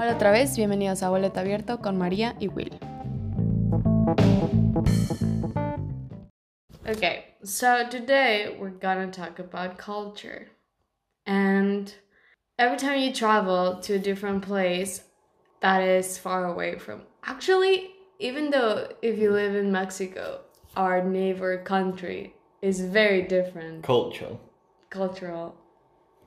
Hola 0.00 0.14
otra 0.14 0.30
vez, 0.30 0.56
bienvenidos 0.56 1.02
a 1.02 1.08
Boleto 1.08 1.40
Abierto 1.40 1.80
con 1.80 1.98
María 1.98 2.36
y 2.38 2.46
Will. 2.46 2.78
Okay, 6.86 7.34
so 7.42 7.88
today 7.90 8.56
we're 8.60 8.70
gonna 8.70 9.10
talk 9.10 9.40
about 9.40 9.76
culture. 9.76 10.46
And 11.26 11.92
every 12.60 12.78
time 12.78 13.00
you 13.00 13.12
travel 13.12 13.80
to 13.80 13.94
a 13.94 13.98
different 13.98 14.42
place 14.46 15.02
that 15.62 15.82
is 15.82 16.16
far 16.16 16.46
away 16.46 16.78
from 16.78 17.02
actually, 17.24 17.90
even 18.20 18.50
though 18.50 18.88
if 19.02 19.18
you 19.18 19.32
live 19.32 19.56
in 19.56 19.72
Mexico, 19.72 20.42
our 20.76 21.02
neighbor 21.02 21.60
country 21.64 22.34
is 22.62 22.80
very 22.80 23.22
different 23.22 23.82
Cultural. 23.82 24.40
cultural 24.90 25.56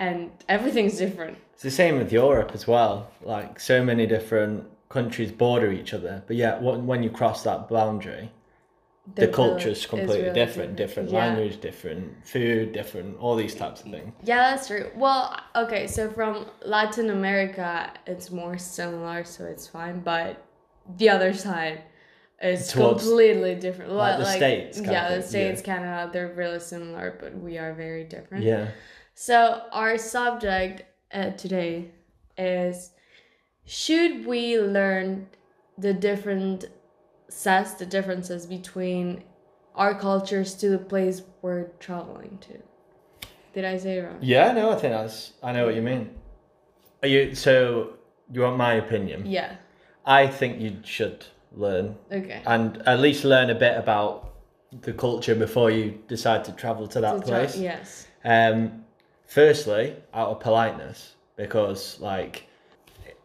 and 0.06 0.32
everything's 0.56 0.98
different. 0.98 1.38
It's 1.54 1.64
the 1.64 1.72
same 1.84 1.96
with 2.02 2.12
Europe 2.12 2.52
as 2.54 2.66
well. 2.74 2.96
Like 3.36 3.60
so 3.60 3.76
many 3.90 4.06
different 4.16 4.56
countries 4.90 5.32
border 5.32 5.72
each 5.72 5.94
other, 5.98 6.16
but 6.28 6.36
yet 6.36 6.62
when 6.66 6.80
when 6.90 7.00
you 7.06 7.10
cross 7.20 7.40
that 7.50 7.60
boundary, 7.70 8.26
the, 9.16 9.26
The 9.28 9.32
culture's 9.42 9.80
is 9.80 9.86
completely 9.94 10.22
really 10.24 10.34
different. 10.42 10.76
Different 10.84 11.10
Yeah. 11.10 11.20
language, 11.24 11.56
different 11.70 12.04
food, 12.34 12.66
different 12.80 13.10
all 13.22 13.36
these 13.44 13.56
types 13.64 13.80
of 13.84 13.88
things. 13.96 14.12
Yeah, 14.32 14.42
that's 14.50 14.68
true. 14.68 14.86
Well, 15.04 15.24
okay, 15.64 15.84
so 15.96 16.02
from 16.18 16.34
Latin 16.78 17.08
America, 17.20 17.92
it's 18.12 18.28
more 18.42 18.58
similar, 18.58 19.24
so 19.24 19.46
it's 19.54 19.68
fine. 19.78 19.98
But 20.14 20.32
the 21.00 21.10
other 21.16 21.34
side 21.46 21.78
is 22.42 22.72
Towards- 22.72 23.04
completely 23.04 23.54
different. 23.66 23.92
like 23.92 24.18
Well, 24.18 24.26
the 24.26 24.32
States 24.42 24.80
yeah, 24.80 25.16
the 25.16 25.22
states, 25.34 25.62
yeah. 25.62 25.70
Canada, 25.74 26.10
they're 26.14 26.34
really 26.44 26.60
similar, 26.74 27.08
but 27.22 27.32
we 27.48 27.54
are 27.64 27.74
very 27.86 28.04
different. 28.16 28.44
Yeah. 28.44 28.66
So 29.22 29.62
our 29.72 30.00
subject 30.00 30.82
uh, 31.14 31.30
today 31.38 31.92
is: 32.40 32.90
Should 33.66 34.26
we 34.26 34.60
learn 34.60 35.28
the 35.78 35.94
different 35.94 36.66
sets, 37.30 37.76
the 37.76 37.86
differences 37.86 38.48
between 38.48 39.24
our 39.76 39.94
cultures 39.94 40.56
to 40.56 40.70
the 40.70 40.80
place 40.80 41.22
we're 41.44 41.66
traveling 41.80 42.40
to? 42.48 43.28
Did 43.54 43.64
I 43.64 43.78
say 43.78 44.00
it 44.00 44.06
wrong? 44.06 44.18
Yeah, 44.22 44.54
no, 44.54 44.72
I 44.72 44.76
think 44.78 44.92
that's 44.94 45.34
I 45.44 45.52
know 45.52 45.68
what 45.68 45.76
you 45.76 45.84
mean. 45.84 46.10
Are 47.04 47.08
you 47.08 47.36
so 47.36 47.98
you 48.32 48.42
want 48.42 48.58
my 48.58 48.74
opinion? 48.74 49.28
Yeah. 49.28 49.58
I 50.04 50.26
think 50.26 50.60
you 50.60 50.78
should 50.84 51.28
learn 51.52 51.96
Okay. 52.12 52.42
and 52.48 52.82
at 52.88 53.00
least 53.00 53.24
learn 53.24 53.52
a 53.52 53.56
bit 53.66 53.78
about 53.78 54.34
the 54.82 54.94
culture 54.94 55.36
before 55.36 55.70
you 55.70 56.00
decide 56.08 56.44
to 56.46 56.52
travel 56.54 56.88
to 56.88 57.02
that 57.02 57.18
To 57.18 57.22
place. 57.22 57.56
yes. 57.56 58.08
Um, 58.26 58.86
firstly, 59.32 59.96
out 60.14 60.30
of 60.30 60.40
politeness, 60.42 61.16
because 61.38 62.00
like 62.02 62.48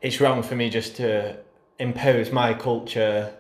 it's 0.01 0.21
wrong 0.21 0.43
for 0.43 0.55
me 0.55 0.71
just 0.71 0.95
to 0.97 1.37
impose 1.81 2.31
my 2.31 2.55
culture 2.55 3.35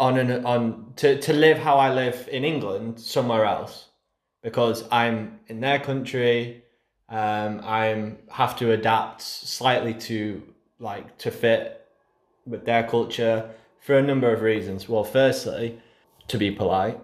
on 0.00 0.18
an 0.18 0.44
on 0.46 0.92
to, 0.96 1.20
to 1.20 1.32
live 1.34 1.58
how 1.58 1.76
I 1.76 1.92
live 1.92 2.28
in 2.32 2.44
England 2.44 2.98
somewhere 2.98 3.44
else, 3.44 3.90
because 4.42 4.84
I'm 4.90 5.38
in 5.48 5.60
their 5.60 5.78
country. 5.78 6.64
Um, 7.08 7.60
I'm 7.62 8.18
have 8.30 8.56
to 8.60 8.72
adapt 8.72 9.20
slightly 9.20 9.92
to 10.08 10.42
like 10.78 11.18
to 11.18 11.30
fit 11.30 11.86
with 12.46 12.64
their 12.64 12.84
culture 12.84 13.50
for 13.80 13.98
a 13.98 14.02
number 14.02 14.32
of 14.32 14.40
reasons. 14.40 14.88
Well, 14.88 15.04
firstly, 15.04 15.78
to 16.28 16.38
be 16.38 16.50
polite 16.50 16.98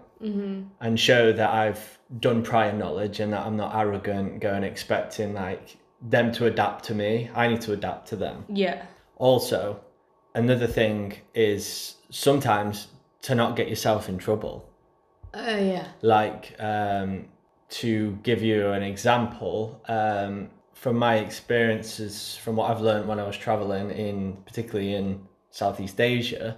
and 0.79 0.99
show 0.99 1.31
that 1.31 1.51
I've 1.51 1.98
done 2.17 2.41
prior 2.43 2.73
knowledge 2.73 3.19
and 3.19 3.33
that 3.33 3.45
I'm 3.45 3.57
not 3.57 3.75
arrogant, 3.75 4.39
going 4.39 4.63
expecting 4.63 5.33
like 5.33 5.77
them 6.01 6.31
to 6.33 6.45
adapt 6.45 6.85
to 6.85 6.95
me. 6.95 7.29
I 7.35 7.47
need 7.47 7.61
to 7.61 7.73
adapt 7.73 8.07
to 8.09 8.15
them. 8.15 8.45
Yeah. 8.49 8.85
Also, 9.17 9.79
another 10.33 10.67
thing 10.67 11.17
is 11.33 11.95
sometimes 12.09 12.87
to 13.23 13.35
not 13.35 13.55
get 13.55 13.69
yourself 13.69 14.09
in 14.09 14.17
trouble. 14.17 14.69
Uh, 15.33 15.57
yeah. 15.59 15.87
Like 16.01 16.55
um, 16.59 17.25
to 17.69 18.17
give 18.23 18.41
you 18.41 18.71
an 18.71 18.81
example, 18.83 19.81
um, 19.87 20.49
from 20.73 20.97
my 20.97 21.17
experiences, 21.17 22.37
from 22.37 22.55
what 22.55 22.71
I've 22.71 22.81
learned 22.81 23.07
when 23.07 23.19
I 23.19 23.27
was 23.27 23.37
traveling 23.37 23.91
in, 23.91 24.37
particularly 24.45 24.95
in 24.95 25.27
Southeast 25.51 25.99
Asia, 25.99 26.57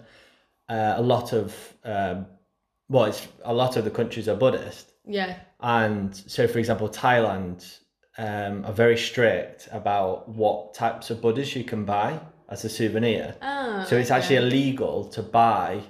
uh, 0.70 0.94
a 0.96 1.02
lot 1.02 1.34
of 1.34 1.74
um, 1.84 2.28
well, 2.88 3.06
it's 3.06 3.28
a 3.44 3.54
lot 3.54 3.78
of 3.78 3.86
the 3.86 3.90
countries 3.90 4.28
are 4.28 4.36
Buddhist, 4.36 4.91
Yeah. 5.06 5.38
and 5.60 6.16
so 6.16 6.48
for 6.48 6.60
example, 6.60 6.90
Thailand 6.90 7.80
um, 8.18 8.66
are 8.66 8.74
very 8.74 8.98
strict 8.98 9.68
about 9.72 10.30
what 10.30 10.74
types 10.74 11.10
of 11.10 11.22
Buddhas 11.22 11.56
you 11.56 11.64
can 11.64 11.86
buy 11.86 12.20
as 12.50 12.66
a 12.66 12.70
souvenir. 12.70 13.36
Oh, 13.42 13.86
So 13.88 13.98
it's 13.98 14.12
okay. 14.12 14.20
actually 14.20 14.36
illegal 14.38 15.06
to 15.10 15.22
buy 15.24 15.82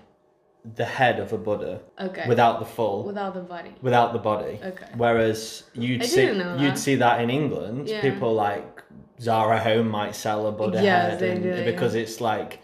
the 0.76 0.86
head 0.86 1.20
of 1.20 1.34
a 1.34 1.38
Buddha 1.38 1.82
okay. 2.00 2.26
without 2.28 2.60
the 2.60 2.66
full 2.66 3.04
Without 3.04 3.34
the 3.34 3.42
body. 3.42 3.74
without 3.82 4.14
the 4.14 4.20
body. 4.20 4.60
Okay. 4.64 4.86
Whereas 4.96 5.64
you'd 5.74 6.04
I 6.04 6.06
see 6.06 6.28
you'd 6.28 6.38
that. 6.40 6.78
see 6.78 6.96
that 6.96 7.20
in 7.22 7.30
England. 7.32 7.90
Yeah. 7.90 8.02
People 8.02 8.34
like 8.36 8.84
Zara 9.20 9.60
Home 9.60 9.90
might 9.90 10.16
sell 10.16 10.46
a 10.48 10.52
Buddha 10.52 10.82
Yes, 10.84 11.12
head 11.12 11.20
they 11.20 11.32
and- 11.32 11.44
do, 11.44 11.66
because 11.66 11.96
yeah. 11.96 12.02
it's 12.04 12.22
like, 12.22 12.60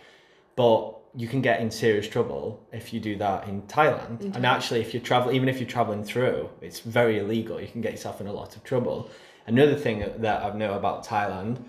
but 0.56 0.97
you 1.18 1.28
can 1.28 1.42
get 1.42 1.60
in 1.62 1.72
serious 1.72 2.08
trouble 2.08 2.64
if 2.72 2.94
you 2.94 3.00
do 3.00 3.16
that 3.18 3.48
in 3.48 3.64
Thailand. 3.64 4.36
and 4.36 4.46
actually, 4.46 4.82
if 4.82 4.94
you 4.94 5.00
travel, 5.00 5.32
even 5.32 5.50
if 5.50 5.60
you're 5.60 5.68
traveling 5.68 6.04
through, 6.04 6.48
it's 6.62 6.80
very 6.82 7.18
illegal. 7.18 7.60
You 7.60 7.68
can 7.68 7.82
get 7.82 7.92
yourself 7.92 8.22
in 8.22 8.28
a 8.28 8.34
lot 8.34 8.56
of 8.56 8.64
trouble. 8.64 9.10
Another 9.48 9.76
thing 9.76 10.06
that 10.20 10.44
I 10.44 10.54
know 10.56 10.74
about 10.76 11.06
Thailand, 11.06 11.64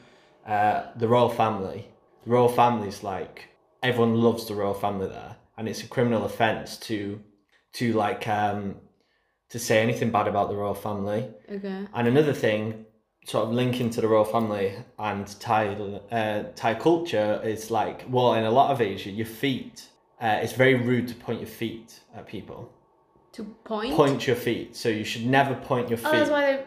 uh, 0.47 0.83
the 0.97 1.09
royal 1.09 1.31
family. 1.31 1.89
The 2.25 2.31
royal 2.31 2.51
family 2.51 2.89
is 2.89 3.03
like 3.03 3.49
everyone 3.83 4.17
loves 4.17 4.45
the 4.47 4.55
royal 4.55 4.75
family 4.75 5.09
there, 5.09 5.37
and 5.57 5.67
it's 5.67 5.83
a 5.83 5.89
criminal 5.89 6.25
offense 6.27 6.77
to 6.89 7.19
to 7.75 7.93
like 7.95 8.29
um 8.29 8.77
to 9.49 9.59
say 9.59 9.81
anything 9.83 10.11
bad 10.11 10.29
about 10.29 10.51
the 10.51 10.57
royal 10.57 10.75
family. 10.75 11.27
Okay. 11.51 11.87
And 11.95 12.07
another 12.07 12.35
thing, 12.35 12.85
sort 13.29 13.47
of 13.47 13.53
linking 13.53 13.91
to 13.91 14.01
the 14.01 14.09
royal 14.09 14.25
family 14.25 14.73
and 14.99 15.27
Thai 15.39 15.75
uh, 16.11 16.45
Thai 16.57 16.75
culture 16.75 17.41
is 17.45 17.71
like 17.71 18.05
well 18.09 18.35
in 18.35 18.45
a 18.45 18.51
lot 18.51 18.71
of 18.71 18.81
Asia 18.81 19.11
your 19.11 19.27
feet. 19.27 19.89
Uh, 20.21 20.41
it's 20.43 20.55
very 20.55 20.75
rude 20.75 21.07
to 21.09 21.15
point 21.15 21.41
your 21.41 21.49
feet 21.49 22.01
at 22.17 22.27
people. 22.27 22.73
To 23.33 23.45
point. 23.73 23.95
Point 23.95 24.27
your 24.27 24.35
feet, 24.35 24.75
so 24.75 24.89
you 24.89 25.05
should 25.05 25.27
never 25.27 25.55
point 25.55 25.89
your 25.89 25.99
feet. 25.99 26.07
Oh, 26.07 26.19
that's 26.19 26.31
why 26.31 26.57
they. 26.57 26.65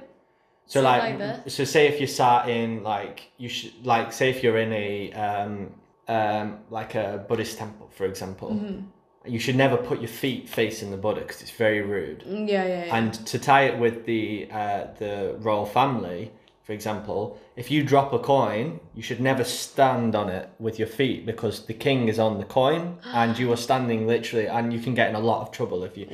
So 0.67 0.81
like, 0.81 1.19
like 1.19 1.49
so 1.49 1.63
say 1.65 1.87
if 1.87 1.99
you 1.99 2.07
sat 2.07 2.47
in 2.47 2.83
like 2.83 3.31
you 3.37 3.49
should 3.49 3.85
like 3.85 4.13
say 4.13 4.29
if 4.29 4.41
you're 4.43 4.57
in 4.57 4.71
a 4.71 5.11
um 5.13 5.71
um 6.07 6.59
like 6.69 6.95
a 6.95 7.25
Buddhist 7.27 7.57
temple 7.57 7.89
for 7.97 8.05
example, 8.05 8.51
Mm-hmm. 8.51 9.31
you 9.33 9.39
should 9.39 9.57
never 9.57 9.77
put 9.77 9.99
your 9.99 10.13
feet 10.23 10.47
facing 10.47 10.91
the 10.91 10.97
Buddha 10.97 11.21
because 11.21 11.41
it's 11.41 11.51
very 11.51 11.81
rude. 11.81 12.23
Yeah, 12.25 12.45
yeah, 12.45 12.85
yeah. 12.85 12.95
And 12.97 13.13
to 13.31 13.39
tie 13.39 13.63
it 13.63 13.77
with 13.79 14.05
the 14.05 14.47
uh, 14.51 14.83
the 14.99 15.35
royal 15.39 15.65
family, 15.65 16.31
for 16.63 16.73
example, 16.73 17.39
if 17.55 17.71
you 17.71 17.83
drop 17.83 18.13
a 18.13 18.19
coin, 18.19 18.79
you 18.93 19.01
should 19.01 19.19
never 19.19 19.43
stand 19.43 20.15
on 20.15 20.29
it 20.29 20.49
with 20.59 20.77
your 20.77 20.87
feet 20.87 21.25
because 21.25 21.65
the 21.65 21.73
king 21.73 22.07
is 22.07 22.19
on 22.19 22.37
the 22.37 22.45
coin 22.45 22.97
and 23.13 23.37
you 23.39 23.51
are 23.51 23.57
standing 23.57 24.07
literally, 24.07 24.47
and 24.47 24.71
you 24.71 24.79
can 24.79 24.93
get 24.93 25.09
in 25.09 25.15
a 25.15 25.19
lot 25.19 25.41
of 25.41 25.51
trouble 25.51 25.83
if 25.83 25.97
you. 25.97 26.07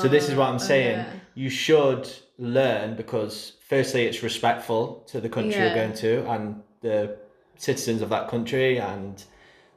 So 0.00 0.08
this 0.08 0.28
is 0.28 0.34
what 0.34 0.48
I'm 0.50 0.58
saying. 0.58 1.00
okay. 1.00 1.20
You 1.34 1.50
should 1.50 2.08
learn 2.38 2.96
because 2.96 3.52
firstly, 3.68 4.04
it's 4.04 4.22
respectful 4.22 5.02
to 5.08 5.20
the 5.20 5.28
country 5.28 5.54
Yeah. 5.54 5.64
you're 5.66 5.74
going 5.74 5.94
to 5.94 6.30
and 6.30 6.62
the 6.80 7.16
citizens 7.56 8.02
of 8.02 8.08
that 8.10 8.28
country, 8.28 8.78
and 8.78 9.22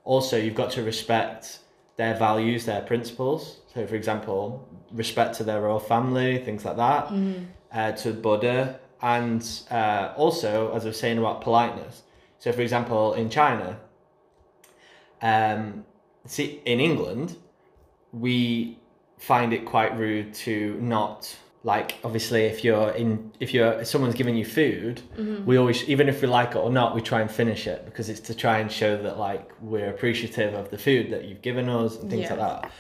also 0.04 0.38
you've 0.38 0.56
got 0.56 0.72
to 0.72 0.84
respect 0.84 1.60
their 1.96 2.16
values, 2.16 2.66
their 2.66 2.82
principles. 2.82 3.58
So, 3.74 3.88
for 3.88 3.96
example, 3.96 4.68
respect 4.92 5.36
to 5.38 5.44
their 5.44 5.62
royal 5.62 5.80
family, 5.80 6.38
things 6.40 6.64
like 6.66 6.78
that, 6.78 7.12
uh, 7.74 7.92
to 8.04 8.14
Buddha, 8.14 8.80
and 9.02 9.48
uh, 9.72 10.14
also, 10.16 10.74
as 10.74 10.86
I 10.86 10.90
was 10.90 11.00
saying 11.00 11.18
about 11.18 11.42
politeness. 11.42 12.04
So, 12.40 12.52
for 12.52 12.62
example, 12.62 13.14
in 13.14 13.30
China, 13.30 13.78
um, 15.22 15.86
see, 16.26 16.62
in 16.66 16.80
England, 16.80 17.36
we 18.14 18.78
find 19.18 19.54
it 19.54 19.66
quite 19.66 19.98
rude 19.98 20.34
to 20.34 20.78
not 20.80 21.36
like 21.64 21.96
obviously 22.04 22.44
if 22.44 22.64
you're 22.64 22.92
in 22.92 23.32
if 23.40 23.52
you're 23.52 23.74
if 23.82 23.88
someone's 23.88 24.14
giving 24.14 24.36
you 24.38 24.46
food 24.46 25.02
we 25.44 25.58
always 25.58 25.84
even 25.90 26.08
if 26.08 26.22
we 26.22 26.28
like 26.28 26.52
it 26.52 26.56
or 26.58 26.70
not 26.70 26.94
we 26.94 27.02
try 27.02 27.20
and 27.20 27.32
finish 27.32 27.66
it 27.66 27.84
because 27.86 28.10
it's 28.10 28.20
to 28.20 28.36
try 28.36 28.60
and 28.60 28.72
show 28.72 28.96
that 29.02 29.18
like 29.18 29.50
we're 29.60 29.90
appreciative 29.90 30.54
of 30.54 30.70
the 30.70 30.78
food 30.78 31.10
that 31.10 31.26
you've 31.26 31.42
given 31.42 31.68
us 31.68 31.98
and 32.00 32.12
things 32.12 32.22
Yeah. 32.26 32.36
like 32.36 32.62
that 32.62 32.72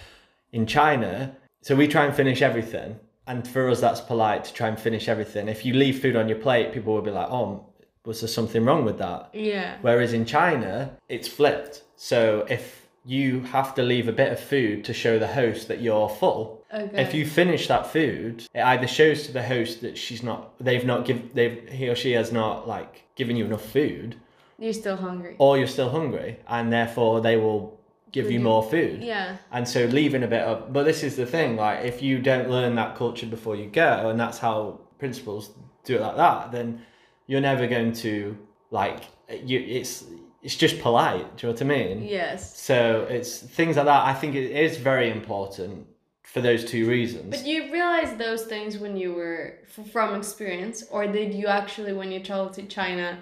in 0.53 0.67
china 0.67 1.35
so 1.63 1.75
we 1.75 1.87
try 1.87 2.05
and 2.05 2.15
finish 2.15 2.43
everything 2.43 2.99
and 3.27 3.47
for 3.47 3.69
us 3.69 3.79
that's 3.81 4.01
polite 4.01 4.43
to 4.45 4.53
try 4.53 4.67
and 4.67 4.79
finish 4.79 5.07
everything 5.07 5.47
if 5.47 5.65
you 5.65 5.73
leave 5.73 6.01
food 6.01 6.15
on 6.15 6.27
your 6.29 6.37
plate 6.39 6.71
people 6.73 6.93
will 6.93 7.01
be 7.01 7.11
like 7.11 7.29
oh 7.29 7.65
was 8.05 8.21
there 8.21 8.27
something 8.29 8.63
wrong 8.63 8.85
with 8.85 8.97
that 8.99 9.29
yeah. 9.33 9.75
Whereas 9.81 10.13
in 10.13 10.25
China, 10.25 10.91
it's 11.09 11.27
flipped. 11.27 11.83
So 11.97 12.45
if 12.49 12.87
you 13.05 13.41
have 13.41 13.75
to 13.75 13.83
leave 13.83 14.07
a 14.07 14.13
bit 14.13 14.31
of 14.31 14.39
food 14.39 14.85
to 14.85 14.93
show 14.93 15.19
the 15.19 15.27
host 15.27 15.67
that 15.67 15.81
you're 15.81 16.07
full, 16.07 16.63
Okay. 16.73 17.01
if 17.01 17.13
you 17.13 17.25
finish 17.25 17.67
that 17.67 17.85
food, 17.87 18.45
it 18.55 18.61
either 18.61 18.87
shows 18.87 19.25
to 19.25 19.33
the 19.33 19.43
host 19.43 19.81
that 19.81 19.97
she's 19.97 20.23
not, 20.23 20.57
they've 20.59 20.85
not 20.85 21.05
give, 21.05 21.33
they've 21.33 21.67
he 21.69 21.89
or 21.89 21.95
she 21.95 22.11
has 22.13 22.31
not 22.31 22.65
like 22.67 23.03
given 23.15 23.35
you 23.35 23.43
enough 23.45 23.65
food, 23.65 24.15
You're 24.57 24.71
still 24.73 24.95
hungry. 24.97 25.35
or 25.37 25.57
you're 25.57 25.67
still 25.67 25.89
hungry, 25.89 26.39
and 26.47 26.71
therefore 26.71 27.19
they 27.21 27.35
will 27.35 27.76
give 28.11 28.31
you 28.31 28.39
more 28.39 28.63
food. 28.63 29.03
Yeah. 29.03 29.37
And 29.51 29.67
so 29.67 29.85
leaving 29.85 30.23
a 30.23 30.27
bit 30.27 30.41
of, 30.41 30.71
but 30.73 30.83
this 30.83 31.03
is 31.03 31.15
the 31.15 31.25
thing, 31.25 31.55
like 31.55 31.85
if 31.85 32.01
you 32.01 32.19
don't 32.19 32.49
learn 32.49 32.75
that 32.75 32.95
culture 32.95 33.25
before 33.25 33.55
you 33.55 33.67
go, 33.67 34.09
and 34.09 34.19
that's 34.19 34.37
how 34.37 34.79
principals 34.99 35.51
do 35.83 35.95
it 35.95 36.01
like 36.01 36.17
that, 36.17 36.51
then 36.51 36.81
you're 37.27 37.41
never 37.41 37.67
going 37.67 37.93
to 37.93 38.37
like 38.71 39.03
you. 39.29 39.59
It's 39.59 40.05
it's 40.41 40.55
just 40.55 40.79
polite. 40.79 41.35
Do 41.35 41.47
you 41.47 41.53
know 41.53 41.53
what 41.53 41.61
I 41.61 41.65
mean? 41.65 42.03
Yes. 42.03 42.57
So 42.59 43.05
it's 43.09 43.39
things 43.39 43.75
like 43.75 43.85
that. 43.85 44.05
I 44.05 44.13
think 44.13 44.35
it 44.35 44.51
is 44.51 44.77
very 44.77 45.09
important 45.11 45.87
for 46.23 46.41
those 46.41 46.63
two 46.65 46.87
reasons. 46.87 47.29
But 47.35 47.45
you 47.45 47.71
realized 47.71 48.17
those 48.17 48.43
things 48.45 48.77
when 48.77 48.95
you 48.97 49.13
were 49.13 49.59
f- 49.63 49.89
from 49.91 50.15
experience, 50.15 50.83
or 50.91 51.07
did 51.07 51.33
you 51.33 51.47
actually, 51.47 51.93
when 51.93 52.11
you 52.11 52.19
traveled 52.19 52.53
to 52.53 52.63
China, 52.63 53.19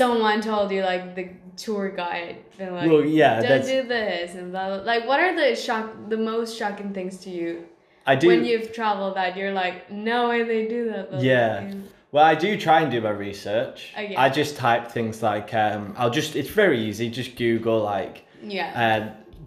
someone 0.00 0.40
told 0.40 0.70
you 0.70 0.82
like 0.82 1.16
the 1.16 1.28
tour 1.56 1.90
guide, 1.90 2.36
been 2.56 2.72
like, 2.74 2.88
well, 2.88 3.04
yeah, 3.04 3.42
don't 3.42 3.66
do 3.66 3.82
this 3.88 4.34
and 4.36 4.52
blah, 4.52 4.68
blah. 4.68 4.84
Like, 4.84 5.06
what 5.06 5.18
are 5.18 5.34
the 5.34 5.56
shock, 5.56 5.90
the 6.08 6.16
most 6.16 6.56
shocking 6.56 6.94
things 6.94 7.18
to 7.24 7.30
you 7.30 7.64
I 8.06 8.14
do. 8.14 8.28
when 8.28 8.44
you've 8.44 8.72
traveled 8.72 9.16
that 9.16 9.36
you're 9.36 9.52
like, 9.52 9.90
no 9.90 10.28
way 10.28 10.44
they 10.44 10.68
do 10.68 10.90
that? 10.90 11.10
Blah, 11.10 11.20
Yeah. 11.20 11.60
blah." 11.64 11.80
Well, 12.12 12.24
I 12.24 12.34
do 12.34 12.56
try 12.58 12.80
and 12.82 12.90
do 12.90 13.00
my 13.00 13.10
research. 13.10 13.92
Okay. 13.96 14.16
I 14.16 14.28
just 14.30 14.56
type 14.56 14.90
things 14.90 15.22
like 15.22 15.52
um, 15.54 15.94
I'll 15.96 16.10
just 16.10 16.34
it's 16.34 16.50
very 16.50 16.80
easy. 16.88 17.08
Just 17.08 17.36
Google 17.36 17.80
like 17.82 18.24
Yeah. 18.42 18.70
uh, 18.84 19.00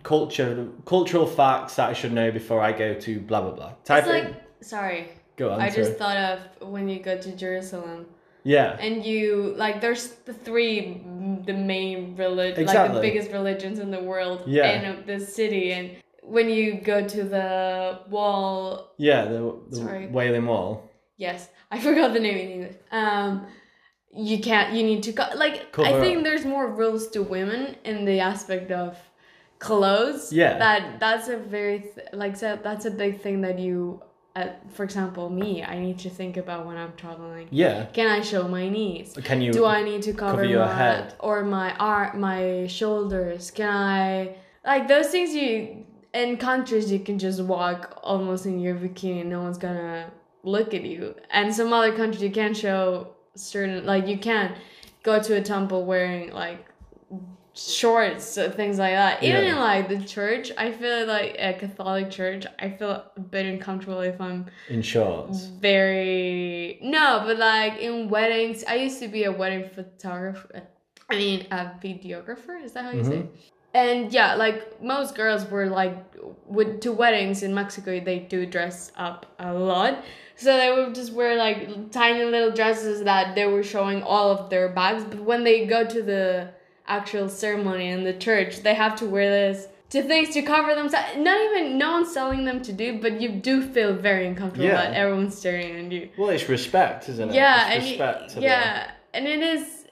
culture 0.04 0.68
cultural 0.86 1.26
facts 1.28 1.76
that 1.76 1.90
I 1.90 1.94
should 1.94 2.14
know 2.14 2.32
before 2.32 2.62
I 2.62 2.72
go 2.72 2.94
to 3.06 3.20
blah 3.20 3.42
blah 3.42 3.52
blah. 3.52 3.72
Type 3.84 4.04
it's 4.06 4.08
it. 4.08 4.12
like, 4.14 4.34
sorry, 4.62 5.10
Go 5.36 5.52
on. 5.52 5.60
I 5.60 5.70
sorry. 5.70 5.84
just 5.84 5.98
thought 5.98 6.16
of 6.18 6.40
when 6.74 6.88
you 6.88 7.00
go 7.00 7.18
to 7.18 7.32
Jerusalem. 7.36 8.06
Yeah. 8.44 8.78
and 8.80 9.06
you 9.06 9.54
like 9.58 9.82
there's 9.82 10.08
the 10.26 10.34
three 10.34 11.02
mm, 11.06 11.46
the 11.46 11.54
main 11.54 12.16
religion 12.16 12.66
like 12.66 12.94
the 12.94 13.00
biggest 13.02 13.32
religions 13.32 13.80
in 13.80 13.90
the 13.92 14.02
world 14.12 14.44
Yeah. 14.46 14.72
in 14.76 15.06
the 15.06 15.20
city 15.20 15.72
and 15.74 15.92
when 16.22 16.50
you 16.50 16.76
go 16.76 17.06
to 17.08 17.24
the 17.24 18.00
wall 18.10 18.92
Yeah. 18.98 19.26
The, 19.26 19.40
the 19.70 19.76
Sorry. 19.78 20.08
Wailing 20.08 20.46
Wall. 20.46 20.90
yes 21.18 21.50
i 21.72 21.80
forgot 21.88 22.14
the 22.14 22.20
name 22.20 22.38
in 22.38 22.50
english 22.56 22.76
um 22.92 23.46
you 24.30 24.38
can't 24.40 24.74
you 24.76 24.84
need 24.84 25.02
to 25.04 25.12
like 25.36 25.58
i 25.80 25.92
think 26.04 26.18
up. 26.20 26.24
there's 26.24 26.46
more 26.46 26.68
rules 26.82 27.08
to 27.14 27.20
women 27.24 27.76
in 27.84 28.06
the 28.06 28.20
aspect 28.20 28.70
of 28.72 28.98
clothes 29.60 30.32
Yeah. 30.34 30.58
that 30.60 31.00
that's 31.00 31.28
a 31.30 31.38
very 31.38 31.80
th- 31.80 32.08
like 32.14 32.36
so 32.36 32.60
that's 32.62 32.86
a 32.86 32.92
big 32.92 33.22
thing 33.22 33.42
that 33.42 33.60
you 33.60 34.02
uh, 34.36 34.48
for 34.76 34.84
example 34.84 35.30
me 35.30 35.64
i 35.64 35.78
need 35.80 35.98
to 36.00 36.10
think 36.10 36.38
about 36.38 36.66
when 36.66 36.76
i'm 36.78 36.94
traveling 36.98 37.48
Yeah. 37.52 37.86
can 37.98 38.08
i 38.08 38.22
show 38.22 38.48
my 38.48 38.68
knees 38.70 39.14
Can 39.24 39.42
you? 39.42 39.52
do 39.54 39.66
I 39.66 39.84
need 39.84 40.02
to 40.04 40.14
cover, 40.14 40.32
cover 40.42 40.46
your 40.46 40.66
my 40.66 40.74
head? 40.74 41.14
or 41.20 41.44
my 41.44 41.70
arm, 41.76 42.20
my 42.20 42.68
shoulders? 42.68 43.52
Can 43.52 43.70
I 43.70 44.36
like 44.66 44.88
those 44.88 45.10
things? 45.14 45.30
You 45.36 45.86
in 46.14 46.38
countries 46.38 46.92
you 46.92 47.00
can 47.08 47.18
just 47.20 47.40
walk 47.44 48.00
almost 48.04 48.46
in 48.46 48.60
your 48.60 48.76
bikini, 48.76 49.22
and 49.22 49.30
no 49.30 49.42
one's 49.42 49.58
gonna 49.58 50.12
look 50.44 50.74
at 50.74 50.84
you. 50.84 51.16
And 51.32 51.54
some 51.54 51.72
other 51.74 51.94
countries 51.96 52.22
you 52.28 52.32
can't 52.32 52.56
show 52.66 52.82
certain 53.36 53.86
like 53.86 54.08
you 54.08 54.18
can't 54.18 54.54
go 55.04 55.20
to 55.28 55.32
a 55.42 55.42
temple 55.42 55.86
wearing 55.86 56.32
like 56.32 56.62
shorts 57.56 58.36
things 58.56 58.80
like 58.80 58.94
that. 58.94 59.22
Even 59.24 59.44
Yeah. 59.44 59.52
in 59.54 59.60
like 59.60 59.88
the 59.88 60.00
church, 60.04 60.52
I 60.58 60.72
feel 60.72 61.06
like 61.06 61.36
a 61.40 61.54
Catholic 61.54 62.10
church, 62.10 62.46
I 62.60 62.70
feel 62.72 62.92
a 63.16 63.20
bit 63.20 63.46
uncomfortable 63.46 64.02
if 64.02 64.20
I'm 64.20 64.48
in 64.70 64.82
shorts. 64.82 65.46
very 65.62 66.80
no 66.82 67.22
but 67.26 67.38
like 67.38 67.80
in 67.80 68.10
weddings 68.10 68.64
i 68.68 68.76
used 68.76 69.00
to 69.00 69.08
be 69.08 69.24
a 69.26 69.32
wedding 69.32 69.66
photographer 69.70 70.64
i 71.10 71.16
mean 71.16 71.46
a 71.52 71.72
videographer 71.84 72.56
is 72.64 72.72
that 72.74 72.84
how 72.86 72.92
you 72.92 73.04
say 73.04 73.18
Mhm. 73.24 73.28
and 73.74 74.14
yeah 74.14 74.36
like 74.36 74.82
most 74.82 75.16
girls 75.16 75.44
were 75.50 75.68
like 75.68 75.96
with 76.46 76.82
to 76.82 76.92
weddings 76.92 77.44
in 77.44 77.54
mexico 77.54 78.00
they 78.00 78.20
do 78.20 78.46
dress 78.46 78.92
up 78.98 79.26
a 79.40 79.54
lot 79.54 79.94
so 80.36 80.56
they 80.58 80.72
would 80.76 80.94
just 80.96 81.12
wear 81.14 81.36
like 81.38 81.92
tiny 81.92 82.24
little 82.24 82.52
dresses 82.52 83.04
that 83.04 83.36
they 83.36 83.46
were 83.46 83.64
showing 83.64 84.02
all 84.04 84.30
of 84.36 84.50
their 84.50 84.70
bags 84.70 85.04
but 85.04 85.20
when 85.20 85.44
they 85.44 85.66
go 85.66 85.86
to 85.86 86.02
the 86.02 86.50
actual 86.88 87.30
ceremony 87.30 87.90
in 87.90 88.04
the 88.04 88.14
church 88.14 88.62
they 88.62 88.74
have 88.74 88.96
to 88.96 89.06
wear 89.06 89.30
this 89.30 89.68
to 89.90 90.02
things 90.04 90.30
to 90.34 90.42
cover 90.42 90.74
themselves 90.76 91.08
not 91.18 91.40
even 91.46 91.78
no 91.78 91.92
one's 91.94 92.14
telling 92.14 92.44
them 92.46 92.62
to 92.62 92.74
do 92.74 93.00
but 93.00 93.22
you 93.22 93.30
do 93.30 93.62
feel 93.62 93.94
very 93.94 94.26
uncomfortable 94.28 94.66
Yeah. 94.66 94.76
that 94.76 94.94
everyone's 94.94 95.38
staring 95.38 95.86
at 95.86 95.92
you 95.92 96.10
Well, 96.18 96.30
it's 96.30 96.50
respect, 96.50 97.08
isn't 97.10 97.30
it? 97.30 97.36
yeah 97.36 97.70
It's 97.70 97.76
and 97.76 97.84
y- 97.86 97.90
respect 97.92 98.30
to 98.32 98.36
the- 98.36 98.42
yeah 98.42 98.92
and 99.14 99.28
it 99.28 99.42
is 99.42 99.86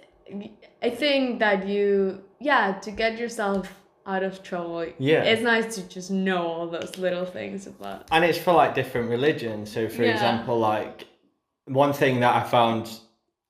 i 0.82 0.90
think 0.90 1.40
that 1.40 1.68
you 1.68 2.22
yeah 2.40 2.74
to 2.86 2.92
get 2.92 3.18
yourself 3.20 3.74
out 4.08 4.24
of 4.24 4.42
trouble 4.42 4.86
Yeah. 4.98 5.24
it's 5.24 5.44
nice 5.44 5.76
to 5.76 5.82
just 5.88 6.10
know 6.10 6.48
all 6.48 6.68
those 6.68 6.98
little 6.98 7.26
things 7.26 7.68
about 7.68 8.08
and 8.12 8.26
it's 8.26 8.38
for 8.38 8.54
like 8.54 8.74
different 8.76 9.10
religions 9.10 9.72
so 9.72 9.88
for 9.88 10.04
Yeah. 10.04 10.12
example 10.14 10.58
like 10.58 11.06
one 11.66 11.94
thing 11.94 12.20
that 12.22 12.36
i 12.36 12.44
found 12.44 12.90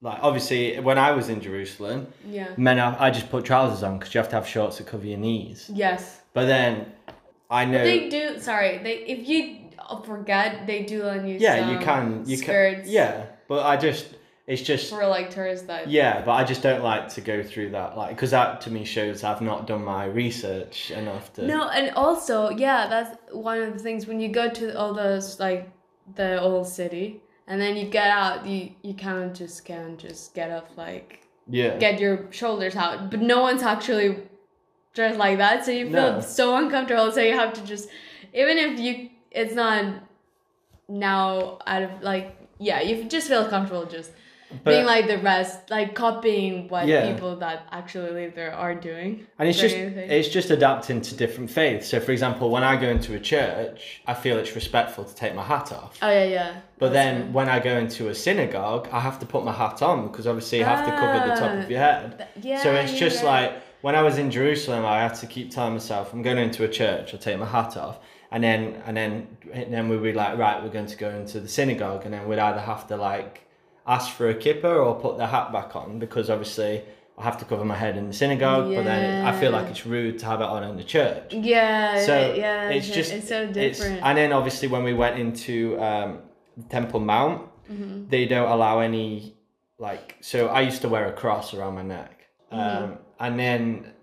like 0.02 0.20
obviously 0.22 0.80
when 0.80 0.98
i 0.98 1.12
was 1.12 1.30
in 1.30 1.42
jerusalem 1.42 2.08
yeah. 2.26 2.50
men 2.58 2.80
i, 2.80 3.08
I 3.08 3.12
just 3.12 3.30
put 3.30 3.46
trousers 3.46 3.84
on 3.84 3.98
because 3.98 4.14
you 4.14 4.20
have 4.20 4.30
to 4.30 4.36
have 4.36 4.48
shorts 4.48 4.78
that 4.78 4.88
cover 4.88 5.06
your 5.06 5.20
knees. 5.20 5.70
Yes. 5.74 6.22
But 6.34 6.46
then 6.46 6.94
i 7.50 7.66
know 7.66 7.84
they 7.84 8.10
do 8.10 8.40
sorry 8.40 8.78
they 8.80 9.00
if 9.00 9.28
you 9.28 9.70
forget 10.06 10.66
they 10.66 10.84
do 10.84 11.04
let 11.04 11.26
you 11.28 11.38
yeah 11.38 11.72
you 11.72 11.80
can 11.80 12.24
you 12.26 12.38
skirts 12.38 12.84
can 12.84 12.90
yeah 12.90 13.26
but 13.50 13.66
i 13.66 13.76
just 13.76 14.16
it's 14.48 14.62
just 14.62 14.90
for 14.90 15.06
like 15.08 15.30
tourists 15.30 15.68
that 15.68 15.90
yeah 15.90 16.22
but 16.24 16.32
i 16.32 16.44
just 16.44 16.62
don't 16.62 16.84
like 16.84 17.08
to 17.10 17.22
go 17.22 17.44
through 17.44 17.70
that 17.70 17.98
like 17.98 18.16
because 18.16 18.32
that 18.32 18.62
to 18.62 18.72
me 18.72 18.84
shows 18.84 19.24
i've 19.24 19.42
not 19.42 19.68
done 19.68 19.84
my 19.84 20.06
research 20.06 20.92
enough 20.92 21.32
to 21.34 21.46
No, 21.46 21.70
and 21.70 21.92
also, 21.96 22.50
yeah, 22.50 22.88
that's 22.88 23.18
one 23.32 23.62
of 23.62 23.74
the 23.74 23.80
things 23.80 24.08
when 24.08 24.20
you 24.20 24.30
go 24.30 24.50
to 24.50 24.78
all 24.78 24.94
those 24.94 25.40
like 25.40 25.70
the 26.16 26.42
old 26.42 26.68
city, 26.68 27.22
and 27.48 27.60
then 27.62 27.76
you 27.78 27.86
get 27.86 28.08
out, 28.10 28.46
you 28.46 28.72
you 28.84 28.94
kind 28.94 29.24
of 29.24 29.34
just 29.34 29.66
can 29.66 29.98
just 29.98 30.34
get 30.34 30.50
up, 30.52 30.70
like 30.78 31.20
yeah 31.48 31.78
get 31.78 32.00
your 32.00 32.32
shoulders 32.32 32.76
out, 32.76 33.10
but 33.12 33.20
no 33.22 33.42
one's 33.42 33.64
actually 33.64 34.18
dressed 34.94 35.18
like 35.18 35.38
that, 35.38 35.66
so 35.66 35.72
you 35.72 35.86
feel 35.86 36.14
No. 36.14 36.20
so 36.22 36.56
uncomfortable. 36.58 37.12
So 37.12 37.22
you 37.22 37.34
have 37.34 37.54
to 37.54 37.64
just, 37.64 37.88
even 38.34 38.58
if 38.58 38.80
you, 38.80 39.10
it's 39.32 39.54
not 39.54 39.86
now 40.90 41.60
out 41.66 41.84
of 41.84 42.02
like 42.02 42.36
yeah, 42.60 42.82
you 42.82 43.06
just 43.06 43.28
feel 43.28 43.48
comfortable 43.50 43.86
just 43.86 44.12
being 44.66 44.86
like 44.86 45.08
the 45.08 45.18
rest, 45.18 45.70
like 45.70 45.96
copying 45.96 46.68
what 46.70 46.88
Yeah. 46.88 47.12
people 47.12 47.36
that 47.38 47.68
actually 47.72 48.12
live 48.12 48.36
there 48.36 48.54
are 48.54 48.76
doing. 48.76 49.26
And 49.40 49.48
it's 49.50 49.60
just 49.60 49.76
it's 49.76 50.30
just 50.30 50.50
adapting 50.50 51.02
to 51.02 51.16
different 51.16 51.50
faiths. 51.50 51.88
So 51.88 52.00
for 52.00 52.12
example, 52.12 52.50
when 52.50 52.64
I 52.64 52.76
go 52.76 52.88
into 52.90 53.16
a 53.16 53.20
church, 53.20 54.02
I 54.08 54.14
feel 54.14 54.38
it's 54.38 54.56
respectful 54.56 55.04
to 55.06 55.16
take 55.16 55.36
my 55.36 55.44
hat 55.44 55.72
off. 55.72 55.98
Oh 56.02 56.10
yeah, 56.10 56.24
yeah. 56.26 56.54
But 56.80 56.94
That's 56.94 57.20
then 57.20 57.34
when 57.34 57.50
I 57.50 57.60
go 57.60 57.78
into 57.78 58.10
a 58.10 58.16
synagogue, 58.16 58.88
I 58.92 59.00
have 59.00 59.20
to 59.20 59.26
put 59.26 59.44
my 59.44 59.52
hat 59.54 59.82
on 59.82 60.08
because 60.08 60.28
obviously 60.28 60.60
you 60.60 60.66
have 60.66 60.86
to 60.86 60.92
cover 60.92 61.20
the 61.30 61.36
top 61.36 61.52
of 61.58 61.66
ah, 61.66 61.70
your 61.70 61.80
head. 61.80 62.18
Th- 62.18 62.46
Yeah. 62.46 62.64
so 62.64 62.74
it's 62.74 62.94
yeah, 62.94 63.00
just 63.00 63.24
yeah. 63.24 63.30
like 63.30 63.54
when 63.82 63.96
I 63.96 64.02
was 64.04 64.18
in 64.18 64.30
Jerusalem, 64.32 64.86
I 64.86 65.02
had 65.02 65.16
to 65.16 65.28
keep 65.28 65.50
telling 65.52 65.74
myself, 65.74 66.14
I'm 66.14 66.22
going 66.22 66.38
into 66.38 66.64
a 66.64 66.68
church, 66.70 67.14
I'll 67.14 67.20
take 67.20 67.40
my 67.40 67.46
hat 67.46 67.78
off. 67.78 68.00
And 68.34 68.44
then 68.44 68.82
and 68.86 68.96
then 68.96 69.28
and 69.52 69.74
then 69.74 69.90
we'd 69.90 70.02
be 70.02 70.14
like, 70.14 70.38
right, 70.38 70.64
we're 70.64 70.70
going 70.70 70.86
to 70.88 70.96
go 70.98 71.10
into 71.10 71.40
the 71.40 71.48
synagogue 71.50 72.06
and 72.06 72.14
then 72.14 72.28
we'd 72.28 72.40
either 72.40 72.62
have 72.62 72.88
to 72.88 72.96
like 72.96 73.42
ask 73.96 74.08
for 74.18 74.26
a 74.36 74.36
kippah 74.44 74.76
or 74.86 74.92
put 75.06 75.14
the 75.22 75.28
hat 75.36 75.48
back 75.58 75.76
on 75.82 76.00
because 76.00 76.30
obviously 76.36 76.74
I 77.18 77.24
have 77.30 77.38
to 77.42 77.46
cover 77.52 77.66
my 77.74 77.76
head 77.86 77.96
in 77.98 78.06
the 78.12 78.14
synagogue, 78.24 78.68
but 78.76 78.84
then 78.92 79.26
I 79.30 79.32
feel 79.40 79.52
like 79.58 79.68
it's 79.74 79.86
rude 79.96 80.16
to 80.22 80.26
have 80.32 80.40
it 80.46 80.50
on 80.56 80.62
in 80.70 80.76
the 80.78 80.88
church. 80.96 81.28
Yeah, 81.34 82.04
So 82.10 82.16
yeah. 82.34 82.70
it's 82.70 82.88
it's, 82.88 82.96
just 82.98 83.12
it's 83.18 83.28
so 83.34 83.40
It's, 83.44 83.54
different. 83.80 83.98
and 84.08 84.14
then 84.20 84.30
obviously 84.40 84.68
when 84.74 84.84
we 84.90 84.94
went 85.04 85.16
into 85.26 85.54
um, 85.90 86.10
Temple 86.76 87.02
Mount, 87.14 87.38
Mhm. 87.72 88.10
they 88.14 88.26
don't 88.34 88.50
allow 88.56 88.76
any 88.80 89.36
like. 89.88 90.08
So 90.22 90.38
I 90.48 90.62
used 90.70 90.82
to 90.86 90.90
wear 90.90 91.06
a 91.14 91.16
cross 91.22 91.54
around 91.56 91.74
my 91.82 91.84
neck, 91.98 92.14
um, 92.52 92.60
Mm-hmm. 92.60 92.94
and 93.26 93.34
then 93.44 93.94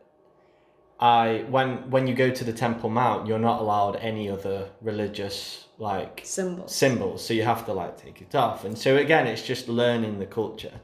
I 1.01 1.45
when 1.49 1.91
when 1.91 2.07
you 2.07 2.15
go 2.15 2.31
to 2.31 2.45
the 2.45 2.53
Temple 2.53 2.91
Mount, 2.91 3.27
you're 3.27 3.39
not 3.39 3.61
allowed 3.61 3.97
any 3.97 4.29
other 4.29 4.69
religious 4.81 5.67
like 5.79 6.23
Symbols. 6.25 6.75
symbols, 6.75 7.25
so 7.25 7.35
you 7.35 7.45
have 7.45 7.65
to 7.67 7.73
like 7.73 7.97
take 8.03 8.21
it 8.21 8.35
off. 8.35 8.65
And 8.65 8.77
so 8.77 8.97
again, 8.97 9.27
it's 9.29 9.43
just 9.43 9.69
learning 9.69 10.19
the 10.19 10.27
culture. 10.27 10.81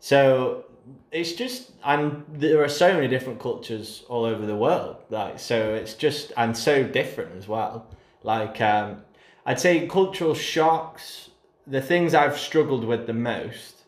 So 0.00 0.64
it's 1.12 1.32
just 1.32 1.72
and 1.84 2.24
there 2.28 2.62
are 2.62 2.68
so 2.68 2.92
many 2.94 3.08
different 3.08 3.40
cultures 3.40 4.04
all 4.08 4.24
over 4.24 4.44
the 4.46 4.56
world. 4.56 4.96
Like 5.10 5.38
so 5.38 5.74
it's 5.74 5.94
just 5.94 6.32
and 6.36 6.56
so 6.56 6.82
different 6.82 7.36
as 7.36 7.46
well. 7.46 7.86
Like 8.22 8.60
um 8.60 9.02
I'd 9.44 9.60
say 9.60 9.86
cultural 9.86 10.34
shocks, 10.34 11.30
the 11.68 11.80
things 11.80 12.14
I've 12.14 12.36
struggled 12.36 12.84
with 12.84 13.06
the 13.06 13.12
most. 13.14 13.84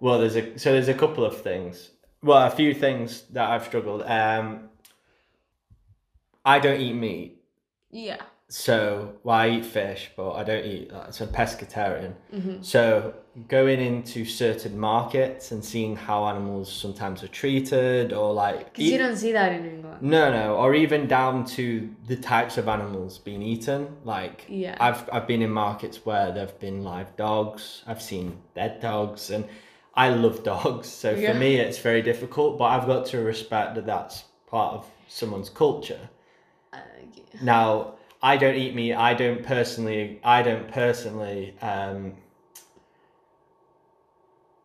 Well, 0.00 0.18
there's 0.18 0.36
a 0.36 0.58
so 0.58 0.72
there's 0.72 0.88
a 0.88 0.94
couple 0.94 1.24
of 1.24 1.40
things. 1.40 1.90
Well, 2.24 2.46
a 2.46 2.50
few 2.50 2.72
things 2.74 3.22
that 3.34 3.48
I've 3.50 3.64
struggled. 3.70 4.02
Um 4.02 4.70
I 6.44 6.58
don't 6.58 6.80
eat 6.80 6.94
meat. 6.94 7.42
Yeah. 7.90 8.20
So, 8.48 9.14
well, 9.24 9.36
I 9.36 9.48
eat 9.48 9.64
fish, 9.64 10.10
but 10.16 10.32
I 10.32 10.44
don't 10.44 10.64
eat 10.64 10.90
that. 10.90 11.14
So, 11.14 11.26
pescatarian. 11.26 12.12
hmm 12.30 12.60
So, 12.60 13.14
going 13.48 13.80
into 13.80 14.24
certain 14.24 14.78
markets 14.78 15.50
and 15.52 15.64
seeing 15.64 15.96
how 15.96 16.26
animals 16.26 16.70
sometimes 16.70 17.24
are 17.24 17.28
treated 17.28 18.12
or 18.12 18.32
like 18.32 18.72
Because 18.74 18.84
you 18.90 18.98
don't 18.98 19.16
see 19.16 19.32
that 19.32 19.50
in 19.52 19.64
England. 19.72 20.02
no 20.02 20.30
no 20.30 20.54
or 20.56 20.72
even 20.74 21.08
down 21.08 21.44
to 21.56 21.64
the 22.06 22.16
types 22.16 22.58
of 22.58 22.68
animals 22.68 23.18
being 23.18 23.42
eaten 23.42 23.80
like 24.04 24.44
Yeah. 24.48 24.76
I've 24.86 25.02
I've 25.14 25.26
been 25.26 25.42
in 25.42 25.50
markets 25.50 25.96
where 26.06 26.30
there've 26.34 26.58
been 26.60 26.84
live 26.84 27.10
dogs 27.16 27.82
I've 27.88 28.02
seen 28.10 28.26
dead 28.54 28.80
dogs 28.80 29.30
and 29.30 29.44
I 29.96 30.08
love 30.08 30.42
dogs 30.42 30.88
so 30.88 31.10
Yeah. 31.12 31.32
for 31.32 31.38
me 31.38 31.56
it's 31.56 31.78
very 31.78 32.02
difficult 32.02 32.58
but 32.58 32.64
I've 32.64 32.86
got 32.86 33.06
to 33.06 33.18
respect 33.18 33.74
that 33.76 33.86
that's 33.86 34.24
part 34.46 34.74
of 34.74 34.86
someone's 35.08 35.50
culture 35.50 36.08
Uh, 36.72 36.78
now, 37.42 37.94
I 38.22 38.36
don't 38.36 38.56
eat 38.56 38.74
meat. 38.74 38.94
I 38.94 39.12
don't 39.14 39.42
personally. 39.44 40.18
I 40.24 40.42
don't 40.42 40.66
personally. 40.68 41.54
Um, 41.60 42.14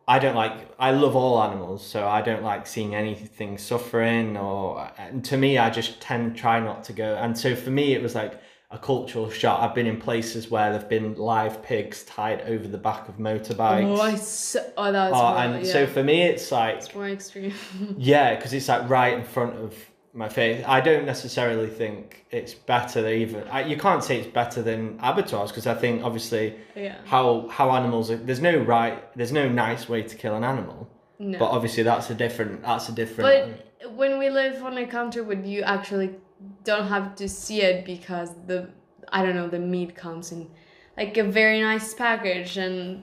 I 0.08 0.18
don't 0.18 0.34
like. 0.34 0.52
I 0.78 0.90
love 0.90 1.14
all 1.14 1.40
animals, 1.42 1.86
so 1.86 2.08
I 2.08 2.20
don't 2.22 2.42
like 2.42 2.66
seeing 2.66 2.94
anything 2.94 3.58
suffering. 3.58 4.36
Or 4.36 4.90
and 4.98 5.24
to 5.26 5.36
me, 5.36 5.58
I 5.58 5.70
just 5.70 6.00
tend 6.00 6.36
try 6.36 6.58
not 6.58 6.82
to 6.84 6.92
go. 6.92 7.14
And 7.16 7.36
so 7.38 7.54
for 7.54 7.70
me, 7.70 7.92
it 7.94 8.02
was 8.02 8.14
like 8.14 8.40
a 8.72 8.78
cultural 8.78 9.28
shock. 9.30 9.60
I've 9.60 9.74
been 9.74 9.86
in 9.86 10.00
places 10.00 10.48
where 10.50 10.70
there've 10.70 10.88
been 10.88 11.16
live 11.16 11.62
pigs 11.62 12.04
tied 12.04 12.42
over 12.42 12.68
the 12.68 12.78
back 12.78 13.08
of 13.08 13.16
motorbikes. 13.18 13.98
Oh, 13.98 14.00
I 14.00 14.14
so, 14.14 14.72
oh, 14.76 14.92
that's 14.92 15.12
Oh, 15.12 15.16
horrible, 15.16 15.54
and 15.56 15.66
yeah. 15.66 15.72
so 15.72 15.86
for 15.86 16.04
me, 16.04 16.22
it's 16.22 16.52
like 16.52 16.76
it's 16.76 16.94
more 16.94 17.08
extreme. 17.08 17.52
yeah, 17.98 18.36
because 18.36 18.52
it's 18.52 18.68
like 18.68 18.88
right 18.88 19.14
in 19.14 19.24
front 19.24 19.56
of 19.56 19.74
my 20.12 20.28
face. 20.28 20.64
I 20.66 20.80
don't 20.80 21.04
necessarily 21.04 21.68
think 21.68 22.24
it's 22.30 22.54
better 22.54 23.02
than 23.02 23.12
even. 23.12 23.42
I, 23.48 23.64
you 23.64 23.76
can't 23.76 24.04
say 24.04 24.18
it's 24.20 24.32
better 24.32 24.62
than 24.62 24.98
abattoirs 25.02 25.50
because 25.50 25.66
I 25.66 25.74
think 25.74 26.04
obviously 26.04 26.54
yeah. 26.76 26.98
how 27.04 27.48
how 27.48 27.72
animals. 27.72 28.10
Are, 28.12 28.16
there's 28.16 28.40
no 28.40 28.56
right. 28.56 29.02
There's 29.16 29.32
no 29.32 29.48
nice 29.48 29.88
way 29.88 30.02
to 30.02 30.16
kill 30.16 30.36
an 30.36 30.44
animal. 30.44 30.88
No. 31.18 31.38
But 31.38 31.50
obviously 31.50 31.82
that's 31.82 32.08
a 32.10 32.14
different. 32.14 32.62
That's 32.62 32.88
a 32.88 32.92
different. 32.92 33.56
But 33.82 33.92
when 33.94 34.18
we 34.20 34.30
live 34.30 34.62
on 34.62 34.78
a 34.78 34.86
country 34.86 35.22
where 35.22 35.40
you 35.40 35.62
actually 35.62 36.14
don't 36.64 36.88
have 36.88 37.14
to 37.16 37.28
see 37.28 37.62
it 37.62 37.84
because 37.84 38.30
the 38.46 38.70
I 39.12 39.24
don't 39.24 39.34
know 39.34 39.48
the 39.48 39.58
meat 39.58 39.94
comes 39.94 40.32
in 40.32 40.50
like 40.96 41.16
a 41.16 41.24
very 41.24 41.60
nice 41.60 41.94
package 41.94 42.56
and 42.56 43.02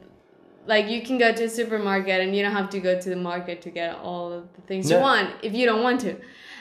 like 0.65 0.87
you 0.87 1.01
can 1.01 1.17
go 1.17 1.33
to 1.33 1.43
a 1.45 1.49
supermarket 1.49 2.21
and 2.21 2.35
you 2.35 2.43
don't 2.43 2.51
have 2.51 2.69
to 2.71 2.79
go 2.79 2.99
to 2.99 3.09
the 3.09 3.15
market 3.15 3.61
to 3.61 3.69
get 3.69 3.95
all 3.95 4.31
of 4.31 4.53
the 4.55 4.61
things 4.61 4.89
you 4.91 4.97
want 4.97 5.33
if 5.41 5.53
you 5.53 5.65
don't 5.65 5.83
want 5.83 6.01
to, 6.01 6.15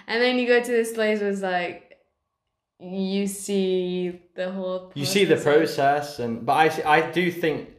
and 0.07 0.23
then 0.23 0.39
you 0.39 0.47
go 0.47 0.63
to 0.63 0.71
this 0.71 0.93
place 0.93 1.21
where 1.21 1.31
it's 1.31 1.43
like 1.43 1.99
you 2.79 3.27
see 3.27 4.21
the 4.35 4.51
whole 4.53 4.93
you 4.95 5.05
see 5.05 5.25
the 5.25 5.37
process, 5.37 6.19
and 6.19 6.47
but 6.47 6.53
I 6.53 6.99
I 6.99 7.11
do 7.11 7.31
think. 7.31 7.71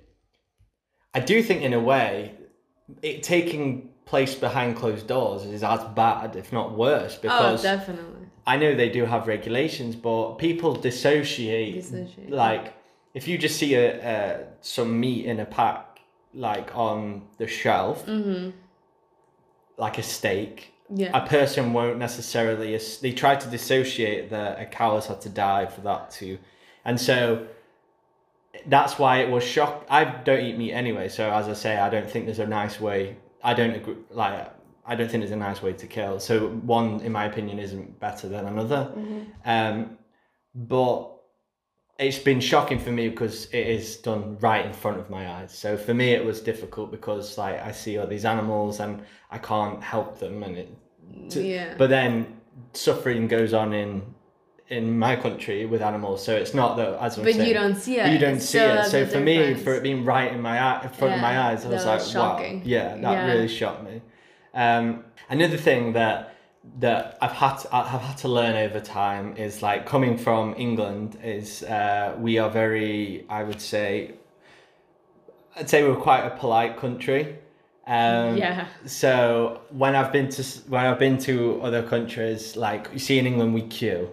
I 1.14 1.20
do 1.20 1.42
think 1.42 1.64
in 1.64 1.74
a 1.74 1.80
way, 1.80 2.36
it 3.02 3.24
taking 3.24 3.90
place 4.06 4.36
behind 4.36 4.76
closed 4.76 5.08
doors 5.08 5.46
is 5.46 5.64
as 5.64 5.84
bad, 5.96 6.36
if 6.36 6.54
not 6.54 6.78
worse, 6.78 7.16
because 7.18 7.42
Oh, 7.42 7.52
because 7.52 7.64
definitely. 7.64 8.27
I 8.48 8.56
know 8.58 8.74
they 8.74 8.90
do 8.90 9.06
have 9.06 9.28
regulations, 9.28 9.96
but 9.96 10.36
people 10.38 10.74
dissociate. 10.74 11.76
Dissociate. 11.76 12.32
Like, 12.32 12.74
if 13.14 13.28
you 13.28 13.38
just 13.38 13.58
see 13.58 13.76
a, 13.76 13.88
a 14.14 14.46
some 14.62 15.00
meat 15.00 15.26
in 15.26 15.40
a 15.40 15.46
pack, 15.46 16.00
like 16.34 16.76
on 16.76 17.24
the 17.38 17.48
shelf, 17.48 18.06
Mm-hmm. 18.06 18.52
like 19.78 19.98
a 19.98 20.04
steak, 20.04 20.74
Yeah. 20.90 21.12
a 21.22 21.28
person 21.28 21.74
won't 21.74 21.98
necessarily. 22.00 22.78
They 23.02 23.12
try 23.12 23.36
to 23.36 23.48
dissociate 23.50 24.30
that 24.30 24.60
a 24.62 24.66
cow 24.66 24.96
has 24.96 25.08
had 25.08 25.20
to 25.22 25.30
die 25.30 25.66
for 25.66 25.82
that 25.82 26.12
to, 26.20 26.38
and 26.86 27.00
so 27.00 27.48
that's 28.66 28.98
why 28.98 29.18
it 29.20 29.30
was 29.30 29.44
shock. 29.44 29.86
I 29.90 30.04
don't 30.06 30.44
eat 30.44 30.58
meat 30.58 30.74
anyway, 30.74 31.10
so 31.10 31.30
as 31.32 31.48
I 31.48 31.54
say, 31.54 31.78
I 31.78 31.90
don't 31.90 32.10
think 32.10 32.26
there's 32.26 32.40
a 32.40 32.48
nice 32.48 32.80
way. 32.80 33.18
I 33.44 33.54
don't 33.54 33.72
agree. 33.80 33.96
Like, 34.10 34.52
I 34.88 34.96
don't 34.96 35.10
think 35.12 35.24
it's 35.24 35.34
a 35.34 35.36
nice 35.36 35.62
way 35.62 35.74
to 35.74 35.88
kill. 35.88 36.20
So 36.20 36.48
one, 36.48 37.02
in 37.02 37.12
my 37.12 37.26
opinion, 37.26 37.60
isn't 37.60 38.00
better 38.00 38.30
than 38.30 38.46
another. 38.46 38.92
Um, 39.46 39.98
but 40.56 41.12
it's 42.00 42.20
been 42.20 42.40
shocking 42.40 42.80
for 42.80 42.92
me 42.92 43.10
because 43.10 43.46
it 43.52 43.68
is 43.68 43.98
done 43.98 44.38
right 44.40 44.66
in 44.66 44.74
front 44.74 45.00
of 45.00 45.10
my 45.10 45.30
eyes. 45.30 45.52
So 45.52 45.76
for 45.78 45.94
me, 45.94 46.12
it 46.12 46.24
was 46.24 46.40
difficult 46.42 46.92
because 46.92 47.38
like 47.38 47.62
I 47.62 47.72
see 47.72 47.98
all 47.98 48.08
these 48.08 48.24
animals 48.26 48.80
and 48.80 49.02
I 49.30 49.40
can't 49.40 49.84
help 49.84 50.20
them, 50.20 50.44
and 50.44 50.58
it. 50.58 50.70
to- 51.32 51.44
yeah. 51.44 51.74
But 51.78 51.90
then 51.90 52.38
suffering 52.74 53.28
goes 53.28 53.54
on 53.54 53.74
in 53.74 54.02
in 54.70 55.00
my 55.00 55.16
country 55.16 55.66
with 55.66 55.82
animals, 55.82 56.22
so 56.24 56.36
it's 56.36 56.54
not 56.54 56.76
that 56.78 57.02
as 57.02 57.18
I'm 57.18 57.24
But 57.24 57.36
saying, 57.36 57.48
you 57.48 57.54
don't 57.54 57.76
see 57.76 58.00
it. 58.00 58.12
you 58.12 58.18
don't 58.20 58.42
see 58.42 58.58
so 58.58 58.74
it. 58.76 58.86
So 58.86 59.06
for 59.06 59.20
me, 59.22 59.54
for 59.54 59.74
it 59.76 59.82
being 59.82 60.04
right 60.04 60.32
in 60.32 60.42
my 60.42 60.60
eye, 60.62 60.84
in 60.84 60.90
front 60.90 61.14
of 61.16 61.22
my 61.22 61.40
eyes, 61.40 61.66
I 61.66 61.70
was 61.70 61.84
that 61.84 61.90
like, 61.90 62.00
was 62.00 62.16
wow, 62.16 62.62
yeah, 62.66 62.96
that 62.96 63.02
Yeah. 63.02 63.26
really 63.32 63.48
shocked 63.48 63.84
me. 63.86 64.02
Um, 64.58 65.06
another 65.30 65.56
thing 65.56 65.94
that 65.94 66.34
that 66.80 67.18
I've 67.22 67.32
had 67.32 67.56
to, 67.60 67.76
I've 67.76 68.02
had 68.02 68.18
to 68.18 68.28
learn 68.28 68.56
over 68.56 68.82
time 68.82 69.38
is 69.38 69.62
like 69.62 69.86
coming 69.86 70.18
from 70.18 70.54
England 70.58 71.18
is 71.24 71.64
uh, 71.64 72.16
we 72.20 72.40
are 72.40 72.50
very, 72.50 73.26
I 73.30 73.44
would 73.44 73.62
say, 73.62 74.16
I'd 75.56 75.70
say 75.70 75.88
we're 75.88 75.96
quite 75.96 76.26
a 76.26 76.32
polite 76.32 76.76
country. 76.78 77.38
Um, 77.86 78.36
Yeah. 78.36 78.68
So 78.86 79.62
when 79.70 79.96
I've 79.96 80.12
been 80.12 80.30
to 80.30 80.44
when 80.68 80.86
I've 80.86 81.00
been 81.00 81.18
to 81.20 81.62
other 81.62 81.84
countries, 81.84 82.58
like 82.58 82.90
you 82.92 83.00
see 83.00 83.18
in 83.18 83.28
England, 83.28 83.54
we 83.54 83.62
queue. 83.62 84.10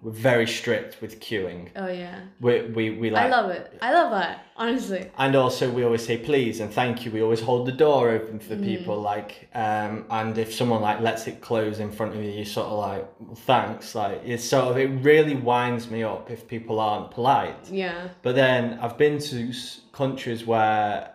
We're 0.00 0.12
very 0.12 0.46
strict 0.46 1.02
with 1.02 1.18
queuing. 1.20 1.70
Oh 1.74 1.88
yeah. 1.88 2.20
We 2.40 2.62
we, 2.62 2.90
we 2.90 3.10
like 3.10 3.26
I 3.26 3.28
love 3.30 3.50
it. 3.50 3.76
I 3.82 3.92
love 3.92 4.10
that. 4.12 4.44
Honestly. 4.56 5.10
and 5.18 5.34
also 5.36 5.70
we 5.70 5.82
always 5.84 6.04
say 6.04 6.16
please 6.18 6.60
and 6.60 6.72
thank 6.72 7.04
you. 7.04 7.10
We 7.10 7.20
always 7.22 7.40
hold 7.40 7.66
the 7.66 7.72
door 7.72 8.10
open 8.10 8.38
for 8.38 8.54
Mm. 8.54 8.64
people. 8.64 9.00
Like 9.00 9.48
um, 9.54 10.04
and 10.10 10.38
if 10.38 10.54
someone 10.54 10.82
like 10.82 11.00
lets 11.00 11.26
it 11.26 11.40
close 11.40 11.80
in 11.80 11.90
front 11.90 12.14
of 12.14 12.22
you, 12.22 12.30
you 12.30 12.44
sort 12.44 12.68
of 12.68 12.78
like 12.78 13.06
thanks. 13.38 13.94
Like 13.94 14.22
it's 14.24 14.44
sort 14.44 14.66
of 14.70 14.78
it 14.78 14.88
really 15.02 15.34
winds 15.34 15.90
me 15.90 16.04
up 16.04 16.30
if 16.30 16.46
people 16.46 16.78
aren't 16.80 17.10
polite. 17.10 17.68
Yeah. 17.70 18.08
But 18.22 18.34
then 18.36 18.78
I've 18.80 18.96
been 18.98 19.18
to 19.18 19.52
countries 19.92 20.46
where 20.46 21.10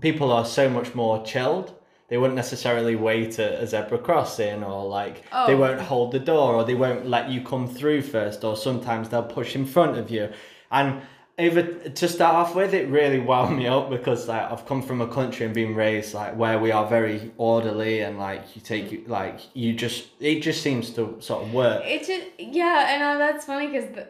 people 0.00 0.32
are 0.32 0.44
so 0.46 0.68
much 0.70 0.94
more 0.94 1.22
chilled. 1.24 1.74
They 2.12 2.18
wouldn't 2.18 2.36
necessarily 2.36 2.94
wait 2.94 3.38
at 3.38 3.54
a 3.62 3.66
zebra 3.66 3.96
crossing 3.96 4.62
or 4.62 4.86
like 4.86 5.22
they 5.46 5.54
Oh. 5.54 5.56
won't 5.56 5.80
hold 5.80 6.12
the 6.12 6.18
door 6.18 6.56
or 6.56 6.62
they 6.62 6.74
won't 6.74 7.08
let 7.08 7.30
you 7.30 7.40
come 7.40 7.66
through 7.66 8.02
first 8.02 8.44
or 8.44 8.54
sometimes 8.54 9.08
they'll 9.08 9.22
push 9.22 9.56
in 9.56 9.64
front 9.64 9.96
of 9.96 10.10
you. 10.10 10.28
And 10.70 11.00
over 11.38 11.62
to 11.62 12.08
start 12.08 12.34
off 12.34 12.54
with, 12.54 12.74
it 12.74 12.86
really 12.90 13.18
wound 13.30 13.56
me 13.56 13.66
up 13.66 13.88
because 13.88 14.28
like 14.28 14.42
I've 14.52 14.66
come 14.66 14.82
from 14.82 15.00
a 15.00 15.08
country 15.08 15.46
and 15.46 15.54
been 15.54 15.74
raised 15.74 16.12
like 16.12 16.36
where 16.36 16.58
we 16.58 16.70
are 16.70 16.86
very 16.86 17.32
orderly 17.38 18.00
and 18.02 18.18
like 18.18 18.42
you 18.54 18.60
take 18.60 19.08
like 19.08 19.40
you 19.54 19.72
just 19.72 20.08
it 20.20 20.40
just 20.40 20.60
seems 20.60 20.90
to 20.90 21.16
sort 21.20 21.44
of 21.44 21.54
work. 21.54 21.82
It 21.86 22.06
just 22.06 22.26
yeah, 22.38 22.92
and 22.92 23.02
uh, 23.02 23.16
that's 23.16 23.46
funny 23.46 23.68
because 23.68 23.88
the 23.94 24.06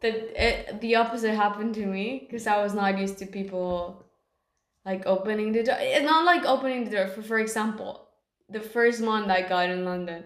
the 0.00 0.44
it, 0.44 0.80
the 0.80 0.96
opposite 0.96 1.36
happened 1.36 1.76
to 1.76 1.86
me 1.86 2.26
because 2.28 2.48
I 2.48 2.60
was 2.60 2.74
not 2.74 2.98
used 2.98 3.18
to 3.18 3.26
people 3.26 4.01
like 4.84 5.06
opening 5.06 5.52
the 5.52 5.62
door. 5.62 5.76
It's 5.78 6.04
not 6.04 6.24
like 6.24 6.44
opening 6.44 6.84
the 6.84 6.90
door. 6.90 7.08
For 7.08 7.22
for 7.22 7.38
example, 7.38 8.08
the 8.48 8.60
first 8.60 9.00
month 9.00 9.30
I 9.30 9.42
got 9.42 9.70
in 9.70 9.84
London, 9.84 10.24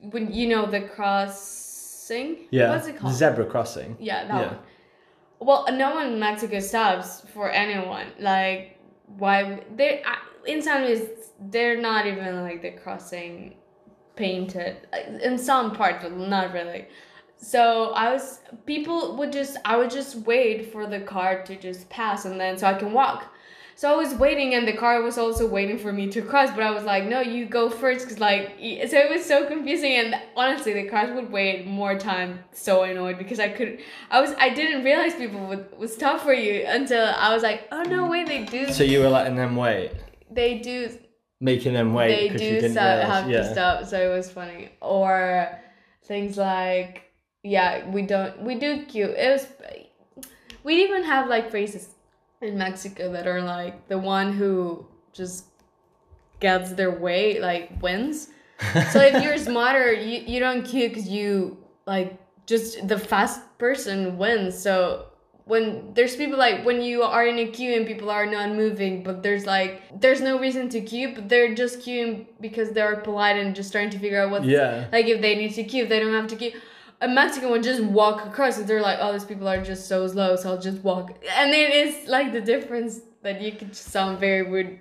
when 0.00 0.32
you 0.32 0.48
know 0.48 0.66
the 0.66 0.82
crossing. 0.82 2.48
Yeah. 2.50 2.70
What's 2.70 2.86
it 2.86 2.98
called? 2.98 3.14
Zebra 3.14 3.46
crossing. 3.46 3.96
Yeah, 3.98 4.26
that 4.26 4.40
Yeah. 4.40 4.46
one. 4.46 4.58
Well, 5.38 5.66
no 5.72 5.94
one 5.94 6.14
in 6.14 6.18
Mexico 6.18 6.60
stops 6.60 7.20
for 7.34 7.50
anyone. 7.50 8.06
Like, 8.18 8.78
why? 9.06 9.60
They 9.74 10.02
in 10.46 10.62
some 10.62 10.82
ways 10.82 11.02
they're 11.50 11.80
not 11.80 12.06
even 12.06 12.42
like 12.42 12.62
the 12.62 12.70
crossing 12.70 13.56
painted 14.16 14.76
in 15.22 15.36
some 15.36 15.72
parts, 15.72 16.02
but 16.02 16.12
not 16.16 16.52
really. 16.52 16.88
So 17.36 17.90
I 17.90 18.12
was 18.12 18.40
people 18.64 19.16
would 19.16 19.30
just 19.32 19.58
I 19.64 19.76
would 19.76 19.90
just 19.90 20.16
wait 20.26 20.72
for 20.72 20.86
the 20.86 21.00
car 21.00 21.42
to 21.44 21.56
just 21.56 21.88
pass 21.90 22.24
and 22.24 22.40
then 22.40 22.56
so 22.56 22.66
I 22.66 22.74
can 22.74 22.92
walk. 22.92 23.32
So 23.78 23.92
I 23.92 23.96
was 23.96 24.14
waiting 24.14 24.54
and 24.54 24.66
the 24.66 24.72
car 24.72 25.02
was 25.02 25.18
also 25.18 25.46
waiting 25.46 25.76
for 25.76 25.92
me 25.92 26.08
to 26.08 26.22
cross, 26.22 26.48
but 26.50 26.62
I 26.62 26.70
was 26.70 26.84
like, 26.84 27.04
no, 27.04 27.20
you 27.20 27.44
go 27.44 27.68
first 27.68 28.06
because 28.06 28.18
like 28.18 28.56
so 28.58 28.96
it 28.96 29.10
was 29.10 29.22
so 29.22 29.46
confusing 29.46 29.92
and 29.92 30.14
honestly 30.34 30.72
the 30.72 30.88
cars 30.88 31.14
would 31.14 31.30
wait 31.30 31.66
more 31.66 31.98
time 31.98 32.42
so 32.52 32.84
annoyed 32.84 33.18
because 33.18 33.38
I 33.38 33.50
could 33.50 33.80
I 34.10 34.22
was 34.22 34.32
I 34.38 34.48
didn't 34.48 34.82
realize 34.82 35.14
people 35.14 35.46
would, 35.48 35.66
would 35.76 35.90
stop 35.90 36.22
for 36.22 36.32
you 36.32 36.64
until 36.66 37.04
I 37.04 37.34
was 37.34 37.42
like, 37.42 37.68
oh 37.70 37.82
no 37.82 38.08
wait 38.08 38.26
they 38.26 38.44
do 38.46 38.72
So 38.72 38.82
you 38.82 39.00
were 39.00 39.10
letting 39.10 39.36
them 39.36 39.56
wait, 39.56 39.92
they 40.30 40.58
do 40.58 40.88
making 41.40 41.74
them 41.74 41.92
wait 41.92 42.08
they 42.08 42.28
do 42.30 42.38
didn't 42.38 42.72
stop, 42.72 43.06
have 43.06 43.30
yeah. 43.30 43.42
to 43.42 43.52
stop 43.52 43.84
so 43.84 44.00
it 44.00 44.16
was 44.16 44.32
funny. 44.32 44.70
Or 44.80 45.50
things 46.02 46.38
like 46.38 47.02
yeah 47.42 47.86
we 47.90 48.00
don't 48.00 48.40
we 48.40 48.54
do 48.54 48.86
queue 48.86 49.10
it 49.10 49.32
was 49.32 49.46
we 50.64 50.82
even 50.82 51.04
have 51.04 51.28
like 51.28 51.50
phrases 51.50 51.95
in 52.46 52.56
mexico 52.58 53.12
that 53.12 53.26
are 53.26 53.42
like 53.42 53.88
the 53.88 53.98
one 53.98 54.32
who 54.32 54.86
just 55.12 55.46
gets 56.40 56.72
their 56.72 56.90
way 56.90 57.40
like 57.40 57.70
wins 57.82 58.28
so 58.92 59.00
if 59.00 59.22
you're 59.22 59.36
smarter 59.36 59.92
you, 59.92 60.20
you 60.26 60.40
don't 60.40 60.64
queue 60.64 60.88
because 60.88 61.08
you 61.08 61.56
like 61.86 62.18
just 62.46 62.86
the 62.88 62.98
fast 62.98 63.40
person 63.58 64.16
wins 64.18 64.58
so 64.58 65.06
when 65.46 65.94
there's 65.94 66.16
people 66.16 66.36
like 66.36 66.64
when 66.64 66.82
you 66.82 67.02
are 67.02 67.24
in 67.24 67.38
a 67.38 67.46
queue 67.46 67.76
and 67.76 67.86
people 67.86 68.10
are 68.10 68.26
not 68.26 68.50
moving, 68.50 69.04
but 69.04 69.22
there's 69.22 69.46
like 69.46 69.80
there's 70.00 70.20
no 70.20 70.40
reason 70.40 70.68
to 70.70 70.80
queue, 70.80 71.14
but 71.14 71.28
they're 71.28 71.54
just 71.54 71.78
queuing 71.78 72.26
because 72.40 72.70
they're 72.70 72.96
polite 72.96 73.36
and 73.36 73.54
just 73.54 73.70
trying 73.70 73.88
to 73.90 73.98
figure 73.98 74.20
out 74.20 74.30
what 74.32 74.44
Yeah. 74.44 74.88
like 74.90 75.06
if 75.06 75.22
they 75.22 75.36
need 75.36 75.54
to 75.54 75.62
queue, 75.62 75.86
they 75.86 76.00
don't 76.00 76.12
have 76.12 76.26
to 76.28 76.36
queue. 76.36 76.52
A 77.00 77.08
Mexican 77.08 77.50
would 77.50 77.62
just 77.62 77.82
walk 77.82 78.24
across 78.26 78.56
and 78.58 78.66
they're 78.66 78.80
like, 78.80 78.98
oh, 79.00 79.12
these 79.12 79.24
people 79.24 79.46
are 79.48 79.62
just 79.62 79.86
so 79.86 80.06
slow, 80.06 80.36
so 80.36 80.50
I'll 80.50 80.60
just 80.60 80.82
walk. 80.82 81.10
And 81.36 81.50
it 81.52 81.70
is 81.74 82.08
like 82.08 82.32
the 82.32 82.40
difference 82.40 83.00
that 83.22 83.40
you 83.40 83.52
could 83.52 83.76
sound 83.76 84.18
very 84.18 84.42
rude, 84.42 84.78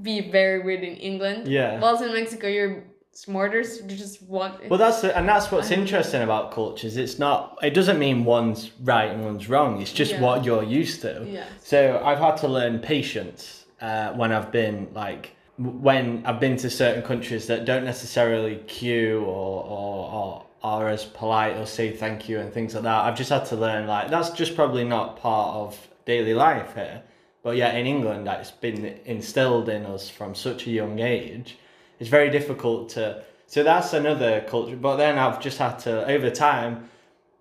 be 0.00 0.30
very 0.30 0.62
rude 0.62 0.82
in 0.84 0.96
England. 0.96 1.48
Yeah. 1.48 1.80
Whilst 1.80 2.04
in 2.04 2.12
Mexico, 2.12 2.46
you're 2.46 2.84
smarter, 3.12 3.62
so 3.64 3.84
you 3.84 3.96
just 3.96 4.22
walk. 4.22 4.60
Well, 4.68 4.78
that's 4.78 5.00
the, 5.02 5.16
and 5.16 5.28
that's 5.28 5.50
what's 5.50 5.70
interesting 5.70 6.22
about 6.22 6.52
cultures. 6.52 6.96
It's 6.96 7.18
not. 7.18 7.58
It 7.62 7.70
doesn't 7.74 7.98
mean 7.98 8.24
one's 8.24 8.70
right 8.82 9.10
and 9.10 9.24
one's 9.24 9.48
wrong. 9.48 9.80
It's 9.80 9.92
just 9.92 10.12
Yeah. 10.12 10.20
what 10.20 10.44
you're 10.44 10.62
used 10.62 11.00
to. 11.02 11.24
Yes. 11.26 11.48
So 11.62 12.00
I've 12.04 12.18
had 12.18 12.36
to 12.38 12.48
learn 12.48 12.78
patience 12.80 13.64
uh, 13.80 14.12
when 14.12 14.32
I've 14.32 14.50
been 14.52 14.88
like 14.94 15.34
when 15.58 16.22
I've 16.26 16.40
been 16.40 16.56
to 16.58 16.70
certain 16.70 17.02
countries 17.02 17.46
that 17.46 17.64
don't 17.64 17.84
necessarily 17.84 18.56
queue 18.66 19.20
or 19.20 19.64
or, 19.64 20.12
or 20.12 20.42
are 20.64 20.88
as 20.88 21.04
polite 21.04 21.56
or 21.58 21.66
say 21.66 21.92
thank 21.92 22.28
you 22.28 22.40
and 22.40 22.52
things 22.52 22.74
like 22.74 22.82
that. 22.84 23.04
I've 23.04 23.16
just 23.16 23.30
had 23.30 23.44
to 23.46 23.56
learn 23.56 23.86
like 23.86 24.08
that's 24.10 24.30
just 24.30 24.56
probably 24.56 24.82
not 24.82 25.18
part 25.20 25.54
of 25.56 25.88
daily 26.06 26.34
life 26.34 26.74
here. 26.74 27.02
But 27.42 27.56
yeah, 27.56 27.72
in 27.74 27.86
England, 27.86 28.26
that's 28.26 28.50
been 28.50 28.98
instilled 29.04 29.68
in 29.68 29.84
us 29.84 30.08
from 30.08 30.34
such 30.34 30.66
a 30.66 30.70
young 30.70 30.98
age. 30.98 31.58
It's 32.00 32.08
very 32.08 32.30
difficult 32.30 32.88
to. 32.90 33.22
So 33.46 33.62
that's 33.62 33.92
another 33.92 34.40
culture. 34.48 34.74
But 34.76 34.96
then 34.96 35.18
I've 35.18 35.40
just 35.40 35.58
had 35.58 35.78
to 35.80 36.08
over 36.10 36.30
time. 36.30 36.88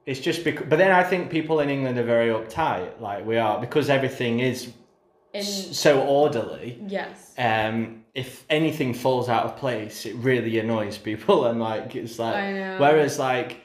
It's 0.06 0.20
just 0.20 0.44
because, 0.44 0.66
but 0.70 0.78
then 0.78 0.92
I 0.92 1.02
think 1.02 1.32
people 1.32 1.62
in 1.62 1.70
England 1.70 1.98
are 1.98 2.04
very 2.04 2.28
uptight, 2.30 3.00
like 3.00 3.26
we 3.26 3.38
are, 3.38 3.62
because 3.62 3.90
everything 3.90 4.42
is 4.42 4.74
s- 5.34 5.78
so 5.78 6.02
orderly. 6.02 6.78
yes. 6.88 7.34
Um, 7.38 8.03
if 8.14 8.46
anything 8.50 8.94
falls 8.94 9.28
out 9.28 9.46
of 9.46 9.58
place, 9.58 10.06
it 10.06 10.16
really 10.16 10.60
annoys 10.60 10.98
people, 10.98 11.46
and 11.46 11.60
like 11.60 11.96
it's 11.96 12.20
like. 12.20 12.80
Whereas 12.80 13.18
like, 13.20 13.62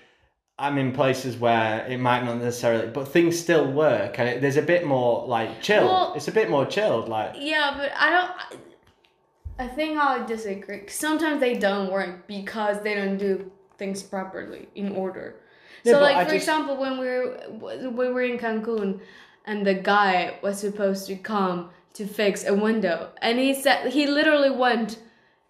I'm 0.59 0.79
in 0.79 0.93
places 0.93 1.37
where 1.37 1.87
it 1.87 1.99
might 1.99 2.25
not 2.25 2.39
necessarily, 2.39 2.89
but 2.89 3.09
things 3.09 3.39
still 3.39 3.71
work, 3.71 4.19
and 4.19 4.29
it, 4.29 4.41
there's 4.41 4.57
a 4.57 4.63
bit 4.63 4.87
more 4.87 5.27
like 5.27 5.61
chill. 5.63 5.87
Well- 5.87 6.15
it's 6.17 6.29
a 6.29 6.33
bit 6.33 6.49
more 6.51 6.67
chilled, 6.67 7.09
like. 7.09 7.35
Yeah, 7.39 7.75
but 7.77 7.93
I 7.97 8.11
don't. 8.11 8.61
I 9.61 9.67
think 9.67 9.99
I 9.99 10.25
disagree. 10.25 10.87
Sometimes 10.89 11.41
they 11.41 11.55
don't 11.55 11.91
work 11.91 12.27
because 12.29 12.81
they 12.83 12.95
don't 12.95 13.19
do 13.19 13.51
things 13.77 14.03
properly 14.03 14.69
in 14.77 14.93
order. 14.93 15.37
Yeah, 15.85 15.95
so, 15.95 16.01
like 16.01 16.17
I 16.17 16.25
for 16.25 16.31
just- 16.33 16.45
example, 16.45 16.77
when 16.77 16.99
we 16.99 17.07
were 17.07 17.39
when 17.61 17.97
we 17.97 18.09
were 18.09 18.23
in 18.23 18.39
Cancun, 18.39 19.01
and 19.45 19.67
the 19.67 19.75
guy 19.75 20.39
was 20.43 20.59
supposed 20.59 21.07
to 21.09 21.17
come 21.17 21.71
to 21.99 22.07
fix 22.07 22.45
a 22.47 22.55
window, 22.55 23.11
and 23.21 23.39
he 23.39 23.53
said 23.55 23.93
he 23.93 24.07
literally 24.07 24.51
went 24.51 24.99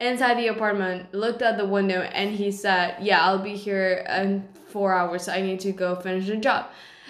inside 0.01 0.37
the 0.39 0.49
apartment, 0.49 1.13
looked 1.15 1.43
at 1.43 1.57
the 1.59 1.65
window, 1.67 2.01
and 2.01 2.31
he 2.31 2.51
said, 2.51 2.97
"Yeah, 3.01 3.25
I'll 3.25 3.39
be 3.53 3.57
here 3.57 4.05
in 4.09 4.49
four 4.73 4.93
hours. 4.95 5.29
I 5.29 5.41
need 5.43 5.61
to 5.61 5.73
go 5.73 5.95
finish 5.97 6.27
the 6.27 6.37
job." 6.37 6.67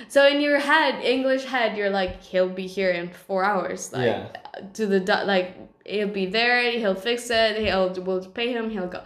So 0.08 0.26
in 0.26 0.40
your 0.40 0.58
head, 0.60 1.02
English 1.04 1.44
head, 1.44 1.76
you're 1.76 1.90
like, 1.90 2.22
he'll 2.22 2.48
be 2.48 2.66
here 2.66 2.90
in 2.90 3.08
four 3.10 3.42
hours. 3.44 3.92
Like 3.92 4.06
Yeah. 4.06 4.26
to 4.74 4.86
the 4.86 5.00
like 5.24 5.48
he'll 5.84 6.08
be 6.22 6.26
there 6.26 6.70
he'll 6.72 6.94
fix 7.08 7.30
it 7.30 7.56
he'll 7.64 7.90
we'll 8.06 8.24
pay 8.38 8.52
him 8.52 8.68
he'll 8.70 8.88
go 8.88 9.02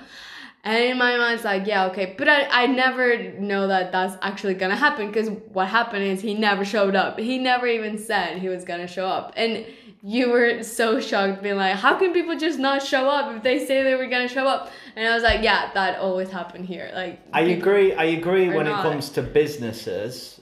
and 0.65 0.83
in 0.91 0.99
my 0.99 1.17
mind 1.17 1.35
it's 1.35 1.45
like 1.45 1.65
yeah 1.67 1.87
okay 1.87 2.15
but 2.19 2.29
i, 2.29 2.63
I 2.63 2.67
never 2.67 3.33
know 3.39 3.69
that 3.69 3.93
that's 3.93 4.17
actually 4.23 4.55
gonna 4.55 4.77
happen 4.77 5.07
because 5.09 5.29
what 5.53 5.69
happened 5.69 6.05
is 6.05 6.21
he 6.21 6.35
never 6.35 6.65
showed 6.65 6.97
up 6.97 7.19
he 7.21 7.39
never 7.39 7.67
even 7.67 7.99
said 7.99 8.39
he 8.39 8.49
was 8.49 8.65
gonna 8.65 8.89
show 8.89 9.07
up 9.07 9.33
and 9.37 9.65
you 10.05 10.31
were 10.31 10.63
so 10.65 10.99
shocked 11.01 11.43
being 11.43 11.57
like 11.57 11.77
how 11.77 11.97
can 11.97 12.13
people 12.13 12.37
just 12.37 12.59
not 12.59 12.83
show 12.83 13.09
up 13.09 13.35
if 13.37 13.43
they 13.43 13.65
say 13.65 13.83
they 13.85 13.95
were 13.95 14.09
gonna 14.09 14.27
show 14.29 14.47
up 14.47 14.71
and 14.97 15.07
i 15.09 15.15
was 15.15 15.23
like 15.23 15.43
yeah 15.43 15.71
that 15.75 15.99
always 16.01 16.29
happened 16.29 16.67
here 16.67 16.91
like 16.95 17.21
I 17.33 17.43
agree. 17.43 17.95
I 17.95 18.05
agree 18.05 18.49
when 18.49 18.67
it 18.67 18.73
comes 18.73 19.11
to 19.11 19.23
businesses, 19.23 20.41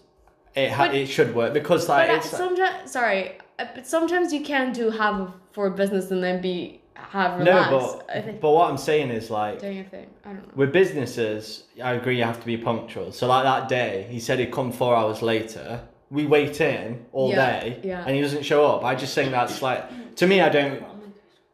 it 0.55 0.71
ha- 0.71 0.87
But- 0.87 0.95
it 0.95 1.07
should 1.07 1.35
work 1.35 1.53
because 1.53 1.89
like 1.89 2.09
but 2.09 2.17
it's 2.17 2.31
sometimes 2.31 2.91
sorry 2.91 3.39
uh, 3.59 3.67
but 3.75 3.87
sometimes 3.87 4.33
you 4.33 4.41
can't 4.43 4.75
do 4.75 4.89
have 4.91 5.33
for 5.53 5.69
business 5.71 6.11
and 6.11 6.23
then 6.25 6.41
be 6.41 6.81
have 6.95 7.41
no, 7.41 8.03
but 8.07 8.41
but 8.41 8.51
what 8.51 8.71
I'm 8.71 8.77
saying 8.79 9.11
is 9.11 9.31
like 9.31 9.59
doing 9.61 9.77
your 9.77 9.85
thing 9.87 10.07
i 10.25 10.29
don't 10.33 10.47
know 10.47 10.53
with 10.55 10.71
businesses, 10.73 11.65
I 11.83 11.93
agree 11.95 12.19
you 12.19 12.25
have 12.25 12.41
to 12.41 12.47
be 12.47 12.57
punctual. 12.59 13.11
So 13.13 13.27
like 13.27 13.45
that 13.45 13.69
day, 13.69 14.07
he 14.11 14.21
said 14.21 14.39
he'd 14.39 14.53
come 14.53 14.71
four 14.73 14.95
hours 14.97 15.23
later. 15.23 15.81
We 16.11 16.27
wait 16.27 16.61
in 16.61 17.07
all 17.13 17.31
Yeah, 17.31 17.61
day, 17.61 17.81
yeah. 17.85 18.05
and 18.05 18.15
he 18.17 18.21
doesn't 18.21 18.43
show 18.45 18.67
up. 18.67 18.85
I 18.85 18.95
just 18.97 19.15
think 19.15 19.31
that's 19.31 19.63
like 19.63 20.17
to 20.17 20.27
me, 20.27 20.41
I 20.41 20.49
don't. 20.49 20.83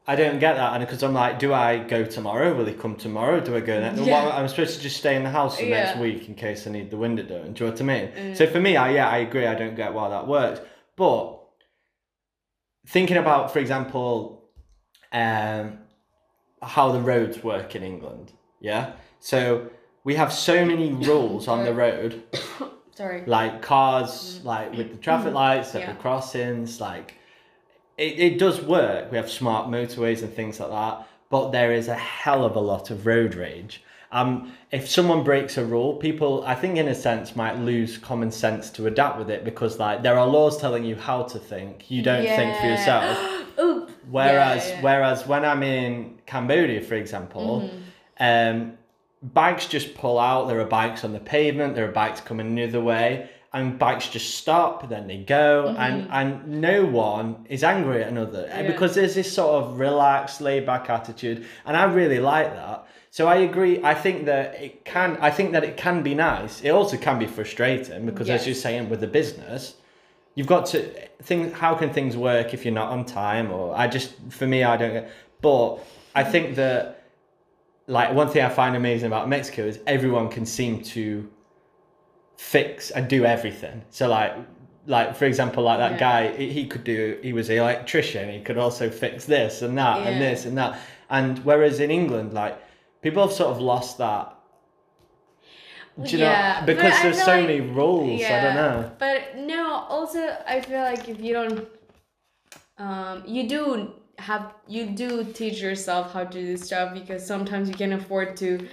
I 0.09 0.15
don't 0.15 0.39
get 0.39 0.55
that, 0.55 0.73
and 0.75 0.87
because 0.87 1.03
I'm 1.03 1.13
like, 1.15 1.41
do 1.41 1.53
I 1.53 1.79
go 1.79 2.05
tomorrow? 2.05 2.55
Will 2.55 2.65
he 2.67 2.75
come 2.75 2.95
tomorrow? 2.95 3.41
Do 3.41 3.57
I 3.57 3.61
go 3.61 3.81
next? 3.81 3.99
Yeah. 4.01 4.25
Well, 4.25 4.33
I'm 4.33 4.47
supposed 4.47 4.77
to 4.77 4.81
just 4.81 4.97
stay 4.99 5.17
in 5.17 5.25
the 5.25 5.31
house 5.31 5.59
the 5.59 5.69
next 5.69 5.99
week 5.99 6.29
in 6.29 6.37
case 6.37 6.65
I 6.65 6.71
need 6.71 6.91
the 6.93 6.97
window 6.97 7.25
done. 7.25 7.55
Do 7.55 7.65
you 7.65 7.71
know 7.71 7.73
what 7.73 7.83
I 7.83 7.85
mean? 7.85 8.37
So 8.37 8.47
for 8.47 8.61
me, 8.61 8.77
I 8.77 8.93
yeah, 8.93 9.09
I 9.09 9.19
agree. 9.19 9.47
I 9.47 9.57
don't 9.57 9.75
get 9.75 9.93
why 9.95 10.09
that 10.11 10.29
works, 10.29 10.61
but 10.95 11.41
thinking 12.87 13.17
about, 13.17 13.53
for 13.53 13.59
example, 13.59 14.45
um, 15.13 15.79
how 16.63 16.93
the 16.93 17.01
roads 17.01 17.43
work 17.43 17.75
in 17.75 17.83
England, 17.83 18.33
yeah. 18.61 18.93
So 19.19 19.71
we 20.05 20.15
have 20.15 20.33
so 20.33 20.65
many 20.65 20.93
rules 20.93 21.49
on 21.49 21.65
the 21.65 21.75
road, 21.85 22.23
sorry 22.97 23.23
like 23.27 23.63
cars, 23.63 24.41
like 24.45 24.69
with 24.79 24.89
the 24.91 24.99
traffic 25.07 25.33
lights, 25.35 25.75
at 25.75 25.83
Mm. 25.83 25.85
Yeah. 25.85 25.93
the 25.93 25.99
crossings, 26.05 26.81
like 26.81 27.09
it, 27.99 28.19
it 28.27 28.39
does 28.39 28.61
work. 28.63 29.11
We 29.11 29.17
have 29.17 29.31
smart 29.31 29.69
motorways 29.69 30.21
and 30.23 30.33
things 30.33 30.61
like 30.61 30.71
that, 30.71 31.07
but 31.31 31.51
there 31.51 31.73
is 31.73 31.87
a 31.89 31.95
hell 31.95 32.43
of 32.45 32.55
a 32.57 32.61
lot 32.73 32.91
of 32.91 33.07
road 33.07 33.35
rage. 33.35 33.83
Um, 34.13 34.53
if 34.71 34.89
someone 34.89 35.25
breaks 35.25 35.59
a 35.59 35.65
rule, 35.65 35.97
people, 35.97 36.45
I 36.47 36.55
think, 36.55 36.77
in 36.79 36.89
a 36.89 36.95
sense, 36.95 37.35
might 37.35 37.59
lose 37.59 37.99
common 37.99 38.31
sense 38.31 38.71
to 38.77 38.87
adapt 38.87 39.19
with 39.19 39.31
it 39.31 39.45
because, 39.45 39.79
like, 39.81 40.03
there 40.03 40.17
are 40.19 40.27
laws 40.27 40.59
telling 40.59 40.85
you 40.85 40.95
how 40.95 41.25
to 41.25 41.39
think. 41.39 41.91
You 41.91 42.03
don't 42.03 42.25
think 42.25 42.57
for 42.61 42.67
yourself. 42.67 43.19
Whereas, 44.11 44.69
Yeah, 44.69 44.75
yeah. 44.77 44.83
whereas 44.83 45.27
when 45.27 45.45
I'm 45.45 45.63
in 45.63 46.19
Cambodia, 46.27 46.81
for 46.83 46.95
example, 46.95 47.71
Mm-hmm. 48.21 48.59
um, 48.59 48.79
bikes 49.23 49.67
just 49.67 49.95
pull 49.95 50.19
out. 50.19 50.49
There 50.49 50.61
are 50.61 50.65
bikes 50.65 51.05
on 51.05 51.13
the 51.13 51.21
pavement. 51.21 51.75
There 51.75 51.89
are 51.89 51.93
bikes 51.93 52.21
coming 52.21 52.55
the 52.55 52.65
other 52.65 52.81
way, 52.81 53.31
and 53.53 53.79
bikes 53.79 54.09
just 54.09 54.35
stop. 54.37 54.89
Then 54.89 55.07
they 55.07 55.19
go, 55.19 55.75
and 55.79 56.09
and 56.11 56.47
no 56.61 56.85
one 56.85 57.47
is 57.49 57.65
angry 57.65 58.03
at 58.03 58.09
another 58.09 58.45
Mm-hmm. 58.49 58.65
Yeah. 58.65 58.71
because 58.73 58.95
there's 58.95 59.15
this 59.15 59.33
sort 59.33 59.63
of 59.65 59.79
relaxed, 59.79 60.41
laid 60.41 60.67
back 60.67 60.91
attitude, 60.91 61.47
and 61.65 61.77
I 61.77 61.85
really 61.85 62.21
like 62.21 62.53
that. 62.55 62.87
So 63.11 63.27
I 63.29 63.37
agree. 63.37 63.83
I 63.83 63.95
think 63.95 64.27
that 64.27 64.61
it 64.61 64.85
can. 64.85 65.17
I 65.21 65.31
think 65.31 65.53
that 65.53 65.65
it 65.65 65.77
can 65.77 66.03
be 66.03 66.15
nice. 66.15 66.61
It 66.63 66.71
also 66.71 66.97
can 66.99 67.19
be 67.19 67.27
frustrating 67.27 68.05
because, 68.05 68.29
as 68.29 68.47
you're 68.47 68.55
saying, 68.55 68.91
with 68.91 69.01
the 69.01 69.07
business, 69.07 69.77
you've 70.35 70.47
got 70.47 70.67
to 70.67 70.83
think 71.23 71.55
how 71.55 71.75
can 71.75 71.91
things 71.91 72.15
work 72.17 72.53
if 72.53 72.65
you're 72.65 72.75
not 72.75 72.91
on 72.91 73.05
time 73.07 73.51
or 73.51 73.75
i 73.75 73.89
just 73.89 74.13
for 74.29 74.47
me 74.47 74.63
i 74.63 74.77
don't 74.77 74.93
get 74.93 75.11
but 75.41 75.79
i 76.15 76.23
think 76.23 76.55
that 76.57 76.96
like 77.87 78.13
one 78.13 78.29
thing 78.29 78.43
i 78.43 78.49
find 78.49 78.75
amazing 78.77 79.07
about 79.07 79.29
mexico 79.29 79.63
is 79.63 79.79
everyone 79.87 80.29
can 80.29 80.45
seem 80.45 80.83
to 80.83 81.29
fix 82.37 82.91
and 82.91 83.09
do 83.09 83.25
everything. 83.25 83.83
So 83.91 84.09
like 84.09 84.35
like 84.87 85.17
for 85.17 85.25
example 85.25 85.63
like 85.65 85.79
that 85.79 85.93
Yeah. 85.93 85.99
guy 85.99 86.37
he 86.37 86.67
could 86.67 86.85
do 86.85 87.19
he 87.23 87.33
was 87.33 87.49
an 87.49 87.57
electrician 87.57 88.29
he 88.31 88.41
could 88.41 88.59
also 88.59 88.91
fix 88.91 89.25
this 89.25 89.63
and 89.63 89.77
that 89.79 90.07
and 90.07 90.21
this 90.21 90.45
and 90.45 90.57
that. 90.59 90.79
And 91.09 91.39
whereas 91.45 91.81
in 91.81 91.91
england 91.91 92.35
like 92.35 92.55
people 93.03 93.23
have 93.27 93.33
sort 93.33 93.51
of 93.57 93.59
lost 93.61 93.99
that 93.99 94.33
do 96.03 96.11
you 96.11 96.19
Yeah, 96.25 96.61
know 96.61 96.67
because 96.67 97.01
there's 97.03 97.23
so 97.23 97.33
like- 97.33 97.47
many 97.47 97.61
rules 97.63 98.23
i 98.25 98.41
don't 98.43 98.55
know. 98.55 98.93
But 98.99 99.37
no, 99.39 99.87
also 99.89 100.37
I 100.47 100.61
feel 100.61 100.83
like 100.83 101.09
if 101.09 101.19
you 101.21 101.33
don't, 101.33 101.67
um, 102.79 103.23
you 103.27 103.49
do 103.49 103.93
have 104.19 104.55
you 104.67 104.87
do 104.87 105.25
teach 105.25 105.61
yourself 105.61 106.13
how 106.13 106.25
to 106.25 106.31
do 106.31 106.47
this 106.47 106.69
job 106.69 106.95
because 106.95 107.25
sometimes 107.27 107.69
you 107.69 107.75
can't 107.75 107.93
afford 107.93 108.37
to 108.39 108.69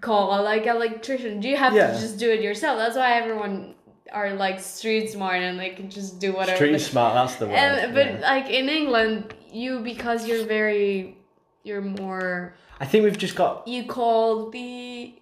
call 0.00 0.42
like 0.42 0.66
electrician. 0.66 1.40
Do 1.40 1.48
you 1.48 1.56
have 1.56 1.74
Yeah. 1.74 1.92
to 1.92 2.00
just 2.00 2.18
do 2.18 2.30
it 2.30 2.40
yourself. 2.42 2.78
That's 2.78 2.96
why 2.96 3.12
everyone 3.12 3.74
are 4.12 4.34
like 4.34 4.60
street 4.60 5.10
smart 5.10 5.42
and 5.42 5.58
they 5.58 5.70
can 5.70 5.88
just 5.90 6.20
do 6.20 6.32
whatever. 6.32 6.56
Street 6.56 6.78
smart, 6.78 7.14
that's 7.14 7.36
the 7.36 7.46
word. 7.46 7.54
And, 7.54 7.94
but 7.94 8.06
yeah. 8.06 8.20
like 8.20 8.50
in 8.50 8.68
England, 8.68 9.34
you 9.50 9.80
because 9.80 10.28
you're 10.28 10.46
very, 10.46 11.16
you're 11.62 11.80
more 11.80 12.54
I 12.80 12.86
think 12.86 13.04
we've 13.04 13.18
just 13.18 13.36
got 13.36 13.66
you 13.66 13.84
call 13.84 14.50
the 14.50 15.14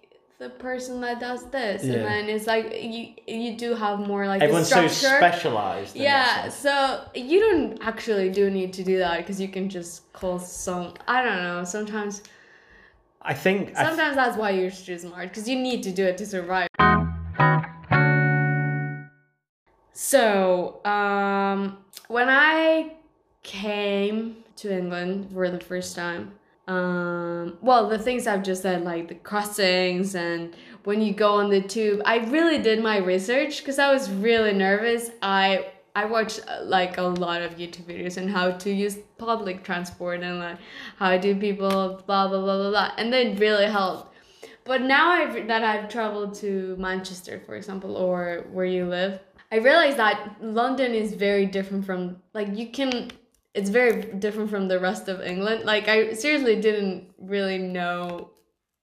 the 0.43 0.49
person 0.49 0.99
that 0.99 1.21
does 1.21 1.41
this 1.57 1.85
Yeah. 1.85 1.93
and 1.93 2.05
then 2.05 2.23
it's 2.35 2.47
like 2.53 2.65
you 2.93 3.01
you 3.27 3.55
do 3.55 3.69
have 3.83 3.97
more 4.11 4.27
like 4.27 4.41
everyone's 4.41 4.67
so 4.67 4.87
specialized. 4.89 5.95
yeah 5.95 6.49
so 6.49 6.73
you 7.15 7.37
don't 7.45 7.81
actually 7.81 8.29
do 8.29 8.49
need 8.59 8.73
to 8.73 8.83
do 8.83 8.95
that 9.05 9.15
because 9.19 9.39
you 9.43 9.47
can 9.55 9.69
just 9.69 10.11
call 10.19 10.37
some 10.39 10.85
i 11.07 11.17
don't 11.25 11.41
know 11.47 11.63
sometimes 11.63 12.13
I 13.33 13.33
think 13.33 13.59
I 13.61 13.65
th- 13.65 13.77
sometimes 13.87 14.15
that's 14.17 14.37
why 14.41 14.49
you're 14.49 14.69
street 14.69 14.99
smart 14.99 15.29
because 15.29 15.47
you 15.47 15.57
need 15.67 15.81
to 15.83 15.91
do 15.99 16.03
it 16.11 16.17
to 16.21 16.25
survive 16.25 16.67
So, 19.95 20.83
um, 20.85 21.77
when 22.07 22.27
I 22.27 22.95
came 23.43 24.17
to 24.57 24.65
England 24.79 25.29
for 25.33 25.49
the 25.49 25.59
first 25.59 25.95
time, 25.95 26.23
um, 26.67 27.57
well, 27.61 27.89
the 27.89 27.99
things 27.99 28.25
I've 28.25 28.43
just 28.43 28.61
said, 28.61 28.83
like 28.83 29.09
the 29.09 29.15
crossings 29.15 30.15
and 30.15 30.55
when 30.85 31.01
you 31.01 31.13
go 31.13 31.35
on 31.35 31.49
the 31.49 31.61
tube, 31.61 32.01
I 32.05 32.17
really 32.17 32.57
did 32.57 32.81
my 32.81 32.97
research 32.97 33.59
because 33.59 33.79
I 33.79 33.91
was 33.91 34.09
really 34.09 34.53
nervous. 34.53 35.11
I 35.21 35.67
I 35.95 36.05
watched 36.05 36.39
uh, 36.47 36.63
like 36.63 36.97
a 36.97 37.03
lot 37.03 37.41
of 37.41 37.57
YouTube 37.57 37.83
videos 37.83 38.19
on 38.19 38.27
how 38.27 38.51
to 38.51 38.71
use 38.71 38.97
public 39.17 39.63
transport 39.63 40.21
and 40.21 40.39
like 40.39 40.57
how 40.97 41.17
do 41.17 41.35
people 41.35 42.01
blah 42.07 42.27
blah 42.27 42.41
blah 42.41 42.57
blah 42.57 42.69
blah, 42.69 42.91
and 42.97 43.11
that 43.13 43.39
really 43.39 43.67
helped. 43.67 44.15
But 44.65 44.81
now 44.81 45.11
I've, 45.11 45.47
that 45.47 45.63
I've 45.63 45.89
traveled 45.89 46.33
to 46.35 46.77
Manchester, 46.79 47.41
for 47.45 47.55
example, 47.55 47.97
or 47.97 48.45
where 48.51 48.65
you 48.65 48.85
live, 48.85 49.19
I 49.51 49.57
realized 49.57 49.97
that 49.97 50.37
London 50.41 50.93
is 50.93 51.13
very 51.13 51.45
different 51.45 51.85
from 51.85 52.17
like 52.33 52.57
you 52.57 52.69
can. 52.69 53.11
It's 53.53 53.69
very 53.69 54.01
different 54.13 54.49
from 54.49 54.67
the 54.67 54.79
rest 54.79 55.07
of 55.07 55.21
England. 55.21 55.65
Like 55.65 55.87
I 55.87 56.13
seriously 56.13 56.59
didn't 56.59 57.09
really 57.19 57.59
know 57.59 58.31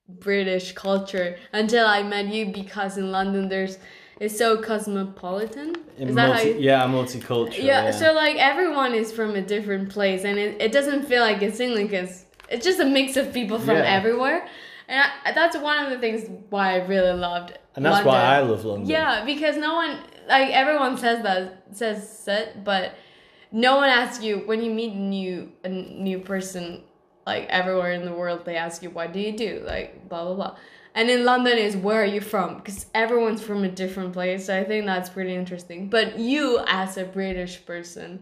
British 0.09 0.73
culture 0.73 1.37
until 1.53 1.87
I 1.87 2.03
met 2.03 2.27
you 2.27 2.47
because 2.47 2.97
in 2.97 3.11
London 3.11 3.49
there's 3.49 3.79
it's 4.21 4.37
so 4.37 4.59
cosmopolitan. 4.61 5.75
Is 5.99 6.15
that 6.15 6.37
how 6.37 6.43
you, 6.43 6.57
yeah, 6.59 6.87
multicultural. 6.87 7.57
yeah, 7.57 7.85
Yeah, 7.85 7.91
so 7.91 8.13
like 8.13 8.37
everyone 8.37 8.95
is 8.95 9.11
from 9.13 9.35
a 9.35 9.41
different 9.41 9.89
place 9.91 10.25
and 10.25 10.39
it, 10.39 10.61
it 10.61 10.73
doesn't 10.73 11.07
feel 11.07 11.23
like 11.23 11.41
it's 11.41 11.59
England 11.59 11.89
because 11.91 12.27
it's 12.51 12.65
just 12.65 12.81
a 12.81 12.85
mix 12.85 13.17
of 13.17 13.33
people 13.33 13.59
from 13.59 13.77
Yeah. 13.77 13.97
everywhere. 13.97 14.47
And 14.89 15.11
I, 15.25 15.33
that's 15.33 15.57
one 15.57 15.85
of 15.85 15.91
the 15.91 15.99
things 15.99 16.29
why 16.51 16.75
I 16.75 16.85
really 16.87 17.19
loved 17.19 17.59
and 17.77 17.85
that's 17.85 18.05
why 18.05 18.21
I 18.21 18.41
love 18.41 18.65
London. 18.65 18.89
Yeah, 18.91 19.25
because 19.25 19.57
no 19.57 19.75
one 19.75 19.99
like 20.29 20.51
everyone 20.51 20.97
says 20.99 21.23
that 21.23 21.65
says 21.73 22.25
it, 22.29 22.63
but 22.63 22.95
no 23.53 23.77
one 23.77 23.89
asks 23.89 24.23
you 24.23 24.39
when 24.47 24.63
you 24.63 24.71
meet 24.71 24.95
new 24.95 25.51
a 25.65 25.69
new 25.69 26.19
person 26.21 26.83
like 27.27 27.47
everywhere 27.49 27.93
in 27.93 28.05
the 28.05 28.13
world 28.13 28.45
they 28.45 28.57
ask 28.57 28.83
you 28.83 28.91
what 28.91 29.13
do 29.13 29.21
you 29.21 29.37
do 29.37 29.63
like 29.67 30.09
blah 30.09 30.25
blah 30.25 30.35
blah. 30.35 30.57
And 30.95 31.09
in 31.09 31.25
London 31.25 31.57
is 31.57 31.77
where 31.77 32.03
are 32.03 32.07
you 32.07 32.21
from 32.21 32.57
because 32.57 32.87
everyone's 32.95 33.43
from 33.43 33.63
a 33.63 33.71
different 33.71 34.13
place. 34.13 34.47
So 34.47 34.59
I 34.59 34.65
think 34.65 34.87
that's 34.87 35.09
pretty 35.09 35.35
interesting. 35.35 35.89
But 35.89 36.19
you 36.19 36.65
as 36.67 36.97
a 36.97 37.05
British 37.05 37.65
person, 37.65 38.21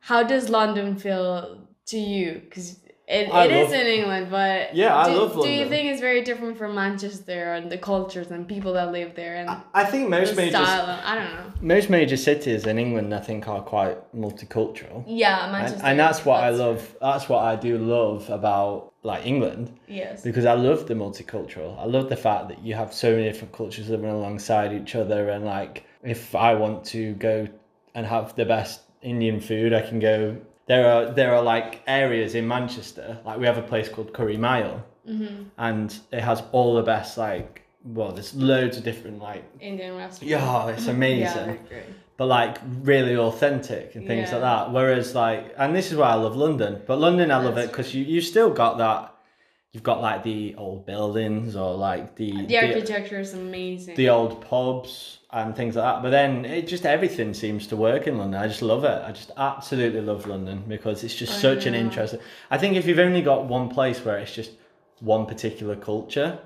how 0.00 0.22
does 0.22 0.50
London 0.50 0.96
feel 0.96 1.66
to 1.86 1.98
you? 1.98 2.42
Because 2.44 2.80
it, 3.08 3.32
I 3.32 3.44
it 3.46 3.50
is 3.52 3.72
in 3.72 3.86
England, 3.86 4.26
but 4.30 4.74
Yeah, 4.74 4.94
I 4.96 5.10
do, 5.10 5.18
love 5.18 5.32
Do 5.42 5.48
you 5.48 5.66
think 5.68 5.86
it's 5.90 6.00
very 6.00 6.22
different 6.22 6.58
from 6.58 6.74
Manchester 6.74 7.54
and 7.54 7.70
the 7.72 7.78
cultures 7.78 8.30
and 8.30 8.46
people 8.46 8.74
that 8.74 8.92
live 8.92 9.14
there 9.14 9.36
and 9.36 9.48
I- 9.48 9.62
I 9.72 9.84
think 9.84 10.08
most 10.10 10.36
major 10.36 10.58
style? 10.58 11.00
I 11.10 11.14
don't 11.14 11.32
know. 11.36 11.52
most 11.62 11.88
major 11.90 12.16
cities 12.18 12.66
in 12.66 12.78
England, 12.78 13.14
I 13.14 13.20
think, 13.20 13.48
are 13.48 13.62
quite 13.62 13.96
multicultural. 14.14 15.04
Yeah, 15.06 15.44
And, 15.44 15.52
Manchester. 15.52 15.86
and 15.86 15.98
that's 15.98 16.24
what 16.26 16.36
I 16.44 16.50
that's- 16.50 16.60
love. 16.60 16.96
That's 17.00 17.28
what 17.28 17.42
I 17.44 17.56
do 17.56 17.78
love 17.78 18.28
about 18.30 18.92
like 19.04 19.24
England 19.26 19.70
Yes. 19.86 20.22
because 20.22 20.44
I 20.44 20.54
love 20.54 20.86
the 20.86 20.94
multicultural. 20.94 21.78
I 21.78 21.86
love 21.86 22.08
the 22.10 22.16
fact 22.16 22.48
that 22.48 22.62
you 22.64 22.74
have 22.74 22.92
so 22.92 23.12
many 23.12 23.24
different 23.24 23.52
cultures 23.54 23.88
living 23.88 24.10
alongside 24.10 24.72
each 24.72 24.94
other, 24.94 25.30
and 25.30 25.44
like 25.44 25.84
if 26.02 26.34
I 26.34 26.54
want 26.54 26.84
to 26.86 27.14
go 27.14 27.46
and 27.94 28.04
have 28.06 28.34
the 28.36 28.44
best 28.44 28.80
Indian 29.02 29.40
food, 29.40 29.72
I 29.72 29.80
can 29.82 29.98
go. 30.00 30.36
There 30.68 30.86
are 30.92 31.04
there 31.12 31.34
are 31.34 31.42
like 31.42 31.82
areas 31.86 32.34
in 32.34 32.46
Manchester, 32.46 33.18
like 33.24 33.38
we 33.40 33.46
have 33.46 33.58
a 33.58 33.62
place 33.72 33.88
called 33.88 34.12
Curry 34.12 34.36
Mile, 34.36 34.84
Mm-hmm. 35.08 35.44
and 35.56 35.98
it 36.12 36.20
has 36.20 36.42
all 36.52 36.74
the 36.74 36.82
best 36.82 37.16
like 37.16 37.62
well, 37.84 38.12
there's 38.12 38.34
loads 38.34 38.76
of 38.76 38.84
different 38.84 39.18
like 39.20 39.44
Indian 39.60 39.96
restaurants. 39.96 40.22
yeah, 40.22 40.68
it's 40.68 40.86
amazing 40.98 41.58
Yeah, 41.70 41.80
but 42.18 42.26
like 42.26 42.58
really 42.82 43.16
authentic 43.16 43.94
and 43.94 44.06
things 44.06 44.28
Yeah. 44.28 44.34
like 44.36 44.42
that. 44.42 44.72
Whereas 44.72 45.14
like, 45.14 45.54
and 45.56 45.74
this 45.74 45.90
is 45.90 45.96
why 45.96 46.08
I 46.10 46.14
love 46.14 46.36
London. 46.36 46.82
But 46.86 46.98
London, 46.98 47.30
I 47.30 47.38
love 47.38 47.56
it 47.56 47.68
because 47.70 47.94
you 47.94 48.04
you 48.04 48.20
still 48.20 48.50
got 48.50 48.76
that. 48.78 49.14
You've 49.72 49.82
got 49.82 50.00
like 50.00 50.22
the 50.22 50.54
old 50.56 50.86
buildings 50.86 51.54
or 51.54 51.74
like 51.74 52.16
the 52.16 52.30
The 52.32 52.46
the, 52.46 52.56
architecture 52.58 53.20
is 53.20 53.34
amazing. 53.34 53.96
the 53.96 54.08
old 54.08 54.40
pubs 54.40 55.18
and 55.30 55.54
things 55.54 55.76
like 55.76 55.84
that. 55.84 56.02
But 56.02 56.10
then 56.10 56.46
it 56.46 56.66
just 56.66 56.86
everything 56.86 57.34
seems 57.34 57.66
to 57.66 57.76
work 57.76 58.06
in 58.06 58.16
London. 58.16 58.40
I 58.40 58.48
just 58.48 58.62
love 58.62 58.84
it. 58.84 59.02
I 59.04 59.12
just 59.12 59.30
absolutely 59.36 60.00
love 60.00 60.26
London 60.26 60.64
because 60.66 61.04
it's 61.04 61.14
just 61.14 61.34
I 61.34 61.40
such 61.42 61.66
an 61.66 61.74
interesting. 61.74 62.20
I 62.50 62.56
think 62.56 62.76
if 62.76 62.86
you've 62.86 62.98
only 62.98 63.20
got 63.20 63.44
one 63.44 63.68
place 63.68 64.02
where 64.02 64.16
it's 64.18 64.34
just 64.34 64.52
one 65.00 65.26
particular 65.26 65.76
culture, 65.76 66.38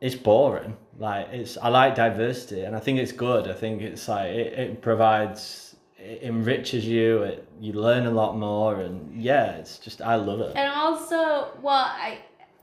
it's 0.00 0.14
boring. 0.14 0.76
Like 0.98 1.30
it's 1.32 1.58
I 1.58 1.68
like 1.68 1.96
diversity 1.96 2.62
and 2.62 2.76
I 2.76 2.78
think 2.78 3.00
it's 3.00 3.12
good. 3.12 3.48
I 3.48 3.54
think 3.54 3.82
it's 3.82 4.06
like 4.06 4.30
it, 4.30 4.52
it 4.56 4.82
provides 4.82 5.69
it 6.00 6.22
enriches 6.22 6.86
you, 6.86 7.22
it 7.22 7.46
you 7.60 7.72
learn 7.74 8.06
a 8.06 8.10
lot 8.10 8.36
more 8.36 8.80
and 8.80 9.22
yeah, 9.22 9.52
it's 9.52 9.78
just 9.78 10.00
I 10.00 10.16
love 10.16 10.40
it. 10.40 10.56
And 10.56 10.72
also, 10.72 11.48
well, 11.62 11.84
I 11.84 12.18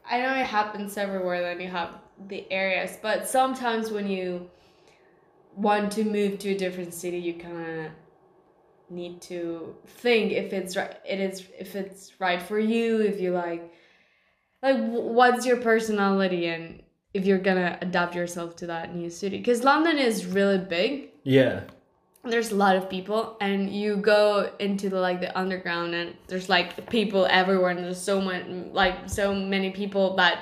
I 0.10 0.22
know 0.22 0.34
it 0.34 0.46
happens 0.46 0.98
everywhere 0.98 1.42
that 1.42 1.62
you 1.62 1.68
have 1.70 1.92
the 2.28 2.52
areas, 2.52 2.98
but 3.02 3.28
sometimes 3.28 3.92
when 3.92 4.08
you 4.08 4.50
want 5.56 5.92
to 5.94 6.04
move 6.04 6.40
to 6.40 6.52
a 6.52 6.58
different 6.58 6.94
city, 6.94 7.18
you 7.18 7.34
kind 7.36 7.86
of 7.86 7.92
need 8.90 9.22
to 9.22 9.76
think 9.86 10.32
if 10.32 10.54
it's 10.54 10.76
right. 10.76 10.96
It 11.06 11.20
is 11.20 11.44
if 11.60 11.76
it's 11.76 12.20
right 12.20 12.42
for 12.42 12.60
you. 12.60 13.02
If 13.02 13.20
you 13.20 13.32
like, 13.32 13.72
like 14.64 14.78
what's 14.78 15.46
your 15.46 15.58
personality 15.58 16.48
and 16.48 16.82
if 17.14 17.26
you're 17.26 17.38
gonna 17.40 17.78
adapt 17.82 18.16
yourself 18.16 18.56
to 18.58 18.68
that 18.68 18.96
new 18.96 19.10
city. 19.10 19.38
Because 19.38 19.64
London 19.64 19.98
is 19.98 20.26
really 20.26 20.58
big 20.58 21.10
Yeah. 21.24 21.62
There's 22.30 22.52
a 22.52 22.56
lot 22.56 22.76
of 22.76 22.90
people 22.90 23.38
and 23.42 23.70
you 23.70 23.98
go 23.98 24.52
into 24.60 24.90
the 24.90 25.00
like 25.00 25.20
the 25.20 25.38
underground 25.38 25.94
and 25.94 26.16
there's 26.28 26.50
like 26.50 26.90
people 26.90 27.26
everywhere 27.30 27.70
and 27.70 27.80
there's 27.80 28.02
so 28.02 28.22
much 28.22 28.44
like 28.72 29.10
so 29.10 29.34
many 29.34 29.72
people 29.72 30.16
that 30.16 30.40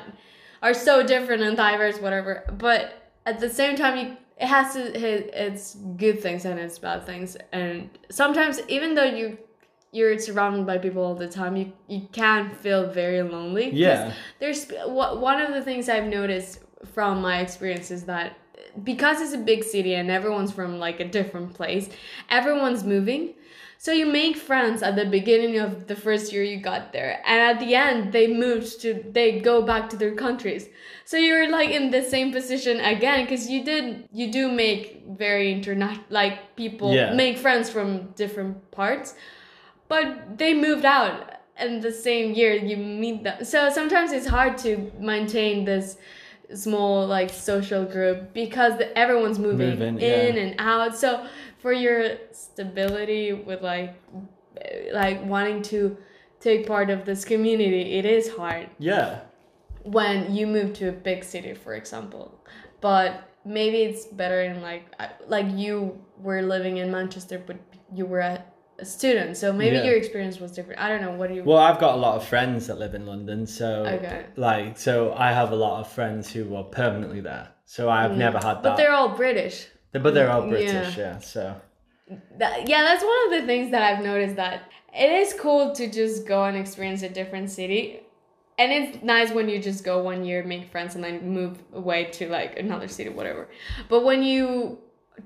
are 0.61 0.73
so 0.73 1.05
different 1.05 1.43
and 1.43 1.57
diverse 1.57 1.99
whatever. 1.99 2.43
But 2.57 3.11
at 3.25 3.39
the 3.39 3.49
same 3.49 3.75
time 3.75 3.97
you 3.97 4.17
it 4.37 4.47
has 4.47 4.73
to 4.73 4.81
hit 4.99 5.33
its 5.33 5.75
good 5.95 6.21
things 6.21 6.43
and 6.43 6.59
its 6.59 6.77
bad 6.77 7.05
things. 7.05 7.37
And 7.53 7.89
sometimes 8.09 8.59
even 8.67 8.95
though 8.95 9.03
you 9.05 9.37
you're 9.91 10.19
surrounded 10.19 10.65
by 10.65 10.77
people 10.77 11.01
all 11.03 11.15
the 11.15 11.27
time 11.27 11.55
you 11.55 11.71
you 11.87 12.07
can 12.11 12.53
feel 12.55 12.89
very 12.91 13.21
lonely. 13.21 13.71
Yeah. 13.71 14.13
there's 14.39 14.67
one 14.85 15.41
of 15.41 15.53
the 15.53 15.61
things 15.61 15.87
I've 15.89 16.07
noticed 16.07 16.59
from 16.93 17.21
my 17.21 17.39
experience 17.39 17.91
is 17.91 18.03
that 18.03 18.37
because 18.83 19.21
it's 19.21 19.33
a 19.33 19.37
big 19.37 19.63
city 19.63 19.93
and 19.95 20.09
everyone's 20.09 20.51
from 20.51 20.79
like 20.79 20.99
a 20.99 21.05
different 21.07 21.53
place, 21.53 21.89
everyone's 22.29 22.83
moving. 22.83 23.33
So 23.77 23.91
you 23.91 24.05
make 24.05 24.37
friends 24.37 24.81
at 24.81 24.95
the 24.95 25.05
beginning 25.05 25.59
of 25.59 25.87
the 25.87 25.95
first 25.95 26.31
year 26.33 26.43
you 26.43 26.57
got 26.57 26.91
there, 26.93 27.21
and 27.25 27.39
at 27.41 27.59
the 27.59 27.75
end 27.75 28.13
they 28.13 28.25
moved 28.27 28.81
to 28.81 29.03
they 29.11 29.39
go 29.39 29.61
back 29.61 29.89
to 29.89 29.97
their 29.97 30.15
countries. 30.15 30.67
So 31.03 31.17
you're 31.17 31.49
like 31.51 31.69
in 31.69 31.91
the 31.91 32.01
same 32.01 32.31
position 32.31 32.79
again 32.79 33.25
because 33.25 33.49
you 33.49 33.63
did 33.63 34.07
you 34.11 34.31
do 34.31 34.51
make 34.51 35.03
very 35.07 35.51
internet 35.51 35.99
like 36.09 36.55
people 36.55 36.93
Yeah. 36.93 37.13
make 37.13 37.37
friends 37.37 37.69
from 37.69 38.11
different 38.15 38.71
parts, 38.71 39.13
but 39.87 40.37
they 40.37 40.53
moved 40.53 40.85
out 40.85 41.31
in 41.59 41.79
the 41.81 41.91
same 41.91 42.33
year 42.33 42.53
you 42.55 42.77
meet 42.77 43.23
them. 43.23 43.43
So 43.43 43.69
sometimes 43.69 44.11
it's 44.11 44.27
hard 44.27 44.57
to 44.59 44.91
maintain 44.99 45.65
this 45.65 45.97
small 46.53 47.07
like 47.07 47.29
social 47.29 47.85
group 47.85 48.33
because 48.33 48.77
the, 48.77 48.95
everyone's 48.97 49.39
moving, 49.39 49.71
Moving, 49.71 49.99
in 49.99 50.35
yeah. 50.35 50.41
and 50.43 50.55
out. 50.59 50.95
So 50.97 51.25
for 51.59 51.73
your 51.73 52.17
stability 52.31 53.33
with 53.33 53.61
like 53.61 53.95
like 54.93 55.23
wanting 55.25 55.61
to 55.63 55.97
take 56.39 56.67
part 56.67 56.89
of 56.89 57.05
this 57.05 57.25
community, 57.25 57.93
it 57.97 58.05
is 58.05 58.29
hard 58.35 58.69
Yeah. 58.79 59.21
when 59.83 60.33
you 60.35 60.47
move 60.47 60.73
to 60.75 60.89
a 60.89 60.91
big 60.91 61.23
city, 61.23 61.53
for 61.53 61.73
example. 61.73 62.39
But 62.81 63.29
maybe 63.43 63.77
it's 63.83 64.05
better 64.05 64.41
in 64.41 64.61
like 64.61 64.85
like 65.27 65.47
you 65.51 65.99
were 66.19 66.41
living 66.41 66.77
in 66.77 66.91
Manchester, 66.91 67.41
but 67.45 67.57
you 67.93 68.05
were 68.05 68.19
a, 68.19 68.43
a 68.79 68.85
student, 68.85 69.37
so 69.37 69.53
maybe 69.53 69.77
Yeah. 69.77 69.83
your 69.85 69.95
experience 69.95 70.39
was 70.39 70.51
different. 70.51 70.81
I 70.81 70.89
don't 70.89 71.01
know. 71.01 71.11
What 71.11 71.29
do 71.29 71.35
you? 71.35 71.43
Well, 71.43 71.57
I've 71.57 71.79
got 71.79 71.95
a 71.95 71.97
lot 71.97 72.15
of 72.17 72.23
friends 72.27 72.67
that 72.67 72.77
live 72.77 72.93
in 72.93 73.05
London, 73.05 73.45
so 73.47 73.85
Okay. 73.85 74.25
like 74.35 74.77
so 74.77 75.13
I 75.13 75.31
have 75.31 75.51
a 75.51 75.55
lot 75.55 75.79
of 75.81 75.87
friends 75.87 76.31
who 76.33 76.55
are 76.55 76.63
permanently 76.65 77.21
there. 77.21 77.47
So 77.65 77.89
I've 77.89 78.15
never 78.17 78.37
had 78.37 78.55
that. 78.55 78.59
Mm. 78.59 78.63
but 78.63 78.75
they're 78.77 78.91
all 78.93 79.09
British. 79.09 79.67
but 79.93 80.13
they're 80.13 80.29
all 80.29 80.43
Yeah. 80.43 80.49
British, 80.49 80.97
yeah. 80.97 81.17
So 81.19 81.55
That, 82.37 82.69
yeah, 82.69 82.83
that's 82.83 83.03
one 83.03 83.19
of 83.25 83.31
the 83.41 83.47
things 83.47 83.71
that 83.71 83.81
I've 83.81 84.03
noticed 84.03 84.35
that 84.35 84.63
it 84.93 85.09
is 85.11 85.33
cool 85.33 85.71
to 85.73 85.89
just 85.89 86.27
go 86.27 86.43
and 86.43 86.55
experience 86.57 87.01
a 87.01 87.09
different 87.09 87.49
city. 87.49 88.01
And 88.59 88.71
it's 88.71 89.03
nice 89.03 89.31
when 89.31 89.49
you 89.49 89.59
just 89.59 89.83
go 89.83 90.03
one 90.03 90.23
year, 90.23 90.43
make 90.43 90.69
friends, 90.69 90.95
and 90.95 91.03
then 91.03 91.27
move 91.29 91.57
away 91.73 92.05
to 92.17 92.29
like 92.29 92.59
another 92.59 92.87
city, 92.87 93.09
whatever. 93.09 93.47
But 93.89 94.03
when 94.05 94.21
you 94.21 94.77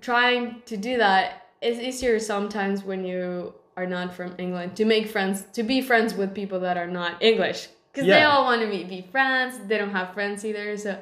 trying 0.01 0.61
to 0.67 0.77
do 0.77 0.97
that, 0.97 1.48
it's 1.61 1.79
easier 1.79 2.19
sometimes 2.19 2.83
when 2.83 3.03
you 3.05 3.53
are 3.75 3.85
not 3.85 4.13
from 4.13 4.35
England 4.37 4.75
to 4.77 4.85
make 4.85 5.07
friends, 5.07 5.43
to 5.53 5.63
be 5.63 5.81
friends 5.81 6.13
with 6.13 6.33
people 6.33 6.59
that 6.61 6.77
are 6.77 6.87
not 6.87 7.21
English, 7.21 7.67
because 7.91 8.07
they 8.07 8.23
all 8.23 8.43
want 8.45 8.61
to 8.61 8.67
be, 8.67 8.83
be 8.83 9.01
friends. 9.11 9.57
They 9.67 9.77
don't 9.77 9.91
have 9.91 10.13
friends 10.13 10.45
either, 10.45 10.77
so 10.77 10.99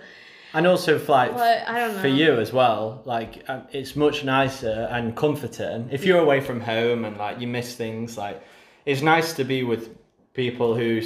And 0.54 0.65
also, 0.65 0.98
for, 0.98 1.12
like 1.12 1.34
But 1.34 1.67
I 1.67 1.80
don't 1.80 1.96
know. 1.96 2.02
for 2.02 2.08
you 2.08 2.39
as 2.39 2.54
well, 2.54 3.02
like 3.06 3.43
um, 3.48 3.63
it's 3.72 3.96
much 3.96 4.24
nicer 4.24 4.88
and 4.91 5.15
comforting 5.15 5.89
if 5.91 6.06
you're 6.06 6.20
away 6.20 6.39
from 6.41 6.62
home 6.62 7.06
and 7.06 7.17
like 7.17 7.39
you 7.39 7.48
miss 7.48 7.76
things. 7.76 8.17
Like 8.17 8.41
it's 8.86 9.02
nice 9.02 9.34
to 9.34 9.43
be 9.43 9.63
with 9.63 9.96
people 10.34 10.76
who 10.76 11.02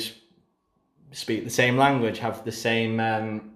speak 1.12 1.44
the 1.44 1.50
same 1.50 1.78
language, 1.78 2.20
have 2.20 2.46
the 2.46 2.52
same. 2.52 3.00
Um, 3.00 3.51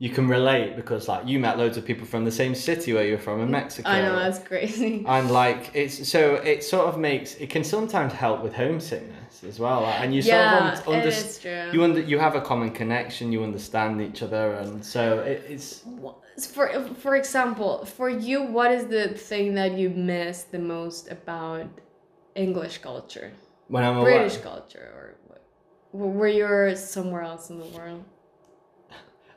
you 0.00 0.10
can 0.10 0.26
relate 0.26 0.74
because 0.74 1.06
like 1.06 1.28
you 1.28 1.38
met 1.38 1.56
loads 1.56 1.76
of 1.76 1.84
people 1.84 2.06
from 2.06 2.24
the 2.24 2.32
same 2.32 2.54
city 2.54 2.92
where 2.92 3.06
you're 3.06 3.18
from 3.18 3.40
in 3.40 3.48
mm, 3.48 3.52
Mexico. 3.52 3.88
I 3.88 4.02
know 4.02 4.16
that's 4.16 4.40
crazy. 4.40 5.04
and 5.06 5.30
like 5.30 5.70
it's 5.74 6.08
so 6.08 6.34
it 6.34 6.64
sort 6.64 6.88
of 6.88 6.98
makes 6.98 7.36
it 7.36 7.50
can 7.50 7.62
sometimes 7.62 8.12
help 8.12 8.42
with 8.42 8.54
homesickness 8.54 9.44
as 9.44 9.58
well 9.60 9.82
like, 9.82 10.00
and 10.00 10.14
you 10.14 10.22
yeah, 10.22 10.74
sort 10.74 10.88
of 10.88 10.92
it 10.92 10.96
under, 10.96 11.08
is 11.08 11.38
true. 11.38 11.70
you 11.72 11.84
under, 11.84 12.00
you 12.00 12.18
have 12.18 12.34
a 12.34 12.40
common 12.40 12.70
connection 12.70 13.30
you 13.30 13.44
understand 13.44 14.00
each 14.00 14.22
other 14.22 14.54
and 14.54 14.84
so 14.84 15.20
it, 15.20 15.44
it's 15.48 15.84
for 16.46 16.68
for 16.94 17.16
example, 17.16 17.84
for 17.84 18.08
you, 18.08 18.42
what 18.42 18.70
is 18.70 18.86
the 18.86 19.08
thing 19.08 19.54
that 19.54 19.76
you 19.76 19.90
miss 19.90 20.44
the 20.44 20.58
most 20.58 21.10
about 21.10 21.66
English 22.34 22.78
culture, 22.78 23.32
when 23.68 23.84
I'm 23.84 23.96
away, 23.96 24.18
British 24.18 24.38
culture, 24.38 25.16
or 25.92 26.08
where 26.08 26.28
you're 26.28 26.76
somewhere 26.76 27.22
else 27.22 27.50
in 27.50 27.58
the 27.58 27.66
world? 27.66 28.04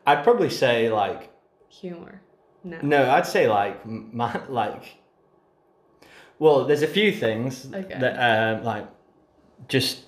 I'd 0.06 0.24
probably 0.24 0.50
say 0.50 0.90
like 0.90 1.30
Humor. 1.70 2.22
No. 2.64 2.78
no 2.82 3.12
I'd 3.12 3.26
say 3.28 3.48
like 3.48 3.86
my, 3.86 4.40
like 4.48 4.98
well 6.40 6.66
there's 6.66 6.82
a 6.82 6.88
few 6.88 7.12
things 7.12 7.68
Okay. 7.74 8.00
that 8.00 8.16
um 8.58 8.64
like 8.64 8.88
just 9.68 10.04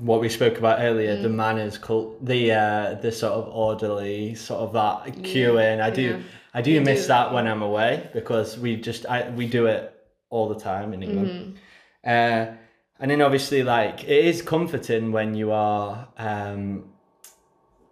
what 0.00 0.20
we 0.20 0.28
spoke 0.28 0.58
about 0.58 0.80
earlier 0.80 1.16
the 1.20 1.28
Mm. 1.28 1.34
manners 1.34 1.78
cult 1.78 2.24
the 2.24 2.52
uh 2.52 2.94
the 2.94 3.12
sort 3.12 3.32
of 3.34 3.48
orderly 3.54 4.34
sort 4.34 4.60
of 4.60 4.72
that 4.72 5.14
queuing 5.22 5.80
i 5.80 5.90
do 5.90 6.02
yeah. 6.02 6.18
i 6.54 6.60
do 6.62 6.70
You 6.72 6.80
miss 6.80 7.02
do. 7.02 7.08
that 7.08 7.32
when 7.32 7.46
i'm 7.46 7.62
away 7.62 8.08
because 8.12 8.58
we 8.58 8.76
just 8.76 9.06
i 9.06 9.28
we 9.30 9.46
do 9.46 9.66
it 9.66 9.92
all 10.30 10.48
the 10.48 10.58
time 10.58 10.92
in 10.92 11.02
england 11.02 11.30
Mhm. 11.30 11.56
uh 12.04 12.54
and 13.00 13.10
then 13.10 13.20
obviously 13.22 13.62
like 13.62 14.02
it 14.04 14.24
is 14.24 14.42
comforting 14.42 15.12
when 15.12 15.34
you 15.34 15.52
are 15.52 16.08
um 16.18 16.84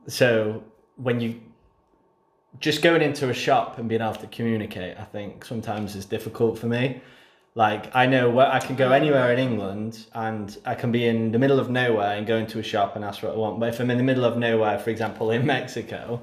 so 0.08 0.62
when 0.96 1.20
you 1.20 1.40
just 2.60 2.82
going 2.82 3.02
into 3.02 3.28
a 3.30 3.34
shop 3.34 3.78
and 3.78 3.88
being 3.88 4.00
able 4.00 4.14
to 4.14 4.26
communicate 4.28 4.96
i 4.98 5.04
think 5.04 5.44
sometimes 5.44 5.96
is 5.96 6.06
difficult 6.06 6.58
for 6.58 6.66
me. 6.66 7.00
Like 7.56 7.94
i 7.94 8.06
know 8.06 8.30
where 8.30 8.50
i 8.50 8.58
can 8.58 8.74
go 8.76 8.90
anywhere 8.90 9.32
in 9.32 9.38
england 9.38 10.06
and 10.14 10.56
i 10.64 10.74
can 10.74 10.90
be 10.90 11.06
in 11.06 11.32
the 11.32 11.38
middle 11.38 11.60
of 11.60 11.70
nowhere 11.70 12.16
and 12.16 12.26
go 12.26 12.36
into 12.36 12.58
a 12.58 12.62
shop 12.62 12.96
and 12.96 13.04
ask 13.04 13.22
what 13.22 13.32
i 13.32 13.36
want. 13.36 13.60
But 13.60 13.68
if 13.68 13.80
i'm 13.80 13.90
in 13.90 13.98
the 13.98 14.04
middle 14.04 14.24
of 14.24 14.36
nowhere 14.36 14.78
for 14.78 14.90
example 14.90 15.30
in 15.30 15.46
mexico 15.54 16.20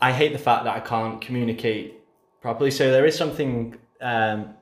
i 0.00 0.12
hate 0.12 0.32
the 0.32 0.38
fact 0.38 0.64
that 0.64 0.76
i 0.76 0.80
can't 0.80 1.20
communicate 1.20 1.96
properly. 2.46 2.70
So 2.70 2.92
there 2.92 3.04
is 3.04 3.16
something 3.16 3.76
um, 4.00 4.54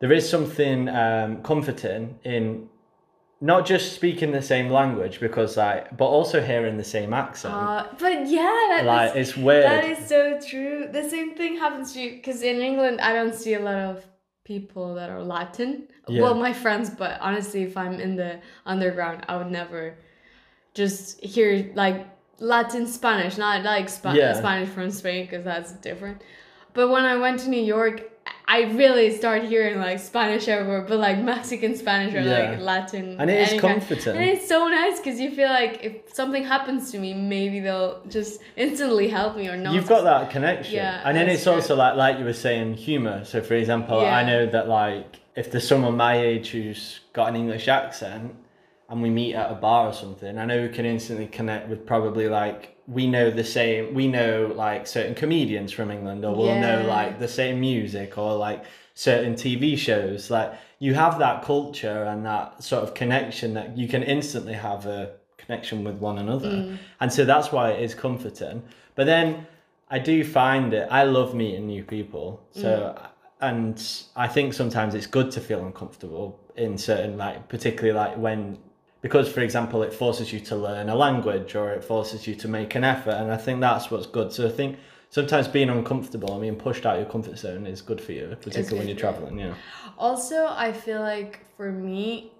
there 0.00 0.12
is 0.12 0.28
something 0.28 0.88
um, 0.88 1.42
comforting 1.42 2.18
in 2.24 2.68
not 3.40 3.64
just 3.64 3.92
speaking 3.94 4.32
the 4.32 4.42
same 4.42 4.68
language 4.68 5.20
because 5.20 5.56
like 5.56 5.96
but 5.96 6.06
also 6.06 6.40
hearing 6.42 6.76
the 6.76 6.84
same 6.84 7.12
accent 7.14 7.54
Uh, 7.54 7.86
but 7.98 8.26
yeah, 8.26 8.82
like 8.84 9.14
is- 9.16 9.28
it's 9.28 9.36
weird 9.36 9.64
That 9.64 9.84
is 9.84 10.00
so 10.14 10.40
true. 10.50 10.88
The 10.90 11.08
same 11.08 11.34
thing 11.36 11.56
happens 11.56 11.92
to 11.92 12.00
you 12.00 12.10
because 12.16 12.42
in 12.42 12.56
England, 12.60 13.00
I 13.00 13.12
don't 13.12 13.34
see 13.34 13.54
a 13.54 13.60
lot 13.60 13.76
of 13.76 14.04
people 14.44 14.94
that 14.94 15.08
are 15.10 15.22
Latin. 15.22 15.86
Yeah. 16.08 16.22
Well, 16.22 16.34
my 16.34 16.52
friends, 16.52 16.88
but 16.90 17.20
honestly, 17.20 17.62
if 17.62 17.76
I'm 17.76 18.00
in 18.00 18.16
the 18.16 18.40
underground, 18.66 19.24
I 19.28 19.36
would 19.36 19.50
never 19.50 19.98
just 20.74 21.22
hear 21.22 21.70
like 21.74 22.06
Latin 22.40 22.86
Spanish, 22.86 23.36
not 23.36 23.62
like 23.64 23.88
Spa- 23.88 24.12
Yeah. 24.14 24.32
Spanish 24.32 24.68
from 24.68 24.90
Spain 24.90 25.26
because 25.26 25.44
that's 25.44 25.72
different. 25.72 26.22
But 26.72 26.88
when 26.88 27.04
I 27.04 27.16
went 27.16 27.40
to 27.40 27.48
New 27.50 27.62
York, 27.62 28.17
I 28.50 28.62
really 28.82 29.14
start 29.14 29.42
hearing 29.44 29.78
like 29.78 29.98
Spanish 29.98 30.48
everywhere, 30.48 30.80
but 30.88 30.98
like 30.98 31.18
Mexican 31.18 31.76
Spanish 31.76 32.14
or 32.14 32.20
Yeah. 32.20 32.50
like 32.52 32.60
Latin. 32.60 33.16
and 33.20 33.28
it 33.30 33.38
is 33.42 33.48
any 33.50 33.58
kind- 33.58 33.74
comforting 33.74 34.16
and 34.16 34.24
it's 34.24 34.48
so 34.48 34.66
nice 34.68 34.96
because 34.98 35.20
you 35.20 35.30
feel 35.30 35.50
like 35.50 35.84
if 35.84 36.14
something 36.14 36.44
happens 36.44 36.90
to 36.92 36.98
me, 36.98 37.12
maybe 37.12 37.60
they'll 37.60 38.00
just 38.08 38.40
instantly 38.56 39.08
help 39.08 39.36
me 39.36 39.48
or 39.48 39.56
not. 39.56 39.74
You've 39.74 39.86
got 39.86 40.02
that 40.04 40.30
connection. 40.30 40.76
Yeah, 40.76 41.02
and 41.04 41.14
then 41.16 41.28
it's 41.28 41.42
true. 41.44 41.52
also 41.52 41.76
like 41.76 41.96
like 41.96 42.18
you 42.18 42.24
were 42.24 42.32
saying, 42.32 42.74
humour. 42.74 43.24
So 43.26 43.42
for 43.42 43.54
example, 43.54 44.00
Yeah. 44.00 44.16
I 44.16 44.24
know 44.24 44.46
that 44.46 44.66
like 44.66 45.20
if 45.36 45.50
there's 45.50 45.68
someone 45.68 45.96
my 45.96 46.18
age 46.18 46.48
who's 46.52 47.00
got 47.12 47.28
an 47.28 47.36
English 47.36 47.68
accent 47.68 48.34
and 48.88 49.02
we 49.02 49.10
meet 49.10 49.34
at 49.34 49.50
a 49.50 49.54
bar 49.54 49.88
or 49.88 49.92
something, 49.92 50.38
I 50.38 50.44
know 50.44 50.62
we 50.62 50.68
can 50.68 50.86
instantly 50.86 51.26
connect 51.26 51.68
with 51.68 51.86
probably 51.86 52.28
like 52.28 52.76
we 52.86 53.06
know 53.06 53.30
the 53.30 53.44
same 53.44 53.92
we 53.92 54.08
know 54.08 54.50
like 54.54 54.86
certain 54.86 55.14
comedians 55.14 55.72
from 55.72 55.90
England 55.90 56.24
or 56.24 56.34
we'll 56.34 56.58
know 56.58 56.86
like 56.88 57.18
the 57.18 57.28
same 57.28 57.60
music 57.60 58.16
or 58.16 58.34
like 58.34 58.64
certain 58.94 59.34
TV 59.34 59.76
shows. 59.76 60.30
Like 60.30 60.54
you 60.78 60.94
have 60.94 61.18
that 61.18 61.42
culture 61.42 62.04
and 62.04 62.24
that 62.24 62.62
sort 62.62 62.82
of 62.82 62.94
connection 62.94 63.54
that 63.54 63.76
you 63.76 63.88
can 63.88 64.02
instantly 64.02 64.54
have 64.54 64.86
a 64.86 65.12
connection 65.36 65.84
with 65.84 65.96
one 65.96 66.18
another. 66.18 66.50
Mm. 66.50 66.78
And 67.00 67.12
so 67.12 67.24
that's 67.24 67.50
why 67.52 67.70
it 67.72 67.82
is 67.82 67.94
comforting. 67.94 68.62
But 68.94 69.06
then 69.06 69.46
I 69.90 69.98
do 69.98 70.22
find 70.24 70.74
it, 70.74 70.86
I 70.90 71.04
love 71.04 71.34
meeting 71.34 71.66
new 71.66 71.82
people. 71.82 72.42
So, 72.52 73.00
and 73.40 73.82
I 74.16 74.28
think 74.28 74.52
sometimes 74.52 74.94
it's 74.94 75.06
good 75.06 75.30
to 75.32 75.40
feel 75.40 75.64
uncomfortable 75.64 76.38
in 76.56 76.76
certain, 76.76 77.16
like, 77.16 77.48
particularly 77.48 77.96
like 77.96 78.16
when, 78.18 78.58
because 79.00 79.30
for 79.30 79.40
example, 79.40 79.82
it 79.82 79.92
forces 79.92 80.32
you 80.32 80.40
to 80.40 80.56
learn 80.56 80.88
a 80.88 80.94
language 80.94 81.54
or 81.54 81.70
it 81.70 81.84
forces 81.84 82.26
you 82.26 82.34
to 82.36 82.48
make 82.48 82.74
an 82.74 82.84
effort. 82.84 83.14
And 83.14 83.30
I 83.30 83.36
think 83.36 83.60
that's 83.60 83.90
what's 83.90 84.06
good. 84.06 84.32
So 84.32 84.46
I 84.46 84.50
think 84.50 84.78
sometimes 85.10 85.48
being 85.48 85.70
uncomfortable 85.70 86.34
i 86.34 86.38
mean 86.38 86.54
pushed 86.54 86.84
out 86.84 86.96
of 86.96 87.02
your 87.02 87.10
comfort 87.10 87.38
zone 87.38 87.66
is 87.66 87.80
good 87.80 88.00
for 88.00 88.12
you, 88.12 88.36
particularly 88.40 88.78
when 88.78 88.88
you're 88.88 88.96
traveling. 88.96 89.38
Yeah. 89.38 89.54
Also, 89.96 90.46
I 90.46 90.72
feel 90.72 91.00
like 91.00 91.46
for 91.56 91.72
me, 91.72 92.32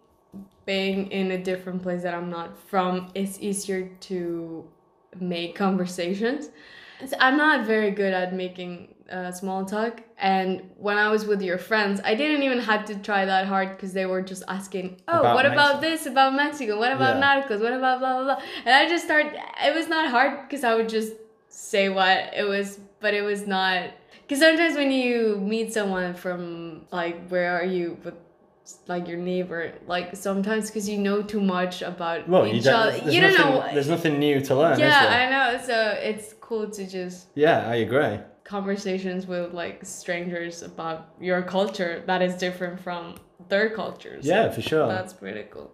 being 0.67 1.11
in 1.11 1.31
a 1.31 1.43
different 1.43 1.83
place 1.83 2.03
that 2.03 2.15
I'm 2.15 2.29
not 2.29 2.59
from, 2.69 3.11
it's 3.15 3.41
easier 3.41 3.91
to 4.01 4.65
make 5.19 5.55
conversations. 5.55 6.51
So 7.07 7.17
I'm 7.21 7.37
not 7.37 7.67
very 7.67 7.91
good 7.91 8.13
at 8.13 8.35
making 8.35 8.95
uh, 9.11 9.33
small 9.33 9.65
talk, 9.65 10.03
and 10.19 10.63
when 10.77 10.99
I 10.99 11.09
was 11.11 11.25
with 11.25 11.41
your 11.43 11.59
friends, 11.59 12.01
I 12.05 12.15
didn't 12.15 12.43
even 12.43 12.59
have 12.61 12.85
to 12.87 12.95
try 12.97 13.25
that 13.25 13.47
hard 13.47 13.69
because 13.77 13.93
they 13.93 14.07
were 14.07 14.23
just 14.23 14.43
asking, 14.49 15.01
"Oh, 15.09 15.21
About 15.21 15.35
what 15.35 15.47
about 15.47 15.81
this? 15.81 16.07
About 16.07 16.35
Mexico? 16.35 16.79
What 16.79 16.93
about 16.93 17.17
Yeah. 17.17 17.25
narcos? 17.25 17.61
What 17.61 17.73
about 17.73 18.01
blah 18.01 18.15
blah 18.23 18.25
blah?" 18.25 18.43
And 18.65 18.75
I 18.75 18.89
just 18.89 19.05
started. 19.05 19.33
It 19.65 19.75
was 19.75 19.89
not 19.89 20.11
hard 20.11 20.33
because 20.43 20.63
I 20.65 20.75
would 20.75 20.89
just 20.89 21.15
say 21.49 21.89
what 21.89 22.33
it 22.37 22.47
was, 22.47 22.79
but 23.01 23.15
it 23.15 23.23
was 23.23 23.47
not. 23.47 23.91
Because 24.23 24.41
sometimes 24.41 24.77
when 24.77 24.91
you 24.93 25.39
meet 25.41 25.73
someone 25.73 26.13
from 26.15 26.87
like 26.93 27.29
where 27.29 27.53
are 27.59 27.65
you 27.65 27.97
with 28.05 28.15
like 28.87 29.09
your 29.09 29.17
neighbor, 29.17 29.73
like 29.87 30.15
sometimes 30.15 30.67
because 30.69 30.87
you 30.87 30.99
know 30.99 31.23
too 31.23 31.41
much 31.41 31.81
about 31.81 32.29
Well, 32.29 32.47
you 32.47 32.57
each 32.57 32.65
don't, 32.65 32.75
other, 32.75 33.11
you 33.11 33.21
don't 33.23 33.33
nothing, 33.33 33.55
know. 33.55 33.69
There's 33.73 33.89
nothing 33.89 34.19
new 34.19 34.41
to 34.43 34.55
learn, 34.55 34.79
yeah? 34.79 35.27
I 35.27 35.31
know. 35.31 35.61
So 35.65 35.75
it's 36.11 36.35
cool 36.41 36.69
to 36.71 36.87
just 36.87 37.29
Yeah, 37.35 37.67
I 37.67 37.77
agree. 37.77 38.19
Conversations 38.49 39.27
with 39.27 39.53
like 39.53 39.85
strangers 39.85 40.63
about 40.63 41.09
your 41.21 41.43
culture 41.43 42.03
that 42.07 42.23
is 42.23 42.35
different 42.37 42.81
from 42.81 43.15
their 43.49 43.69
cultures. 43.71 44.25
Yeah, 44.27 44.51
for 44.51 44.63
sure. 44.63 44.89
That's 44.89 45.13
pretty 45.13 45.45
cool. 45.51 45.71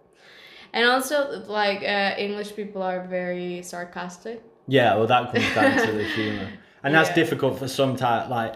And 0.73 0.85
also, 0.85 1.17
like 1.47 1.81
uh, 1.83 2.15
English 2.17 2.53
people 2.55 2.81
are 2.83 3.01
very 3.07 3.61
sarcastic. 3.63 4.43
Yeah, 4.67 4.95
well, 4.95 5.07
that 5.07 5.31
comes 5.31 5.55
down 5.55 5.85
to 5.85 5.91
the 5.93 6.03
humour, 6.15 6.49
and 6.83 6.93
that's 6.93 7.09
Yeah. 7.09 7.15
difficult 7.23 7.57
for 7.59 7.67
some 7.67 7.95
type. 7.95 8.29
Like, 8.29 8.55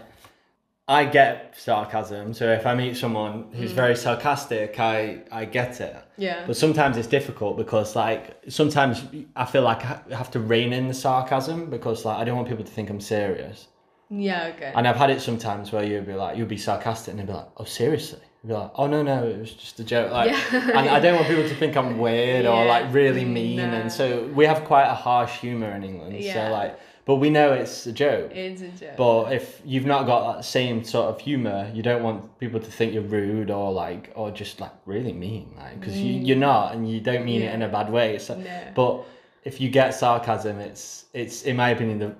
I 0.88 1.04
get 1.04 1.54
sarcasm, 1.56 2.34
so 2.34 2.44
if 2.52 2.66
I 2.66 2.74
meet 2.74 2.96
someone 2.96 3.34
Mm. 3.44 3.54
who's 3.54 3.72
very 3.72 3.96
sarcastic, 3.96 4.78
I 4.78 5.22
I 5.32 5.42
get 5.58 5.80
it. 5.80 5.96
Yeah. 6.18 6.44
But 6.46 6.56
sometimes 6.56 6.96
it's 6.98 7.08
difficult 7.18 7.56
because, 7.56 7.96
like, 7.96 8.22
sometimes 8.48 8.96
I 9.36 9.44
feel 9.52 9.62
like 9.62 9.82
I 9.86 10.00
have 10.22 10.30
to 10.32 10.40
rein 10.40 10.72
in 10.72 10.88
the 10.88 10.94
sarcasm 11.06 11.70
because, 11.70 12.04
like, 12.04 12.18
I 12.20 12.24
don't 12.24 12.36
want 12.36 12.48
people 12.48 12.64
to 12.64 12.74
think 12.76 12.90
I'm 12.90 13.00
serious. 13.00 13.68
Yeah. 14.10 14.52
Okay. 14.56 14.72
And 14.74 14.86
I've 14.88 14.96
had 14.96 15.10
it 15.10 15.20
sometimes 15.20 15.70
where 15.72 15.84
you'd 15.84 16.06
be 16.06 16.14
like, 16.14 16.36
you'd 16.36 16.48
be 16.48 16.56
sarcastic, 16.56 17.12
and 17.12 17.20
they'd 17.20 17.26
be 17.26 17.32
like, 17.32 17.48
"Oh, 17.56 17.64
seriously?" 17.64 18.18
You'll 18.42 18.48
be 18.56 18.60
like, 18.62 18.70
"Oh 18.74 18.86
no, 18.86 19.02
no, 19.02 19.24
it 19.26 19.38
was 19.38 19.52
just 19.52 19.78
a 19.80 19.84
joke." 19.84 20.10
Like, 20.10 20.30
Yeah. 20.30 20.70
and 20.78 20.88
I 20.88 20.98
don't 20.98 21.14
want 21.16 21.28
people 21.28 21.44
to 21.48 21.54
think 21.54 21.76
I'm 21.76 21.98
weird 21.98 22.44
or 22.46 22.64
like 22.64 22.92
really 22.92 23.24
mean, 23.24 23.58
No. 23.58 23.64
and 23.64 23.92
so 23.92 24.24
we 24.34 24.46
have 24.46 24.64
quite 24.64 24.86
a 24.88 24.94
harsh 24.94 25.38
humor 25.38 25.70
in 25.72 25.84
England. 25.84 26.16
Yeah. 26.18 26.34
So 26.48 26.52
like, 26.52 26.78
but 27.04 27.16
we 27.16 27.30
know 27.30 27.52
it's 27.52 27.86
a 27.86 27.92
joke. 27.92 28.30
it's 28.34 28.62
a 28.62 28.68
joke. 28.68 28.96
But 28.96 29.32
if 29.32 29.60
you've 29.64 29.86
not 29.86 30.06
got 30.06 30.36
that 30.36 30.44
same 30.44 30.82
sort 30.84 31.08
of 31.12 31.20
humor, 31.20 31.70
you 31.74 31.82
don't 31.82 32.02
want 32.02 32.38
people 32.38 32.60
to 32.60 32.70
think 32.70 32.92
you're 32.94 33.02
rude 33.02 33.50
or 33.50 33.72
like 33.72 34.10
or 34.16 34.30
just 34.30 34.60
like 34.60 34.72
really 34.86 35.12
mean, 35.12 35.54
like 35.56 35.78
because 35.78 35.96
you 35.98 36.12
you're 36.26 36.36
not, 36.36 36.72
and 36.74 36.90
you 36.90 37.00
don't 37.00 37.24
mean 37.24 37.42
it 37.42 37.50
Mm. 37.52 37.54
In 37.54 37.62
a 37.62 37.68
bad 37.68 37.90
way. 37.90 38.18
So, 38.18 38.34
No. 38.36 38.60
but 38.74 39.04
if 39.44 39.60
you 39.60 39.68
get 39.70 39.94
sarcasm, 39.94 40.58
it's 40.60 41.04
it's 41.14 41.42
in 41.42 41.56
my 41.56 41.70
opinion 41.70 41.98
the 42.00 42.14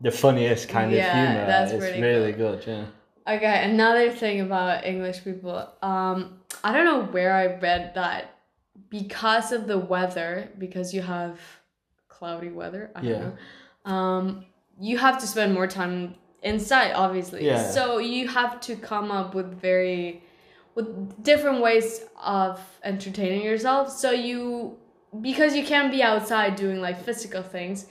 the 0.00 0.10
funniest 0.10 0.68
kind 0.68 0.92
Yeah, 0.92 1.06
of 1.06 1.28
humor. 1.28 1.46
that's 1.46 1.72
it's 1.72 1.84
pretty 1.84 2.00
really 2.02 2.32
cool. 2.32 2.56
good. 2.56 2.66
Yeah. 2.66 2.84
Okay, 3.36 3.64
another 3.70 4.10
thing 4.10 4.40
about 4.40 4.84
English 4.84 5.24
people. 5.24 5.68
Um, 5.82 6.38
I 6.62 6.72
don't 6.72 6.84
know 6.84 7.02
where 7.04 7.32
I 7.34 7.46
read 7.58 7.94
that 7.94 8.36
because 8.90 9.52
of 9.52 9.66
the 9.66 9.78
weather, 9.78 10.48
because 10.58 10.94
you 10.94 11.02
have 11.02 11.40
cloudy 12.08 12.50
weather. 12.50 12.90
I 12.94 13.00
Yeah. 13.02 13.12
don't 13.12 13.22
know. 13.84 13.92
um, 13.92 14.44
you 14.80 14.98
have 14.98 15.18
to 15.20 15.26
spend 15.26 15.54
more 15.54 15.66
time 15.66 16.16
inside, 16.42 16.92
obviously. 16.92 17.46
Yeah. 17.46 17.62
So 17.70 17.98
you 17.98 18.28
have 18.28 18.60
to 18.62 18.76
come 18.76 19.10
up 19.10 19.34
with 19.34 19.60
very 19.60 20.22
with 20.74 21.22
different 21.24 21.62
ways 21.62 22.04
of 22.22 22.60
entertaining 22.84 23.42
yourself. 23.42 23.90
So 23.90 24.10
you 24.10 24.76
because 25.22 25.56
you 25.56 25.64
can't 25.64 25.90
be 25.90 26.02
outside 26.02 26.54
doing 26.56 26.80
like 26.82 27.02
physical 27.02 27.42
things, 27.42 27.86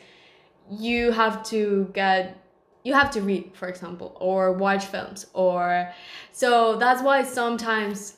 you 0.71 1.12
have 1.12 1.43
to 1.45 1.89
get 1.93 2.38
you 2.84 2.93
have 2.93 3.10
to 3.12 3.21
read, 3.21 3.51
for 3.56 3.67
example, 3.67 4.15
or 4.19 4.51
watch 4.54 4.86
films, 4.86 5.25
or 5.34 5.91
so 6.32 6.75
that's 6.78 7.01
why 7.01 7.23
sometimes 7.23 8.17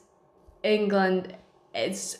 England 0.63 1.36
it's 1.73 2.17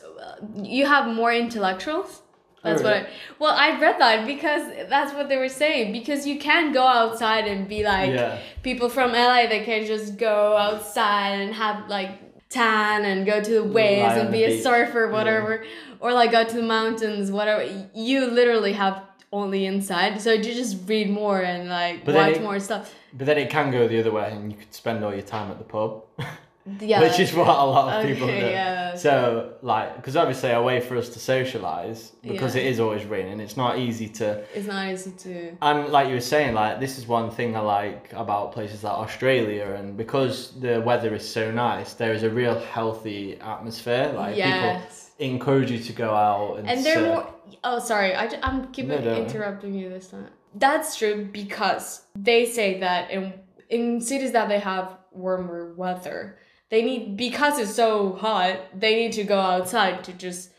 you 0.62 0.86
have 0.86 1.12
more 1.14 1.32
intellectuals. 1.32 2.22
That's 2.62 2.82
what 2.82 2.92
really? 2.92 3.06
I 3.06 3.10
well 3.38 3.54
I 3.56 3.78
read 3.80 4.00
that 4.00 4.26
because 4.26 4.88
that's 4.88 5.12
what 5.14 5.28
they 5.28 5.36
were 5.36 5.48
saying 5.48 5.92
because 5.92 6.26
you 6.26 6.38
can't 6.38 6.74
go 6.74 6.84
outside 6.84 7.46
and 7.46 7.68
be 7.68 7.84
like 7.84 8.10
Yeah. 8.10 8.38
people 8.62 8.88
from 8.88 9.12
LA 9.12 9.46
they 9.46 9.64
can 9.64 9.86
just 9.86 10.18
go 10.18 10.56
outside 10.56 11.34
and 11.40 11.54
have 11.54 11.88
like 11.88 12.10
tan 12.50 13.04
and 13.04 13.24
go 13.26 13.40
to 13.40 13.50
the 13.50 13.64
waves 13.64 14.14
Lie 14.14 14.18
and 14.18 14.32
be 14.32 14.42
a 14.44 14.48
beach. 14.48 14.62
surfer 14.62 15.08
whatever 15.10 15.64
or 16.00 16.12
like 16.12 16.32
go 16.32 16.42
to 16.44 16.56
the 16.56 16.62
mountains 16.62 17.30
whatever 17.30 17.62
you 17.94 18.26
literally 18.26 18.72
have 18.72 19.02
only 19.32 19.66
inside 19.66 20.20
so 20.20 20.32
you 20.32 20.42
just 20.54 20.76
read 20.88 21.08
more 21.10 21.40
and 21.42 21.68
like 21.68 22.04
But 22.04 22.14
watch 22.14 22.36
it- 22.36 22.42
more 22.42 22.58
stuff 22.60 22.94
But 23.12 23.26
then 23.26 23.38
it 23.38 23.50
can 23.50 23.70
go 23.70 23.86
the 23.88 23.98
other 24.00 24.10
way, 24.10 24.30
and 24.32 24.50
you 24.52 24.56
could 24.58 24.72
spend 24.74 25.04
all 25.04 25.12
your 25.12 25.22
time 25.36 25.50
at 25.50 25.58
the 25.58 25.64
pub, 25.64 25.90
yeah 26.80 27.00
which 27.00 27.18
is 27.18 27.32
what 27.32 27.48
a 27.48 27.64
lot 27.76 27.86
of 27.94 28.06
people 28.08 28.26
do. 28.26 28.32
Okay, 28.34 28.50
yeah. 28.52 28.94
So, 28.94 29.54
like, 29.62 29.96
because 29.96 30.16
obviously 30.16 30.50
a 30.50 30.60
way 30.70 30.80
for 30.80 30.94
us 31.02 31.08
to 31.10 31.18
socialize, 31.18 32.00
because 32.22 32.54
Yeah. 32.54 32.62
it 32.62 32.66
is 32.72 32.80
always 32.80 33.04
raining, 33.06 33.40
it's 33.40 33.56
not 33.56 33.78
easy 33.78 34.08
to. 34.20 34.26
it's 34.54 34.66
not 34.74 34.84
easy 34.92 35.12
to 35.24 35.32
And 35.62 35.88
like 35.96 36.08
you 36.08 36.14
were 36.20 36.28
saying, 36.34 36.52
like 36.62 36.74
this 36.84 36.98
is 36.98 37.06
one 37.06 37.30
thing 37.30 37.56
I 37.56 37.60
like 37.60 38.12
about 38.24 38.52
places 38.52 38.78
like 38.84 38.98
Australia, 39.06 39.66
and 39.78 39.96
because 39.96 40.34
the 40.60 40.74
weather 40.88 41.14
is 41.14 41.26
so 41.38 41.44
nice, 41.50 41.94
there 41.94 42.12
is 42.18 42.22
a 42.30 42.30
real 42.40 42.56
healthy 42.74 43.22
atmosphere. 43.54 44.06
Like 44.14 44.36
yes 44.36 44.50
people 44.52 45.07
encourage 45.18 45.70
you 45.70 45.78
to 45.78 45.92
go 45.92 46.14
out 46.14 46.58
and, 46.58 46.68
and 46.68 46.84
they're 46.84 46.94
surf. 46.96 47.06
more 47.08 47.34
oh 47.64 47.78
sorry 47.78 48.14
I, 48.14 48.28
i'm 48.42 48.70
keeping 48.72 49.04
No, 49.04 49.16
interrupting 49.16 49.74
you 49.74 49.88
this 49.88 50.08
time 50.08 50.28
that's 50.54 50.96
true 50.96 51.28
because 51.32 52.02
they 52.14 52.46
say 52.46 52.80
that 52.80 53.10
in 53.10 53.32
in 53.68 54.00
cities 54.00 54.32
that 54.32 54.48
they 54.48 54.60
have 54.60 54.96
warmer 55.10 55.74
weather 55.74 56.38
they 56.70 56.82
need 56.82 57.16
because 57.16 57.58
it's 57.58 57.74
so 57.74 58.12
hot 58.12 58.56
they 58.78 58.94
need 58.94 59.12
to 59.14 59.24
go 59.24 59.38
outside 59.40 60.04
to 60.04 60.12
just 60.12 60.50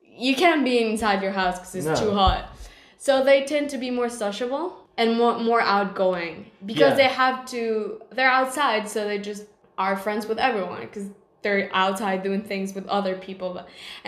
you 0.00 0.34
can't 0.34 0.64
be 0.64 0.78
inside 0.82 1.22
your 1.22 1.32
house 1.32 1.58
because 1.58 1.74
it's 1.74 1.86
No. 1.86 1.94
too 1.94 2.12
hot 2.12 2.56
so 2.96 3.22
they 3.22 3.44
tend 3.44 3.68
to 3.70 3.78
be 3.78 3.90
more 3.90 4.08
sociable 4.08 4.88
and 4.96 5.18
more 5.18 5.38
more 5.38 5.60
outgoing 5.60 6.50
because 6.64 6.92
Yeah. 6.92 7.08
they 7.08 7.14
have 7.22 7.44
to 7.50 8.00
they're 8.12 8.30
outside 8.30 8.88
so 8.88 9.06
they 9.06 9.18
just 9.18 9.44
are 9.76 9.94
friends 9.94 10.26
with 10.26 10.38
everyone 10.38 10.80
because 10.80 11.08
they're 11.46 11.70
outside 11.84 12.18
doing 12.28 12.42
things 12.52 12.68
with 12.76 12.86
other 12.98 13.14
people 13.28 13.50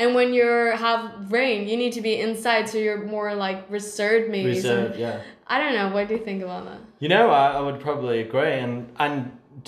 and 0.01 0.09
when 0.19 0.29
you 0.39 0.47
have 0.87 1.01
rain 1.39 1.59
you 1.71 1.77
need 1.83 1.93
to 2.01 2.01
be 2.11 2.15
inside 2.27 2.65
so 2.69 2.77
you're 2.87 3.05
more 3.17 3.29
like 3.47 3.59
reserved 3.79 4.27
maybe 4.37 4.55
so- 4.61 4.69
Reserved, 4.77 4.99
yeah. 5.07 5.21
i 5.47 5.57
don't 5.61 5.75
know 5.79 5.89
what 5.95 6.05
do 6.09 6.15
you 6.19 6.25
think 6.29 6.41
about 6.49 6.63
that 6.71 6.81
You 7.05 7.09
know, 7.15 7.27
I, 7.43 7.45
I 7.59 7.61
would 7.67 7.79
probably 7.89 8.19
agree, 8.27 8.55
and 8.65 8.73
and 9.05 9.15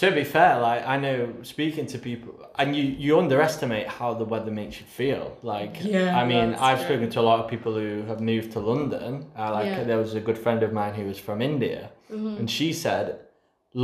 to 0.03 0.07
be 0.19 0.25
fair, 0.37 0.53
like 0.69 0.83
I 0.95 0.97
know 1.05 1.19
speaking 1.55 1.87
to 1.93 1.97
people, 2.09 2.33
and 2.61 2.69
you 2.79 2.85
you 3.05 3.11
underestimate 3.25 3.87
how 3.99 4.09
the 4.21 4.27
weather 4.33 4.53
makes 4.63 4.75
you 4.81 4.87
feel. 5.01 5.25
Like, 5.55 5.75
Yeah, 5.97 6.21
I 6.21 6.23
mean, 6.33 6.49
I've 6.69 6.79
true. 6.81 6.89
spoken 6.89 7.07
to 7.15 7.19
a 7.25 7.27
lot 7.31 7.39
of 7.43 7.47
people 7.55 7.73
who 7.81 7.91
have 8.11 8.21
moved 8.33 8.49
to 8.57 8.61
London. 8.73 9.11
Uh, 9.41 9.51
like, 9.59 9.67
Yeah. 9.71 9.85
there 9.91 10.01
was 10.05 10.13
a 10.21 10.23
good 10.29 10.39
friend 10.45 10.61
of 10.67 10.71
mine 10.81 10.95
who 10.99 11.05
was 11.13 11.19
from 11.27 11.39
India, 11.53 11.81
Mm-hmm. 12.13 12.39
and 12.39 12.47
she 12.57 12.69
said 12.85 13.05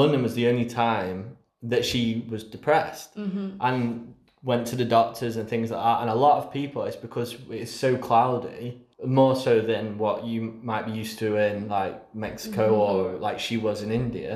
London 0.00 0.20
was 0.26 0.34
the 0.40 0.46
only 0.52 0.66
time 0.88 1.18
that 1.62 1.84
she 1.84 2.26
was 2.28 2.44
depressed, 2.44 3.16
Mm-hmm. 3.16 3.56
and 3.60 4.14
went 4.42 4.66
to 4.68 4.76
the 4.76 4.84
doctors 4.84 5.36
and 5.36 5.48
things 5.48 5.70
like 5.70 5.82
that. 5.82 6.00
And 6.02 6.10
a 6.10 6.14
lot 6.14 6.38
of 6.38 6.52
people, 6.52 6.84
it's 6.84 6.96
because 6.96 7.36
it's 7.50 7.72
so 7.72 7.96
cloudy. 7.96 8.82
More 9.04 9.36
so 9.36 9.60
than 9.60 9.98
what 9.98 10.24
you 10.24 10.58
might 10.62 10.86
be 10.86 10.92
used 10.92 11.18
to 11.18 11.36
in 11.36 11.68
like 11.68 12.00
Mexico 12.16 12.64
Mm-hmm. 12.70 12.84
or 12.84 13.18
like 13.18 13.38
she 13.38 13.56
was 13.58 13.82
in 13.82 13.90
India 13.92 14.32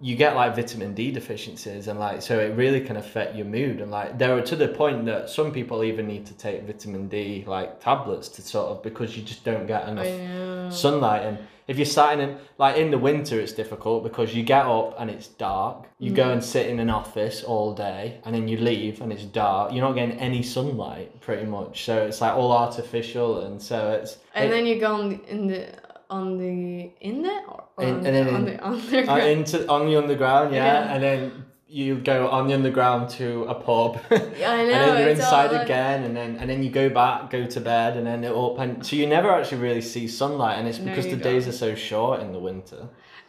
you 0.00 0.14
get 0.14 0.36
like 0.36 0.54
vitamin 0.54 0.92
D 0.94 1.10
deficiencies 1.10 1.88
and 1.88 1.98
like 1.98 2.20
so 2.20 2.38
it 2.38 2.50
really 2.62 2.80
can 2.88 2.96
affect 2.98 3.34
your 3.34 3.46
mood 3.46 3.80
and 3.80 3.90
like 3.90 4.18
there 4.18 4.36
are 4.36 4.42
to 4.42 4.56
the 4.56 4.68
point 4.68 5.06
that 5.06 5.30
some 5.30 5.50
people 5.50 5.82
even 5.82 6.06
need 6.06 6.24
to 6.26 6.34
take 6.34 6.62
vitamin 6.64 7.08
D 7.08 7.44
like 7.46 7.80
tablets 7.80 8.28
to 8.28 8.42
sort 8.42 8.68
of 8.72 8.82
because 8.82 9.16
you 9.16 9.22
just 9.22 9.42
don't 9.44 9.66
get 9.66 9.88
enough 9.88 10.72
sunlight 10.72 11.22
and 11.22 11.38
if 11.68 11.78
you're 11.78 11.86
sitting 11.86 12.20
in 12.20 12.36
like 12.58 12.76
in 12.76 12.90
the 12.90 12.98
winter 12.98 13.40
it's 13.40 13.52
difficult 13.52 14.04
because 14.04 14.34
you 14.36 14.42
get 14.42 14.66
up 14.66 14.94
and 15.00 15.10
it's 15.10 15.28
dark 15.28 15.76
you 15.98 16.12
Mm. 16.12 16.16
go 16.16 16.30
and 16.30 16.44
sit 16.44 16.66
in 16.72 16.78
an 16.78 16.90
office 16.90 17.42
all 17.42 17.72
day 17.74 18.20
and 18.24 18.34
then 18.34 18.46
you 18.48 18.58
leave 18.58 19.00
and 19.00 19.10
it's 19.12 19.24
dark 19.24 19.72
you're 19.72 19.86
not 19.88 19.94
getting 19.94 20.18
any 20.18 20.42
sunlight 20.42 21.08
pretty 21.20 21.46
much 21.46 21.84
so 21.86 21.94
it's 22.06 22.20
like 22.20 22.34
all 22.34 22.52
artificial 22.52 23.40
and 23.46 23.60
so 23.60 23.78
it's 23.92 24.18
and 24.34 24.44
it- 24.46 24.50
then 24.54 24.66
you 24.66 24.78
go 24.78 24.94
on 24.94 25.08
the, 25.10 25.18
in 25.34 25.46
the 25.46 25.66
on 26.10 26.38
the 26.38 26.90
in 27.00 27.22
the 27.22 27.30
or, 27.48 27.64
on, 27.78 27.84
and 27.84 28.06
then 28.06 28.28
on 28.28 28.34
in- 28.36 28.44
the 28.46 28.66
underground. 28.66 29.10
uh, 29.22 29.26
into 29.26 29.68
on 29.68 29.86
the 29.86 29.96
underground, 29.96 30.54
yeah, 30.54 30.64
Yeah. 30.64 30.94
and 30.94 31.02
then 31.02 31.44
you 31.68 31.96
go 31.98 32.28
on 32.28 32.46
the 32.46 32.54
underground 32.54 33.10
to 33.10 33.42
a 33.44 33.54
pub. 33.54 33.98
Yeah, 34.10 34.52
I 34.52 34.56
know. 34.56 34.60
and 34.62 34.70
then 34.70 35.00
you're 35.00 35.08
inside 35.10 35.52
all 35.52 35.62
again, 35.62 36.04
and 36.04 36.16
then 36.16 36.36
and 36.36 36.48
then 36.48 36.62
you 36.62 36.70
go 36.70 36.88
back, 36.88 37.30
go 37.30 37.44
to 37.46 37.60
bed, 37.60 37.96
and 37.96 38.06
then 38.06 38.22
it 38.24 38.30
all. 38.32 38.56
And 38.58 38.86
so 38.86 38.96
you 38.96 39.06
never 39.06 39.30
actually 39.30 39.62
really 39.62 39.80
see 39.80 40.06
sunlight, 40.06 40.58
and 40.58 40.68
it's 40.68 40.78
because 40.78 41.06
the 41.06 41.16
days 41.16 41.48
are 41.48 41.52
so 41.52 41.74
short 41.74 42.20
in 42.20 42.32
the 42.32 42.38
winter. 42.38 42.88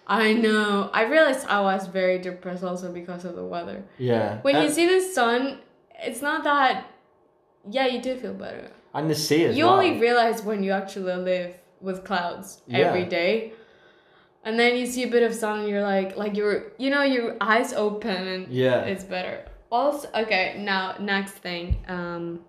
I 0.09 0.33
know. 0.33 0.89
I 0.93 1.03
realized 1.03 1.47
I 1.47 1.59
was 1.61 1.87
very 1.87 2.17
depressed 2.19 2.63
also 2.63 2.93
because 2.93 3.25
of 3.25 3.35
the 3.35 3.43
weather. 3.43 3.83
Yeah. 3.97 4.39
When 4.41 4.61
you 4.63 4.69
see 4.69 4.85
the 4.87 5.01
sun, 5.01 5.57
it's 5.99 6.21
not 6.21 6.43
that. 6.43 6.85
Yeah, 7.69 7.87
you 7.87 8.01
do 8.01 8.15
feel 8.17 8.33
better. 8.33 8.71
and 8.93 9.09
the 9.09 9.15
sea 9.15 9.45
as 9.45 9.57
you 9.57 9.65
well. 9.65 9.73
only 9.73 9.99
realize 9.99 10.41
when 10.43 10.63
you 10.63 10.71
actually 10.71 11.13
live 11.15 11.53
with 11.81 12.03
clouds 12.03 12.61
Yeah. 12.67 12.79
every 12.79 13.05
day, 13.05 13.53
and 14.43 14.59
then 14.59 14.75
you 14.77 14.85
see 14.85 15.03
a 15.03 15.07
bit 15.07 15.23
of 15.23 15.33
sun, 15.33 15.59
and 15.61 15.69
you're 15.69 15.81
like, 15.83 16.17
like 16.17 16.35
your, 16.35 16.71
you 16.77 16.89
know, 16.89 17.03
your 17.03 17.35
eyes 17.41 17.73
open, 17.73 18.27
and 18.27 18.47
Yeah. 18.47 18.81
it's 18.81 19.03
better. 19.03 19.45
Also, 19.71 20.07
okay, 20.15 20.55
now 20.59 20.95
next 20.99 21.33
thing. 21.33 21.77
Um, 21.87 22.41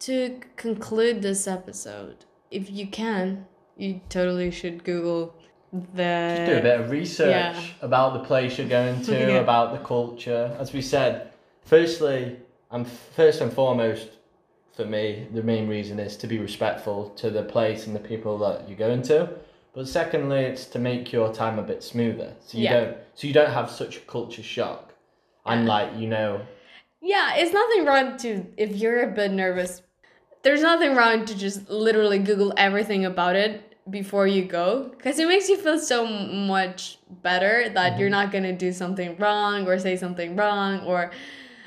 to 0.00 0.40
conclude 0.56 1.22
this 1.22 1.48
episode, 1.48 2.24
if 2.50 2.70
you 2.70 2.86
can, 2.86 3.46
you 3.76 4.00
totally 4.08 4.50
should 4.50 4.84
Google 4.84 5.34
the. 5.72 6.34
Just 6.36 6.50
do 6.52 6.58
a 6.58 6.62
bit 6.62 6.80
of 6.80 6.90
research 6.90 7.30
yeah. 7.30 7.60
about 7.82 8.12
the 8.14 8.20
place 8.20 8.56
you're 8.58 8.68
going 8.68 9.02
to, 9.02 9.12
Yeah. 9.18 9.40
about 9.40 9.72
the 9.72 9.78
culture. 9.84 10.56
As 10.58 10.72
we 10.72 10.80
said, 10.82 11.32
firstly, 11.64 12.38
and 12.70 12.86
first 12.88 13.40
and 13.40 13.52
foremost, 13.52 14.08
for 14.78 14.84
me, 14.84 15.26
the 15.34 15.42
main 15.42 15.66
reason 15.66 15.98
is 15.98 16.16
to 16.16 16.28
be 16.28 16.38
respectful 16.38 17.10
to 17.16 17.30
the 17.30 17.42
place 17.42 17.88
and 17.88 17.96
the 17.96 18.08
people 18.12 18.38
that 18.38 18.68
you're 18.68 18.78
going 18.78 19.02
to. 19.02 19.28
But 19.74 19.88
secondly, 19.88 20.38
it's 20.38 20.66
to 20.66 20.78
make 20.78 21.12
your 21.12 21.34
time 21.34 21.58
a 21.58 21.64
bit 21.64 21.82
smoother, 21.82 22.34
so 22.46 22.56
you 22.56 22.64
Yeah. 22.64 22.74
don't, 22.74 22.96
so 23.16 23.26
you 23.26 23.32
don't 23.32 23.50
have 23.50 23.72
such 23.72 23.96
a 23.96 24.00
culture 24.00 24.44
shock, 24.44 24.94
and 25.44 25.66
like 25.66 25.96
you 25.96 26.06
know, 26.06 26.42
Yeah, 27.00 27.34
it's 27.34 27.52
nothing 27.52 27.84
wrong 27.86 28.16
to 28.18 28.46
if 28.56 28.76
you're 28.76 29.02
a 29.02 29.10
bit 29.10 29.32
nervous. 29.32 29.82
There's 30.42 30.62
nothing 30.62 30.94
wrong 30.94 31.24
to 31.24 31.36
just 31.36 31.68
literally 31.68 32.20
Google 32.20 32.52
everything 32.56 33.04
about 33.04 33.34
it 33.34 33.74
before 33.90 34.28
you 34.28 34.44
go 34.44 34.92
because 34.96 35.18
it 35.18 35.26
makes 35.26 35.48
you 35.48 35.56
feel 35.56 35.78
so 35.78 36.06
much 36.06 36.98
better 37.22 37.68
that 37.68 37.92
mm-hmm. 37.92 38.00
you're 38.00 38.10
not 38.10 38.30
gonna 38.30 38.52
do 38.52 38.70
something 38.72 39.16
wrong 39.16 39.66
or 39.66 39.76
say 39.80 39.96
something 39.96 40.36
wrong 40.36 40.80
or 40.82 41.10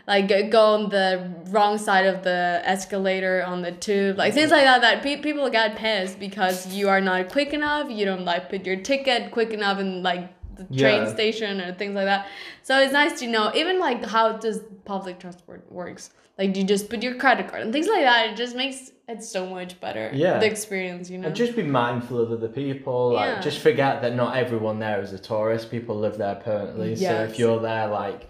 like 0.08 0.28
go- 0.52 0.74
on 0.74 0.90
the 0.90 1.32
wrong 1.50 1.78
side 1.78 2.06
of 2.06 2.24
the 2.24 2.62
escalator 2.66 3.44
on 3.44 3.62
the 3.62 3.72
tube 3.72 4.18
like 4.18 4.34
things 4.34 4.52
like 4.52 4.64
that 4.64 4.82
that 4.82 5.02
pe- 5.04 5.22
people 5.22 5.50
get 5.50 5.76
pissed 5.76 6.20
because 6.20 6.68
you 6.74 6.90
are 6.90 7.02
not 7.02 7.30
quick 7.30 7.54
enough 7.54 7.90
you 7.90 8.06
don't 8.06 8.26
like 8.26 8.50
put 8.50 8.66
your 8.66 8.78
ticket 8.78 9.32
quick 9.32 9.52
enough 9.52 9.80
in 9.80 10.02
like 10.04 10.30
the 10.56 10.64
train 10.78 11.04
Yeah. 11.04 11.14
station 11.14 11.62
or 11.62 11.74
things 11.74 11.94
like 11.96 12.06
that 12.06 12.28
so 12.64 12.80
it's 12.80 12.94
nice 12.94 13.20
to 13.20 13.28
know 13.28 13.52
even 13.56 13.80
like 13.80 14.04
how 14.06 14.34
does 14.34 14.62
public 14.86 15.20
transport 15.20 15.72
works 15.72 16.12
like 16.38 16.56
you 16.58 16.64
just 16.64 16.90
put 16.90 17.04
your 17.04 17.16
credit 17.16 17.48
card 17.48 17.62
and 17.64 17.72
things 17.74 17.88
like 17.88 18.04
that 18.04 18.30
it 18.32 18.36
just 18.38 18.56
makes 18.56 18.92
it 19.08 19.24
so 19.24 19.46
much 19.46 19.80
better 19.80 20.10
Yeah. 20.14 20.40
the 20.40 20.46
experience 20.46 21.10
you 21.10 21.18
know 21.20 21.28
and 21.28 21.36
just 21.36 21.56
be 21.56 21.64
mindful 21.64 22.20
of 22.20 22.32
other 22.32 22.48
people. 22.48 23.14
Like, 23.14 23.26
Yeah. 23.36 23.42
just 23.42 23.60
forget 23.60 24.02
that 24.04 24.16
not 24.16 24.38
everyone 24.38 24.80
there 24.80 25.02
is 25.02 25.12
a 25.12 25.20
tourist. 25.20 25.70
People 25.70 25.96
live 25.98 26.18
there 26.18 26.36
permanently. 26.36 26.96
So 26.96 27.12
if 27.24 27.38
you're 27.38 27.60
there, 27.60 27.88
like, 27.88 28.30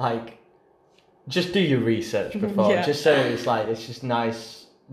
like, 0.00 0.38
just 1.28 1.52
do 1.52 1.60
your 1.72 1.80
research 1.80 2.32
before. 2.46 2.70
Yeah. 2.72 2.82
Just 2.90 3.02
so 3.02 3.12
it's 3.32 3.46
like 3.52 3.68
it's 3.68 3.86
just 3.86 4.02
nice. 4.02 4.42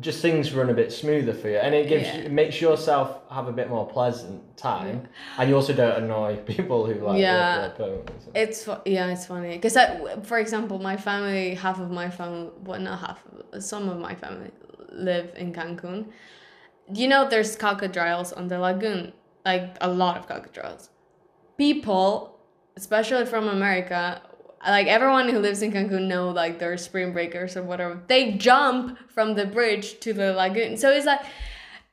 Just 0.07 0.21
things 0.21 0.53
run 0.53 0.69
a 0.69 0.73
bit 0.81 0.89
smoother 1.01 1.33
for 1.41 1.49
you, 1.53 1.57
and 1.65 1.73
it 1.73 1.85
gives 1.93 2.05
Yeah. 2.07 2.25
it 2.27 2.31
makes 2.41 2.61
yourself 2.61 3.07
have 3.37 3.47
a 3.47 3.51
bit 3.59 3.67
more 3.75 3.85
pleasant 3.97 4.39
time, 4.69 4.97
and 5.39 5.49
you 5.49 5.55
also 5.59 5.73
don't 5.73 5.97
annoy 6.03 6.35
people 6.55 6.79
who 6.87 6.95
like 7.07 7.19
Yeah. 7.19 7.37
live 7.37 7.77
there 7.77 7.87
permanently. 7.87 8.31
It's 8.43 8.59
yeah, 8.95 9.13
it's 9.13 9.25
funny 9.33 9.53
because 9.57 9.75
for 10.29 10.37
example, 10.45 10.77
my 10.91 10.97
family, 11.09 11.55
half 11.65 11.77
of 11.85 11.89
my 12.01 12.09
family, 12.19 12.51
well, 12.67 12.79
not 12.79 12.99
half, 13.05 13.19
some 13.71 13.89
of 13.89 13.97
my 14.07 14.13
family 14.23 14.51
live 15.09 15.27
in 15.35 15.47
Cancun, 15.57 15.99
you 16.99 17.07
know 17.11 17.21
there's 17.31 17.55
crocodiles 17.63 18.29
on 18.39 18.43
the 18.51 18.59
lagoon, 18.59 19.13
like 19.49 19.67
a 19.81 19.89
lot 19.89 20.13
of 20.19 20.23
crocodiles. 20.29 20.83
People, 21.57 22.37
especially 22.81 23.25
from 23.25 23.47
America, 23.57 24.21
like 24.65 24.87
everyone 24.87 25.29
who 25.29 25.39
lives 25.39 25.61
in 25.61 25.71
Cancun 25.71 26.07
know 26.07 26.29
like 26.29 26.59
they're 26.59 26.77
spring 26.77 27.13
breakers 27.13 27.55
or 27.57 27.63
whatever. 27.63 27.99
They 28.07 28.33
jump 28.33 28.97
from 29.09 29.35
the 29.35 29.45
bridge 29.45 29.99
to 30.01 30.13
the 30.13 30.33
lagoon. 30.33 30.77
So 30.77 30.89
it's 30.91 31.05
like 31.05 31.21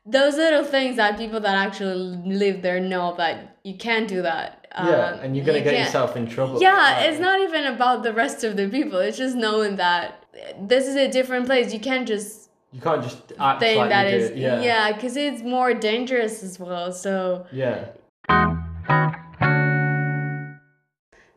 those 0.06 0.36
little 0.36 0.64
things 0.64 0.96
that 0.96 1.16
people 1.16 1.40
that 1.40 1.56
actually 1.56 2.16
live 2.26 2.62
there 2.62 2.80
know 2.80 3.14
that 3.16 3.56
you 3.64 3.76
can't 3.76 4.06
do 4.08 4.22
that. 4.22 4.66
yeah, 4.76 4.82
Um, 5.12 5.20
and 5.20 5.36
you're 5.36 5.44
gonna 5.46 5.58
you 5.58 5.64
get 5.64 5.74
can't- 5.74 5.86
yourself 5.86 6.16
in 6.16 6.26
trouble. 6.26 6.60
yeah, 6.60 6.74
Like, 6.76 7.08
it's 7.10 7.20
not 7.20 7.40
even 7.40 7.64
about 7.66 8.02
the 8.02 8.12
rest 8.12 8.44
of 8.44 8.56
the 8.56 8.68
people. 8.68 8.98
It's 8.98 9.16
just 9.16 9.36
knowing 9.36 9.76
that 9.76 10.24
this 10.60 10.86
is 10.86 10.96
a 10.96 11.08
different 11.08 11.46
place. 11.46 11.72
You 11.72 11.80
can't 11.80 12.06
just 12.08 12.50
You 12.72 12.80
can't 12.80 13.02
just 13.02 13.32
act 13.38 13.60
think 13.60 13.78
like 13.78 13.90
that 13.90 14.06
is. 14.08 14.32
Yeah. 14.36 14.60
yeah, 14.60 14.92
because 14.92 15.16
it's 15.16 15.42
more 15.42 15.72
dangerous 15.74 16.42
as 16.42 16.58
well. 16.58 16.92
So 16.92 17.46
Yeah. 17.52 17.84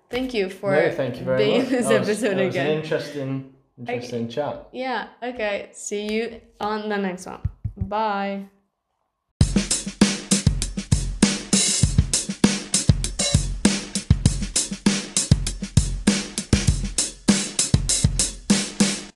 Thank 0.09 0.33
you 0.33 0.49
for 0.49 0.71
no, 0.71 0.91
thank 0.91 1.17
you 1.17 1.23
very 1.25 1.37
being 1.37 1.57
much. 1.63 1.67
in 1.67 1.73
this 1.73 1.85
was- 1.87 2.09
episode 2.09 2.37
again. 2.39 2.67
an 2.67 2.77
interesting, 2.81 3.53
interesting 3.77 4.27
chat. 4.29 4.67
yeah. 4.71 5.07
Okay. 5.21 5.69
See 5.73 6.11
you 6.13 6.41
on 6.59 6.89
the 6.89 6.97
next 6.97 7.25
one. 7.25 7.41
Bye. 7.77 8.45